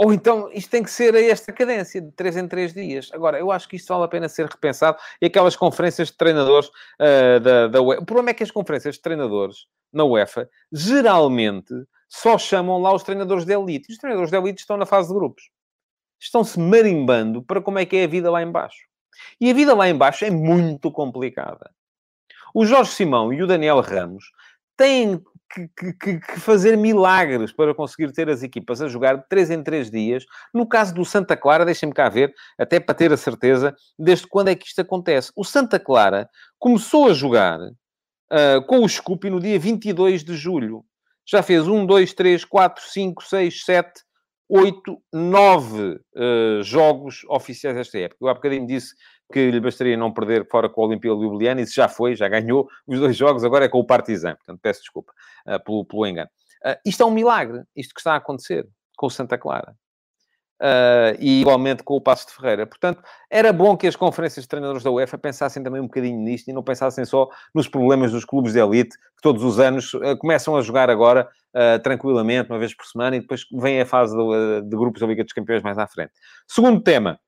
ou 0.00 0.12
então 0.12 0.48
isto 0.52 0.70
tem 0.70 0.84
que 0.84 0.90
ser 0.90 1.12
a 1.16 1.20
esta 1.20 1.52
cadência 1.52 2.00
de 2.00 2.12
3 2.12 2.36
em 2.36 2.46
3 2.46 2.72
dias. 2.72 3.10
Agora, 3.12 3.36
eu 3.36 3.50
acho 3.50 3.68
que 3.68 3.74
isto 3.74 3.88
vale 3.88 4.04
a 4.04 4.08
pena 4.08 4.28
ser 4.28 4.46
repensado. 4.46 4.96
E 5.20 5.26
aquelas 5.26 5.56
conferências 5.56 6.08
de 6.08 6.16
treinadores 6.16 6.68
uh, 6.68 7.40
da, 7.42 7.66
da 7.66 7.82
UEFA. 7.82 8.02
O 8.02 8.06
problema 8.06 8.30
é 8.30 8.34
que 8.34 8.44
as 8.44 8.50
conferências 8.52 8.94
de 8.94 9.02
treinadores 9.02 9.66
na 9.92 10.04
UEFA 10.04 10.48
geralmente 10.70 11.74
só 12.08 12.38
chamam 12.38 12.80
lá 12.80 12.94
os 12.94 13.02
treinadores 13.02 13.44
de 13.44 13.52
elite. 13.52 13.90
Os 13.90 13.98
treinadores 13.98 14.30
de 14.30 14.36
elite 14.36 14.60
estão 14.60 14.76
na 14.76 14.86
fase 14.86 15.08
de 15.08 15.14
grupos 15.14 15.50
estão-se 16.20 16.58
marimbando 16.58 17.42
para 17.42 17.60
como 17.60 17.78
é 17.78 17.86
que 17.86 17.96
é 17.96 18.04
a 18.04 18.08
vida 18.08 18.30
lá 18.30 18.42
embaixo. 18.42 18.88
E 19.40 19.50
a 19.50 19.54
vida 19.54 19.74
lá 19.74 19.88
embaixo 19.88 20.24
é 20.24 20.30
muito 20.30 20.90
complicada. 20.90 21.70
O 22.54 22.64
Jorge 22.64 22.92
Simão 22.92 23.32
e 23.32 23.42
o 23.42 23.46
Daniel 23.46 23.80
Ramos 23.80 24.24
têm 24.76 25.22
que, 25.50 25.68
que, 25.94 26.20
que, 26.20 26.40
fazer 26.40 26.76
milagres 26.76 27.52
para 27.52 27.74
conseguir 27.74 28.12
ter 28.12 28.28
as 28.28 28.42
equipas 28.42 28.82
a 28.82 28.88
jogar 28.88 29.16
de 29.16 29.28
3 29.28 29.50
em 29.50 29.62
3 29.62 29.90
dias. 29.90 30.24
No 30.52 30.66
caso 30.66 30.94
do 30.94 31.04
Santa 31.04 31.36
Clara, 31.36 31.64
deixem-me 31.64 31.94
cá 31.94 32.08
ver, 32.08 32.34
até 32.58 32.78
para 32.78 32.94
ter 32.94 33.12
a 33.12 33.16
certeza 33.16 33.74
desde 33.98 34.26
quando 34.26 34.48
é 34.48 34.54
que 34.54 34.66
isto 34.66 34.80
acontece. 34.80 35.32
O 35.34 35.44
Santa 35.44 35.78
Clara 35.78 36.28
começou 36.58 37.08
a 37.08 37.14
jogar 37.14 37.58
uh, 37.60 38.62
com 38.66 38.84
o 38.84 38.88
Scoopy 38.88 39.30
no 39.30 39.40
dia 39.40 39.58
22 39.58 40.22
de 40.22 40.36
julho. 40.36 40.84
Já 41.26 41.42
fez 41.42 41.66
1, 41.66 41.86
2, 41.86 42.14
3, 42.14 42.44
4, 42.44 42.84
5, 42.84 43.24
6, 43.24 43.64
7, 43.64 44.02
oito, 44.48 45.00
nove 45.12 46.00
uh, 46.16 46.62
jogos 46.62 47.24
oficiais 47.28 47.76
desta 47.76 47.98
época. 47.98 48.18
Eu 48.20 48.28
há 48.28 48.34
bocadinho 48.34 48.66
disse 48.66 48.94
que 49.32 49.50
lhe 49.50 49.60
bastaria 49.60 49.96
não 49.96 50.12
perder 50.12 50.48
fora 50.48 50.68
com 50.68 50.80
o 50.80 50.86
Olimpia 50.86 51.10
Ljubljana, 51.10 51.60
isso 51.60 51.74
já 51.74 51.88
foi, 51.88 52.16
já 52.16 52.28
ganhou 52.28 52.68
os 52.86 52.98
dois 52.98 53.16
jogos, 53.16 53.44
agora 53.44 53.66
é 53.66 53.68
com 53.68 53.78
o 53.78 53.86
Partizan. 53.86 54.36
Portanto, 54.36 54.60
peço 54.62 54.80
desculpa 54.80 55.12
uh, 55.46 55.62
pelo, 55.62 55.84
pelo 55.84 56.06
engano. 56.06 56.30
Uh, 56.64 56.76
isto 56.84 57.02
é 57.02 57.06
um 57.06 57.10
milagre, 57.10 57.62
isto 57.76 57.94
que 57.94 58.00
está 58.00 58.14
a 58.14 58.16
acontecer 58.16 58.66
com 58.96 59.06
o 59.06 59.10
Santa 59.10 59.36
Clara. 59.36 59.76
Uh, 60.60 61.14
e 61.20 61.40
igualmente 61.40 61.84
com 61.84 61.94
o 61.94 62.00
Passo 62.00 62.26
de 62.26 62.34
Ferreira. 62.34 62.66
Portanto, 62.66 63.00
era 63.30 63.52
bom 63.52 63.76
que 63.76 63.86
as 63.86 63.94
conferências 63.94 64.42
de 64.42 64.48
treinadores 64.48 64.82
da 64.82 64.90
UEFA 64.90 65.16
pensassem 65.16 65.62
também 65.62 65.80
um 65.80 65.84
bocadinho 65.84 66.18
nisto 66.18 66.48
e 66.48 66.52
não 66.52 66.64
pensassem 66.64 67.04
só 67.04 67.28
nos 67.54 67.68
problemas 67.68 68.10
dos 68.10 68.24
clubes 68.24 68.54
de 68.54 68.58
elite, 68.58 68.96
que 68.98 69.22
todos 69.22 69.44
os 69.44 69.60
anos 69.60 69.94
uh, 69.94 70.18
começam 70.18 70.56
a 70.56 70.60
jogar 70.60 70.90
agora 70.90 71.28
uh, 71.54 71.80
tranquilamente, 71.80 72.50
uma 72.50 72.58
vez 72.58 72.74
por 72.74 72.84
semana, 72.86 73.14
e 73.14 73.20
depois 73.20 73.46
vem 73.52 73.80
a 73.80 73.86
fase 73.86 74.16
de, 74.16 74.62
de 74.62 74.76
grupos 74.76 75.00
da 75.00 75.06
Liga 75.06 75.22
dos 75.22 75.32
Campeões 75.32 75.62
mais 75.62 75.78
à 75.78 75.86
frente. 75.86 76.10
Segundo 76.44 76.80
tema, 76.80 77.20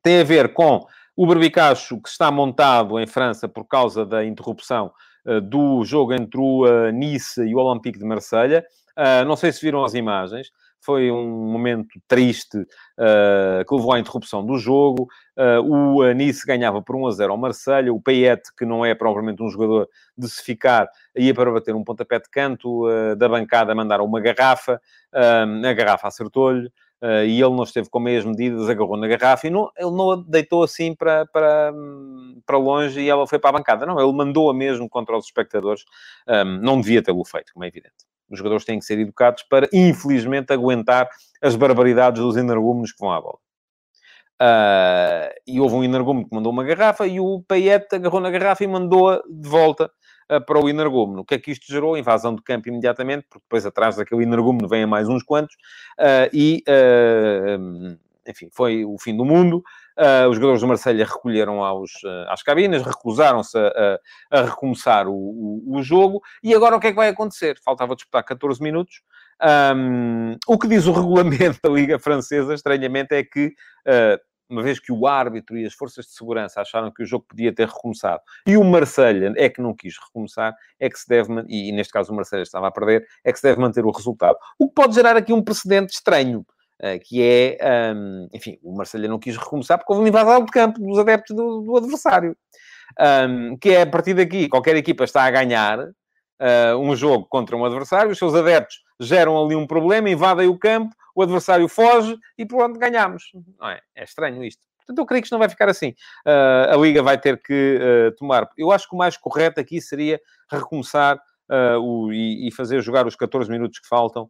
tem 0.00 0.20
a 0.20 0.24
ver 0.24 0.52
com 0.52 0.86
o 1.16 1.26
Berbicacho 1.26 2.00
que 2.00 2.08
está 2.08 2.30
montado 2.30 3.00
em 3.00 3.08
França 3.08 3.48
por 3.48 3.64
causa 3.64 4.06
da 4.06 4.24
interrupção 4.24 4.92
do 5.50 5.84
jogo 5.84 6.12
entre 6.12 6.40
o 6.40 6.92
Nice 6.92 7.42
e 7.42 7.52
o 7.52 7.58
Olympique 7.58 7.98
de 7.98 8.04
Marselha. 8.04 8.64
Não 9.26 9.34
sei 9.34 9.50
se 9.50 9.60
viram 9.60 9.84
as 9.84 9.94
imagens. 9.94 10.52
Foi 10.86 11.10
um 11.10 11.50
momento 11.50 12.00
triste 12.06 12.64
que 13.66 13.74
levou 13.74 13.92
à 13.92 13.98
interrupção 13.98 14.46
do 14.46 14.56
jogo. 14.56 15.08
o 15.64 16.02
Nice 16.12 16.46
ganhava 16.46 16.80
por 16.80 16.94
1 16.94 17.08
a 17.08 17.10
0 17.10 17.32
ao 17.32 17.38
Marselha. 17.38 17.92
O 17.92 18.00
Payet, 18.00 18.42
que 18.56 18.64
não 18.64 18.86
é 18.86 18.94
propriamente 18.94 19.42
um 19.42 19.48
jogador 19.48 19.88
de 20.16 20.28
se 20.30 20.42
ficar, 20.44 20.88
ia 21.16 21.34
para 21.34 21.50
bater 21.50 21.74
um 21.74 21.82
pontapé 21.82 22.20
de 22.20 22.30
canto. 22.30 22.86
da 23.18 23.28
bancada 23.28 23.74
mandaram 23.74 24.04
uma 24.04 24.20
garrafa. 24.20 24.80
a 25.12 25.72
garrafa 25.72 26.06
acertou-lhe. 26.06 26.70
Uh, 27.02 27.26
e 27.26 27.42
ele 27.42 27.54
não 27.54 27.64
esteve 27.64 27.90
com 27.90 28.00
meias 28.00 28.24
medidas, 28.24 28.70
agarrou 28.70 28.96
na 28.96 29.06
garrafa 29.06 29.46
e 29.46 29.50
não, 29.50 29.70
ele 29.76 29.90
não 29.90 30.12
a 30.12 30.24
deitou 30.26 30.62
assim 30.62 30.94
para, 30.94 31.26
para, 31.26 31.70
para 32.46 32.56
longe 32.56 32.98
e 33.02 33.08
ela 33.10 33.26
foi 33.26 33.38
para 33.38 33.50
a 33.50 33.52
bancada. 33.52 33.84
Não, 33.84 34.00
ele 34.00 34.12
mandou-a 34.16 34.54
mesmo 34.54 34.88
contra 34.88 35.16
os 35.16 35.26
espectadores. 35.26 35.84
Um, 36.26 36.58
não 36.62 36.80
devia 36.80 37.02
tê-lo 37.02 37.24
feito, 37.24 37.52
como 37.52 37.64
é 37.64 37.68
evidente. 37.68 38.15
Os 38.30 38.38
jogadores 38.38 38.64
têm 38.64 38.78
que 38.78 38.84
ser 38.84 38.98
educados 38.98 39.42
para, 39.44 39.68
infelizmente, 39.72 40.52
aguentar 40.52 41.08
as 41.42 41.54
barbaridades 41.54 42.20
dos 42.20 42.36
energúmenos 42.36 42.92
que 42.92 42.98
vão 42.98 43.12
à 43.12 43.20
bola. 43.20 43.38
Uh, 44.40 45.32
e 45.46 45.58
houve 45.60 45.76
um 45.76 45.84
energúmeno 45.84 46.28
que 46.28 46.34
mandou 46.34 46.52
uma 46.52 46.62
garrafa 46.62 47.06
e 47.06 47.18
o 47.18 47.42
Payet 47.48 47.86
agarrou 47.94 48.20
na 48.20 48.30
garrafa 48.30 48.64
e 48.64 48.66
mandou-a 48.66 49.22
de 49.26 49.48
volta 49.48 49.90
uh, 50.30 50.44
para 50.44 50.62
o 50.62 50.68
energúmeno. 50.68 51.20
O 51.20 51.24
que 51.24 51.36
é 51.36 51.38
que 51.38 51.50
isto 51.50 51.66
gerou? 51.66 51.96
Invasão 51.96 52.34
de 52.34 52.42
campo 52.42 52.68
imediatamente, 52.68 53.26
porque 53.30 53.44
depois 53.44 53.64
atrás 53.64 53.96
daquele 53.96 54.24
energúmeno 54.24 54.68
vêm 54.68 54.84
mais 54.84 55.08
uns 55.08 55.22
quantos 55.22 55.54
uh, 55.98 56.28
e, 56.34 56.62
enfim, 58.28 58.50
foi 58.52 58.84
o 58.84 58.98
fim 58.98 59.16
do 59.16 59.24
mundo. 59.24 59.62
Uh, 59.98 60.28
os 60.28 60.36
jogadores 60.36 60.60
do 60.60 60.66
Marselha 60.66 61.06
recolheram 61.06 61.64
aos, 61.64 61.90
uh, 62.04 62.28
às 62.28 62.42
cabinas, 62.42 62.84
recusaram-se 62.84 63.56
a, 63.56 63.98
a, 64.30 64.40
a, 64.40 64.42
recomeçar 64.44 65.08
o, 65.08 65.14
o, 65.14 65.78
o, 65.78 65.82
jogo. 65.82 66.20
E 66.42 66.54
agora 66.54 66.76
o 66.76 66.80
que 66.80 66.88
é 66.88 66.90
que 66.90 66.96
vai 66.96 67.08
acontecer? 67.08 67.58
Faltava 67.64 67.96
disputar 67.96 68.22
14 68.22 68.62
minutos. 68.62 69.00
Um, 69.74 70.36
o 70.46 70.58
que 70.58 70.68
diz 70.68 70.86
o 70.86 70.92
regulamento 70.92 71.58
da 71.62 71.70
Liga 71.70 71.98
Francesa, 71.98 72.52
estranhamente, 72.52 73.14
é 73.14 73.24
que, 73.24 73.46
uh, 73.86 74.20
uma 74.50 74.62
vez 74.62 74.78
que 74.78 74.92
o 74.92 75.06
árbitro 75.06 75.56
e 75.56 75.64
as 75.64 75.72
forças 75.72 76.04
de 76.04 76.12
segurança 76.12 76.60
acharam 76.60 76.92
que 76.92 77.02
o 77.02 77.06
jogo 77.06 77.24
podia 77.26 77.52
ter 77.52 77.66
recomeçado 77.66 78.22
e 78.46 78.56
o 78.56 78.62
Marselha 78.62 79.32
é 79.36 79.48
que 79.48 79.60
não 79.60 79.74
quis 79.74 79.96
recomeçar, 79.98 80.54
é 80.78 80.88
que 80.88 80.98
se 80.98 81.08
deve, 81.08 81.32
e, 81.48 81.72
neste 81.72 81.92
caso 81.92 82.12
o 82.12 82.14
Marselha 82.14 82.42
estava 82.42 82.68
a 82.68 82.70
perder, 82.70 83.04
é 83.24 83.32
que 83.32 83.38
se 83.38 83.42
deve 83.42 83.60
manter 83.60 83.84
o 83.84 83.90
resultado. 83.90 84.36
O 84.58 84.68
que 84.68 84.74
pode 84.74 84.94
gerar 84.94 85.16
aqui 85.16 85.32
um 85.32 85.42
precedente 85.42 85.94
estranho 85.94 86.46
que 87.04 87.22
é, 87.22 87.58
um, 87.94 88.28
enfim, 88.32 88.58
o 88.62 88.76
Marselha 88.76 89.08
não 89.08 89.18
quis 89.18 89.36
recomeçar 89.36 89.78
porque 89.78 89.92
houve 89.92 90.02
uma 90.02 90.08
invasão 90.08 90.44
de 90.44 90.50
campo 90.50 90.80
dos 90.80 90.98
adeptos 90.98 91.34
do, 91.34 91.62
do 91.62 91.76
adversário. 91.76 92.36
Um, 93.00 93.56
que 93.56 93.70
é 93.70 93.82
a 93.82 93.86
partir 93.86 94.14
daqui, 94.14 94.48
qualquer 94.48 94.76
equipa 94.76 95.04
está 95.04 95.24
a 95.24 95.30
ganhar 95.30 95.80
uh, 95.80 96.78
um 96.78 96.94
jogo 96.94 97.26
contra 97.26 97.56
um 97.56 97.64
adversário, 97.64 98.10
os 98.10 98.18
seus 98.18 98.34
adeptos 98.34 98.78
geram 98.98 99.42
ali 99.42 99.54
um 99.54 99.66
problema, 99.66 100.08
invadem 100.08 100.48
o 100.48 100.58
campo, 100.58 100.94
o 101.14 101.22
adversário 101.22 101.68
foge 101.68 102.16
e 102.38 102.46
pronto, 102.46 102.78
ganhamos. 102.78 103.24
Não 103.58 103.68
é? 103.68 103.80
é 103.94 104.04
estranho 104.04 104.42
isto. 104.44 104.62
Portanto, 104.78 104.98
eu 104.98 105.06
creio 105.06 105.22
que 105.22 105.26
isto 105.26 105.32
não 105.32 105.40
vai 105.40 105.48
ficar 105.48 105.68
assim. 105.68 105.90
Uh, 106.24 106.72
a 106.72 106.76
Liga 106.76 107.02
vai 107.02 107.18
ter 107.18 107.42
que 107.42 107.78
uh, 107.80 108.14
tomar. 108.16 108.48
Eu 108.56 108.70
acho 108.70 108.88
que 108.88 108.94
o 108.94 108.98
mais 108.98 109.16
correto 109.16 109.60
aqui 109.60 109.80
seria 109.80 110.20
recomeçar 110.50 111.20
o, 111.80 112.12
e, 112.12 112.48
e, 112.48 112.50
fazer 112.50 112.80
jogar 112.80 113.06
os 113.06 113.14
14 113.14 113.48
minutos 113.48 113.78
que 113.78 113.86
faltam 113.86 114.28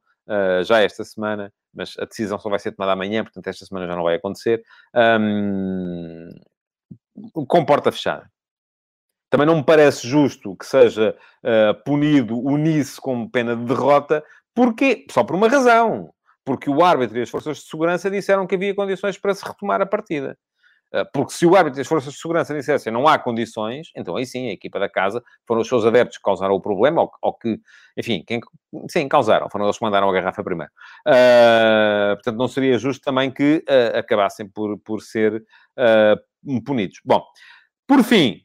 já 0.65 0.81
esta 0.83 1.05
semana 1.05 1.53
mas 1.77 1.95
a 1.99 2.07
decisão 2.07 2.39
só 2.39 2.49
vai 2.49 2.59
ser 2.59 2.73
tomada 2.73 2.93
amanhã, 2.93 3.23
portanto 3.23 3.47
esta 3.47 3.67
semana 3.67 3.87
já 3.87 3.95
não 3.95 4.03
vai 4.03 4.17
acontecer. 4.17 4.63
Um, 4.95 6.29
com 7.33 7.65
porta 7.65 7.93
fechada. 7.93 8.29
Também 9.31 9.47
não 9.47 9.57
me 9.57 9.65
parece 9.65 10.09
justo 10.09 10.57
que 10.57 10.65
seja 10.65 11.17
uh, 11.45 11.85
punido 11.85 12.39
o 12.39 12.57
Nice 12.57 13.01
como 13.01 13.31
pena 13.31 13.55
de 13.55 13.65
derrota, 13.65 14.25
porque 14.55 15.07
só 15.11 15.23
por 15.23 15.37
uma 15.37 15.49
razão. 15.49 16.11
Porque 16.45 16.71
o 16.71 16.83
árbitro 16.83 17.19
e 17.19 17.23
as 17.23 17.31
forças 17.31 17.59
de 17.59 17.65
segurança 17.65 18.09
disseram 18.09 18.47
que 18.47 18.55
havia 18.55 18.75
condições 18.75 19.19
para 19.19 19.35
se 19.35 19.45
retomar 19.45 19.83
a 19.83 19.87
partida. 19.87 20.39
Ah, 20.93 21.05
porque 21.05 21.33
se 21.33 21.45
o 21.45 21.57
árbitro 21.57 21.81
e 21.81 21.83
as 21.83 21.87
forças 21.87 22.13
de 22.15 22.21
segurança 22.21 22.55
dissessem 22.55 22.93
não 22.93 23.09
há 23.09 23.19
condições, 23.19 23.91
então 23.95 24.17
aí 24.17 24.25
sim, 24.25 24.49
a 24.49 24.53
equipa 24.53 24.79
da 24.79 24.89
casa 24.89 25.23
foram 25.47 25.61
os 25.61 25.69
seus 25.69 25.85
adeptos 25.85 26.17
que 26.17 26.23
causaram 26.23 26.55
o 26.55 26.61
problema, 26.61 27.03
ou, 27.03 27.11
ou 27.21 27.35
que, 27.35 27.61
enfim, 27.97 28.23
quem, 28.27 28.41
sim, 28.89 29.09
causaram, 29.09 29.51
foram 29.51 29.67
eles 29.67 29.79
que 29.79 29.85
mandaram 29.85 30.09
a 30.09 30.13
garrafa 30.13 30.43
primeiro. 30.45 30.73
Uh, 31.07 32.15
portanto, 32.15 32.37
não 32.37 32.49
seria 32.49 32.79
justo 32.79 33.05
também 33.05 33.31
que 33.31 33.65
uh, 33.69 33.99
acabassem 33.99 34.49
por, 34.49 34.79
por 34.79 35.03
ser 35.03 35.45
uh, 35.77 36.63
punidos. 36.63 37.01
Bom, 37.05 37.23
por 37.87 38.03
fim, 38.03 38.43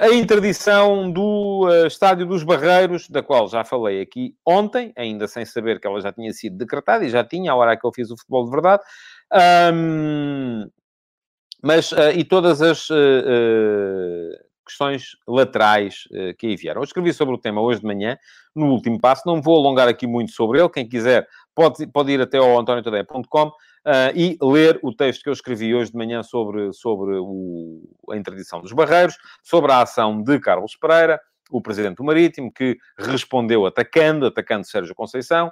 a 0.00 0.10
interdição 0.10 1.10
do 1.10 1.66
Estádio 1.86 2.26
dos 2.26 2.42
Barreiros, 2.42 3.08
da 3.08 3.22
qual 3.22 3.48
já 3.48 3.64
falei 3.64 4.02
aqui 4.02 4.34
ontem, 4.44 4.92
ainda 4.94 5.26
sem 5.26 5.46
saber 5.46 5.80
que 5.80 5.86
ela 5.86 5.98
já 5.98 6.12
tinha 6.12 6.30
sido 6.32 6.58
decretada, 6.58 7.04
e 7.06 7.08
já 7.08 7.24
tinha, 7.24 7.52
a 7.52 7.54
hora 7.54 7.74
que 7.74 7.86
eu 7.86 7.92
fiz 7.92 8.10
o 8.10 8.18
futebol 8.18 8.44
de 8.44 8.50
verdade. 8.50 8.82
Um, 9.72 10.68
mas, 11.66 11.90
uh, 11.90 12.10
e 12.14 12.22
todas 12.22 12.62
as 12.62 12.88
uh, 12.88 12.94
questões 14.64 15.16
laterais 15.26 16.08
que 16.38 16.46
aí 16.46 16.56
vieram. 16.56 16.80
Eu 16.80 16.84
escrevi 16.84 17.12
sobre 17.12 17.34
o 17.34 17.38
tema 17.38 17.60
hoje 17.60 17.80
de 17.80 17.86
manhã, 17.86 18.18
no 18.54 18.66
último 18.66 18.98
passo. 19.00 19.22
Não 19.26 19.40
vou 19.40 19.56
alongar 19.56 19.86
aqui 19.86 20.06
muito 20.06 20.32
sobre 20.32 20.58
ele. 20.58 20.68
Quem 20.68 20.88
quiser 20.88 21.28
pode, 21.54 21.86
pode 21.86 22.10
ir 22.12 22.20
até 22.20 22.38
ao 22.38 22.58
antoniotadeia.com 22.58 23.46
uh, 23.46 23.52
e 24.14 24.36
ler 24.42 24.78
o 24.82 24.92
texto 24.92 25.22
que 25.22 25.28
eu 25.28 25.32
escrevi 25.32 25.74
hoje 25.74 25.92
de 25.92 25.96
manhã 25.96 26.22
sobre, 26.22 26.72
sobre 26.72 27.16
o, 27.16 27.82
a 28.10 28.16
interdição 28.16 28.60
dos 28.60 28.72
barreiros, 28.72 29.16
sobre 29.42 29.70
a 29.72 29.82
ação 29.82 30.22
de 30.22 30.38
Carlos 30.40 30.76
Pereira, 30.76 31.20
o 31.50 31.60
presidente 31.60 31.96
do 31.96 32.04
Marítimo, 32.04 32.52
que 32.52 32.76
respondeu 32.98 33.66
atacando, 33.66 34.26
atacando 34.26 34.66
Sérgio 34.66 34.94
Conceição, 34.94 35.50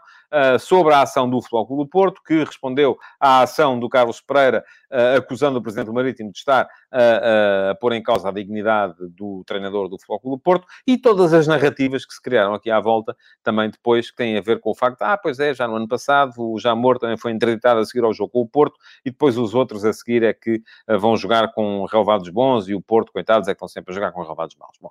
sobre 0.59 0.93
a 0.93 1.03
ação 1.03 1.31
do 1.31 1.41
Futebol 1.41 1.67
Clube 1.67 1.85
do 1.85 1.89
Porto, 1.89 2.21
que 2.27 2.43
respondeu 2.43 2.99
à 3.21 3.43
ação 3.43 3.79
do 3.79 3.89
Carlos 3.89 4.21
Pereira, 4.21 4.65
acusando 5.17 5.59
o 5.59 5.63
presidente 5.63 5.87
do 5.87 5.93
Marítimo 5.93 6.31
de 6.31 6.39
estar 6.39 6.65
uh, 6.65 7.71
a 7.71 7.75
pôr 7.75 7.93
em 7.93 8.03
causa 8.03 8.29
a 8.29 8.33
dignidade 8.33 8.95
do 9.11 9.43
treinador 9.47 9.89
do 9.89 9.99
Futebol 9.99 10.21
Clube 10.21 10.37
do 10.37 10.43
Porto, 10.43 10.67
e 10.87 10.97
todas 10.97 11.33
as 11.33 11.47
narrativas 11.47 12.05
que 12.07 12.15
se 12.15 12.23
criaram 12.23 12.55
aqui 12.55 12.71
à 12.71 12.81
volta, 12.81 13.17
também 13.43 13.71
depois, 13.71 14.11
que 14.11 14.17
têm 14.17 14.37
a 14.37 14.41
ver 14.41 14.61
com 14.61 14.71
o 14.71 14.75
facto, 14.75 15.03
ah, 15.03 15.17
pois 15.17 15.39
é, 15.41 15.53
já 15.55 15.67
no 15.67 15.77
ano 15.77 15.89
passado, 15.89 16.33
o 16.39 16.59
Jamor 16.59 16.99
também 16.99 17.17
foi 17.17 17.33
interditado 17.33 17.81
a 17.81 17.85
seguir 17.85 18.05
ao 18.05 18.13
jogo 18.13 18.31
com 18.31 18.41
o 18.41 18.49
Porto, 18.49 18.79
e 19.05 19.11
depois 19.11 19.37
os 19.37 19.55
outros 19.55 19.85
a 19.85 19.93
seguir 19.93 20.23
é 20.23 20.33
que 20.33 20.63
vão 21.01 21.17
jogar 21.17 21.53
com 21.53 21.85
relevados 21.85 22.29
bons, 22.29 22.69
e 22.69 22.75
o 22.75 22.81
Porto, 22.81 23.13
coitados, 23.13 23.49
é 23.49 23.53
que 23.53 23.57
estão 23.57 23.69
sempre 23.69 23.93
a 23.93 23.95
jogar 23.95 24.13
com 24.13 24.23
relevados 24.23 24.57
maus. 24.57 24.77
Bom, 24.81 24.91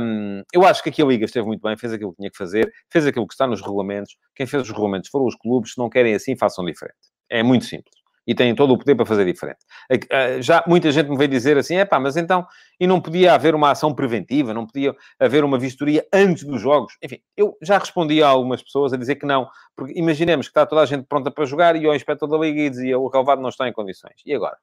um, 0.00 0.42
eu 0.52 0.64
acho 0.64 0.82
que 0.82 0.88
aqui 0.88 1.02
a 1.02 1.06
Liga 1.06 1.24
esteve 1.24 1.46
muito 1.46 1.60
bem, 1.60 1.76
fez 1.76 1.92
aquilo 1.92 2.10
que 2.10 2.18
tinha 2.18 2.30
que 2.30 2.36
fazer, 2.36 2.72
fez 2.90 3.06
aquilo 3.06 3.26
que 3.26 3.34
está 3.34 3.46
nos 3.46 3.60
regulamentos. 3.60 4.16
Quem 4.34 4.46
fez 4.46 4.62
os 4.62 4.70
regulamentos 4.70 5.10
foram 5.10 5.26
os 5.26 5.34
clubes, 5.34 5.72
se 5.72 5.78
não 5.78 5.88
querem 5.88 6.14
assim, 6.14 6.36
façam 6.36 6.64
diferente. 6.64 6.96
É 7.28 7.42
muito 7.42 7.64
simples. 7.64 8.03
E 8.26 8.34
têm 8.34 8.54
todo 8.54 8.72
o 8.72 8.78
poder 8.78 8.94
para 8.94 9.04
fazer 9.04 9.24
diferente. 9.24 9.58
Já 10.40 10.64
muita 10.66 10.90
gente 10.90 11.10
me 11.10 11.16
veio 11.16 11.28
dizer 11.28 11.58
assim: 11.58 11.76
é 11.76 11.84
pá, 11.84 12.00
mas 12.00 12.16
então, 12.16 12.46
e 12.80 12.86
não 12.86 13.00
podia 13.00 13.34
haver 13.34 13.54
uma 13.54 13.70
ação 13.70 13.94
preventiva, 13.94 14.54
não 14.54 14.66
podia 14.66 14.94
haver 15.20 15.44
uma 15.44 15.58
vistoria 15.58 16.06
antes 16.12 16.44
dos 16.44 16.60
jogos? 16.60 16.94
Enfim, 17.02 17.18
eu 17.36 17.56
já 17.60 17.78
respondi 17.78 18.22
a 18.22 18.28
algumas 18.28 18.62
pessoas 18.62 18.92
a 18.92 18.96
dizer 18.96 19.16
que 19.16 19.26
não, 19.26 19.48
porque 19.76 19.98
imaginemos 19.98 20.46
que 20.46 20.50
está 20.50 20.64
toda 20.64 20.82
a 20.82 20.86
gente 20.86 21.04
pronta 21.06 21.30
para 21.30 21.44
jogar 21.44 21.76
e 21.76 21.86
o 21.86 21.94
inspetor 21.94 22.28
da 22.28 22.38
Liga 22.38 22.70
dizia 22.70 22.98
o 22.98 23.08
relevado 23.08 23.42
não 23.42 23.50
está 23.50 23.68
em 23.68 23.72
condições. 23.72 24.14
E 24.24 24.34
agora? 24.34 24.56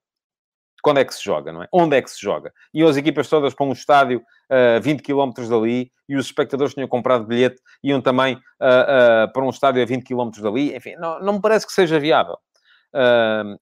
quando 0.82 1.00
é 1.00 1.06
que 1.06 1.14
se 1.14 1.24
joga, 1.24 1.52
não 1.52 1.64
é? 1.64 1.68
Onde 1.72 1.96
é 1.96 2.02
que 2.02 2.10
se 2.10 2.20
joga? 2.20 2.52
E 2.74 2.84
as 2.84 2.98
equipas 2.98 3.30
todas 3.30 3.54
para 3.54 3.66
um 3.66 3.72
estádio 3.72 4.22
a 4.50 4.80
uh, 4.80 4.82
20 4.82 5.02
km 5.02 5.32
dali 5.48 5.92
e 6.10 6.16
os 6.16 6.26
espectadores 6.26 6.74
tinham 6.74 6.88
comprado 6.88 7.26
bilhete 7.26 7.62
iam 7.84 8.02
também 8.02 8.36
uh, 8.36 8.38
uh, 8.38 9.32
para 9.32 9.46
um 9.46 9.50
estádio 9.50 9.82
a 9.82 9.86
20 9.86 10.04
km 10.04 10.30
dali. 10.42 10.76
Enfim, 10.76 10.96
não, 10.96 11.20
não 11.20 11.34
me 11.34 11.42
parece 11.42 11.66
que 11.66 11.74
seja 11.74 12.00
viável. 12.00 12.38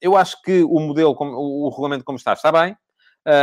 Eu 0.01 0.15
acho 0.15 0.41
que 0.41 0.63
o 0.63 0.79
modelo, 0.79 1.15
o 1.19 1.69
regulamento 1.69 2.03
como 2.03 2.17
está, 2.17 2.33
está 2.33 2.51
bem. 2.51 2.75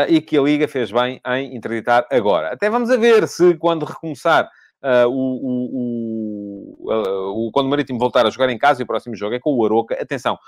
e 0.08 0.20
que 0.20 0.36
a 0.36 0.42
Liga 0.42 0.66
fez 0.66 0.90
bem 0.90 1.20
em 1.26 1.56
interditar 1.56 2.06
agora. 2.10 2.52
Até 2.52 2.68
vamos 2.68 2.90
a 2.90 2.96
ver 2.96 3.28
se 3.28 3.54
quando 3.54 3.84
recomeçar 3.84 4.48
o, 4.82 5.10
o, 5.10 6.76
o, 6.88 7.48
o, 7.48 7.50
quando 7.52 7.66
o 7.66 7.70
Marítimo 7.70 7.98
voltar 7.98 8.26
a 8.26 8.30
jogar 8.30 8.50
em 8.50 8.58
casa 8.58 8.82
e 8.82 8.84
o 8.84 8.86
próximo 8.86 9.14
jogo 9.14 9.34
é 9.34 9.38
com 9.38 9.54
o 9.54 9.64
Aroca. 9.64 9.94
Atenção, 10.00 10.38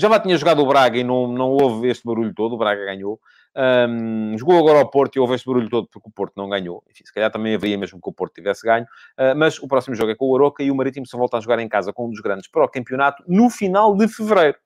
já 0.00 0.08
lá 0.08 0.18
tinha 0.18 0.36
jogado 0.36 0.62
o 0.62 0.66
Braga 0.66 0.98
e 0.98 1.04
não, 1.04 1.28
não 1.28 1.50
houve 1.50 1.88
este 1.88 2.04
barulho 2.06 2.32
todo, 2.34 2.54
o 2.54 2.58
Braga 2.58 2.84
ganhou. 2.84 3.20
Um, 3.54 4.38
jogou 4.38 4.58
agora 4.58 4.78
ao 4.78 4.88
Porto 4.88 5.16
e 5.16 5.20
houve 5.20 5.34
este 5.34 5.46
barulho 5.46 5.68
todo 5.68 5.88
porque 5.92 6.08
o 6.08 6.12
Porto 6.12 6.32
não 6.36 6.48
ganhou. 6.48 6.82
Enfim, 6.90 7.04
se 7.04 7.12
calhar 7.12 7.30
também 7.30 7.54
haveria 7.54 7.76
mesmo 7.76 8.00
que 8.00 8.08
o 8.08 8.12
Porto 8.12 8.34
tivesse 8.34 8.66
ganho. 8.66 8.84
Uh, 9.18 9.36
mas 9.36 9.58
o 9.58 9.68
próximo 9.68 9.94
jogo 9.94 10.10
é 10.10 10.14
com 10.14 10.26
o 10.26 10.34
Aroca 10.34 10.62
e 10.62 10.70
o 10.70 10.74
Marítimo 10.74 11.06
só 11.06 11.18
volta 11.18 11.36
a 11.36 11.40
jogar 11.40 11.58
em 11.58 11.68
casa 11.68 11.92
com 11.92 12.06
um 12.06 12.10
dos 12.10 12.20
grandes 12.20 12.48
para 12.48 12.64
o 12.64 12.68
campeonato 12.68 13.22
no 13.26 13.50
final 13.50 13.94
de 13.94 14.08
fevereiro. 14.08 14.56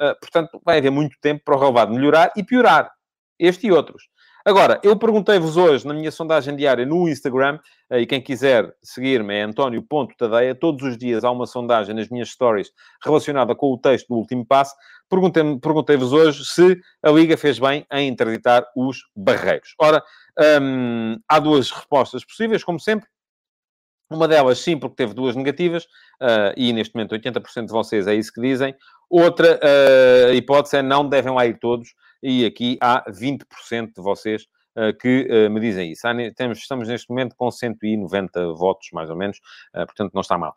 Uh, 0.00 0.18
portanto, 0.20 0.60
vai 0.64 0.78
haver 0.78 0.90
muito 0.90 1.16
tempo 1.20 1.42
para 1.44 1.56
o 1.56 1.58
relevado 1.58 1.92
melhorar 1.92 2.32
e 2.36 2.42
piorar. 2.42 2.90
Este 3.38 3.66
e 3.66 3.72
outros. 3.72 4.08
Agora, 4.48 4.80
eu 4.82 4.96
perguntei-vos 4.96 5.58
hoje 5.58 5.86
na 5.86 5.92
minha 5.92 6.10
sondagem 6.10 6.56
diária 6.56 6.86
no 6.86 7.06
Instagram, 7.06 7.58
eh, 7.90 8.00
e 8.00 8.06
quem 8.06 8.18
quiser 8.18 8.74
seguir-me 8.82 9.34
é 9.34 9.42
António.tadeia. 9.42 10.54
Todos 10.54 10.88
os 10.88 10.96
dias 10.96 11.22
há 11.22 11.30
uma 11.30 11.46
sondagem 11.46 11.94
nas 11.94 12.08
minhas 12.08 12.30
stories 12.30 12.70
relacionada 13.04 13.54
com 13.54 13.70
o 13.72 13.76
texto 13.76 14.08
do 14.08 14.14
último 14.14 14.46
passo. 14.46 14.74
perguntei-vos 15.60 16.14
hoje 16.14 16.46
se 16.46 16.80
a 17.02 17.10
Liga 17.10 17.36
fez 17.36 17.58
bem 17.58 17.84
em 17.92 18.08
interditar 18.08 18.64
os 18.74 19.02
barreiros. 19.14 19.74
Ora, 19.78 20.02
hum, 20.62 21.18
há 21.28 21.38
duas 21.38 21.70
respostas 21.70 22.24
possíveis, 22.24 22.64
como 22.64 22.80
sempre. 22.80 23.06
Uma 24.10 24.26
delas, 24.26 24.58
sim, 24.58 24.78
porque 24.78 24.96
teve 24.96 25.12
duas 25.12 25.36
negativas, 25.36 25.84
uh, 25.84 26.52
e 26.56 26.72
neste 26.72 26.94
momento 26.94 27.14
80% 27.14 27.66
de 27.66 27.72
vocês 27.72 28.06
é 28.06 28.14
isso 28.14 28.32
que 28.32 28.40
dizem. 28.40 28.74
Outra 29.10 29.58
uh, 29.58 30.32
hipótese 30.32 30.78
é 30.78 30.82
não 30.82 31.06
devem 31.06 31.32
lá 31.32 31.46
ir 31.46 31.58
todos, 31.58 31.94
e 32.22 32.46
aqui 32.46 32.78
há 32.80 33.04
20% 33.10 33.94
de 33.94 34.02
vocês 34.02 34.46
uh, 34.76 34.96
que 34.98 35.48
me 35.50 35.60
dizem 35.60 35.92
isso. 35.92 36.08
Há, 36.08 36.14
temos, 36.34 36.58
estamos 36.58 36.88
neste 36.88 37.10
momento 37.10 37.34
com 37.36 37.50
190 37.50 38.54
votos, 38.54 38.88
mais 38.92 39.10
ou 39.10 39.16
menos, 39.16 39.38
portanto 39.72 40.12
não 40.14 40.22
está 40.22 40.38
mal. 40.38 40.54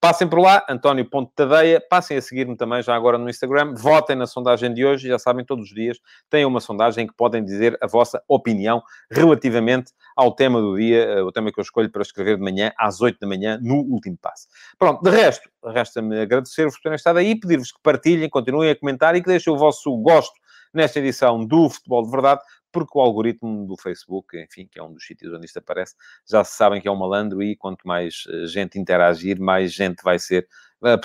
Passem 0.00 0.26
por 0.26 0.38
lá, 0.38 0.64
António 0.66 1.04
Ponte 1.04 1.30
Tadeia, 1.36 1.78
passem 1.78 2.16
a 2.16 2.22
seguir-me 2.22 2.56
também 2.56 2.82
já 2.82 2.96
agora 2.96 3.18
no 3.18 3.28
Instagram, 3.28 3.74
votem 3.74 4.16
na 4.16 4.26
sondagem 4.26 4.72
de 4.72 4.82
hoje, 4.82 5.06
já 5.06 5.18
sabem, 5.18 5.44
todos 5.44 5.68
os 5.68 5.74
dias 5.74 5.98
têm 6.30 6.46
uma 6.46 6.58
sondagem 6.58 7.06
que 7.06 7.12
podem 7.12 7.44
dizer 7.44 7.76
a 7.82 7.86
vossa 7.86 8.22
opinião 8.26 8.82
relativamente 9.10 9.92
ao 10.16 10.34
tema 10.34 10.58
do 10.58 10.74
dia, 10.74 11.02
eh, 11.04 11.22
o 11.22 11.30
tema 11.30 11.52
que 11.52 11.60
eu 11.60 11.62
escolho 11.62 11.90
para 11.90 12.00
escrever 12.00 12.38
de 12.38 12.42
manhã, 12.42 12.72
às 12.78 13.02
8 13.02 13.20
da 13.20 13.26
manhã, 13.26 13.58
no 13.62 13.74
último 13.74 14.16
passo. 14.16 14.48
Pronto, 14.78 15.02
de 15.02 15.10
resto, 15.10 15.50
resta-me 15.62 16.18
agradecer-vos 16.22 16.76
por 16.76 16.84
terem 16.84 16.96
estado 16.96 17.18
aí, 17.18 17.38
pedir-vos 17.38 17.70
que 17.70 17.82
partilhem, 17.82 18.30
continuem 18.30 18.70
a 18.70 18.76
comentar 18.76 19.14
e 19.14 19.20
que 19.20 19.28
deixem 19.28 19.52
o 19.52 19.58
vosso 19.58 19.94
gosto 19.98 20.32
nesta 20.72 20.98
edição 20.98 21.44
do 21.44 21.68
Futebol 21.68 22.04
de 22.04 22.10
Verdade, 22.10 22.40
porque 22.72 22.96
o 22.96 23.00
algoritmo 23.00 23.66
do 23.66 23.76
Facebook, 23.76 24.38
enfim, 24.38 24.68
que 24.70 24.78
é 24.78 24.82
um 24.82 24.92
dos 24.92 25.04
sítios 25.04 25.32
onde 25.32 25.46
isto 25.46 25.58
aparece, 25.58 25.94
já 26.28 26.42
se 26.44 26.56
sabem 26.56 26.80
que 26.80 26.88
é 26.88 26.90
um 26.90 26.96
malandro 26.96 27.42
e 27.42 27.56
quanto 27.56 27.86
mais 27.86 28.24
eh, 28.28 28.46
gente 28.46 28.78
interagir, 28.78 29.40
mais 29.40 29.72
gente 29.72 30.02
vai 30.02 30.18
ser, 30.18 30.46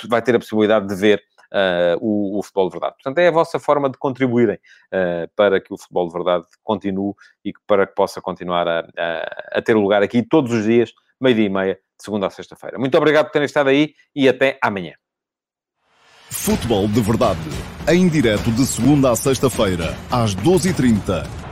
vai 0.07 0.22
ter 0.22 0.36
a 0.36 0.39
possibilidade 0.39 0.88
de 0.88 0.95
ver 0.95 1.24
Uh, 1.53 1.95
o, 2.01 2.39
o, 2.39 2.43
futebol 2.43 2.68
de 2.68 2.74
verdade. 2.74 2.95
Portanto, 2.95 3.20
é 3.20 3.28
a 3.28 3.32
vossa 3.32 3.59
forma 3.59 3.89
de 3.89 3.97
contribuírem 3.97 4.55
uh, 4.57 5.30
para 5.36 5.61
que 5.61 5.72
o 5.72 5.78
futebol 5.78 6.07
de 6.07 6.13
verdade 6.13 6.45
continue 6.63 7.13
e 7.45 7.53
para 7.68 7.86
que 7.86 7.93
possa 7.93 8.20
continuar 8.20 8.68
a, 8.68 8.80
a, 8.80 9.59
a 9.59 9.61
ter 9.61 9.76
lugar 9.76 10.01
aqui 10.01 10.24
todos 10.24 10.51
os 10.51 10.66
dias, 10.66 10.91
meio-dia 11.22 11.45
e 11.45 11.49
meia, 11.49 11.76
de 11.76 12.03
segunda 12.03 12.28
a 12.28 12.30
sexta-feira. 12.30 12.78
Muito 12.78 12.97
obrigado 12.97 13.28
por 13.28 13.32
terem 13.32 13.45
estado 13.45 13.70
aí 13.70 13.93
e 14.13 14.28
até 14.28 14.57
amanhã. 14.61 14.95
Futebol 16.30 16.88
de 16.88 16.99
verdade, 16.99 17.39
em 17.88 18.09
direto 18.09 18.51
de 18.51 18.66
segunda 18.66 19.11
a 19.11 19.16
sexta-feira, 19.16 19.95
às 20.11 20.36
12h30 20.36 21.44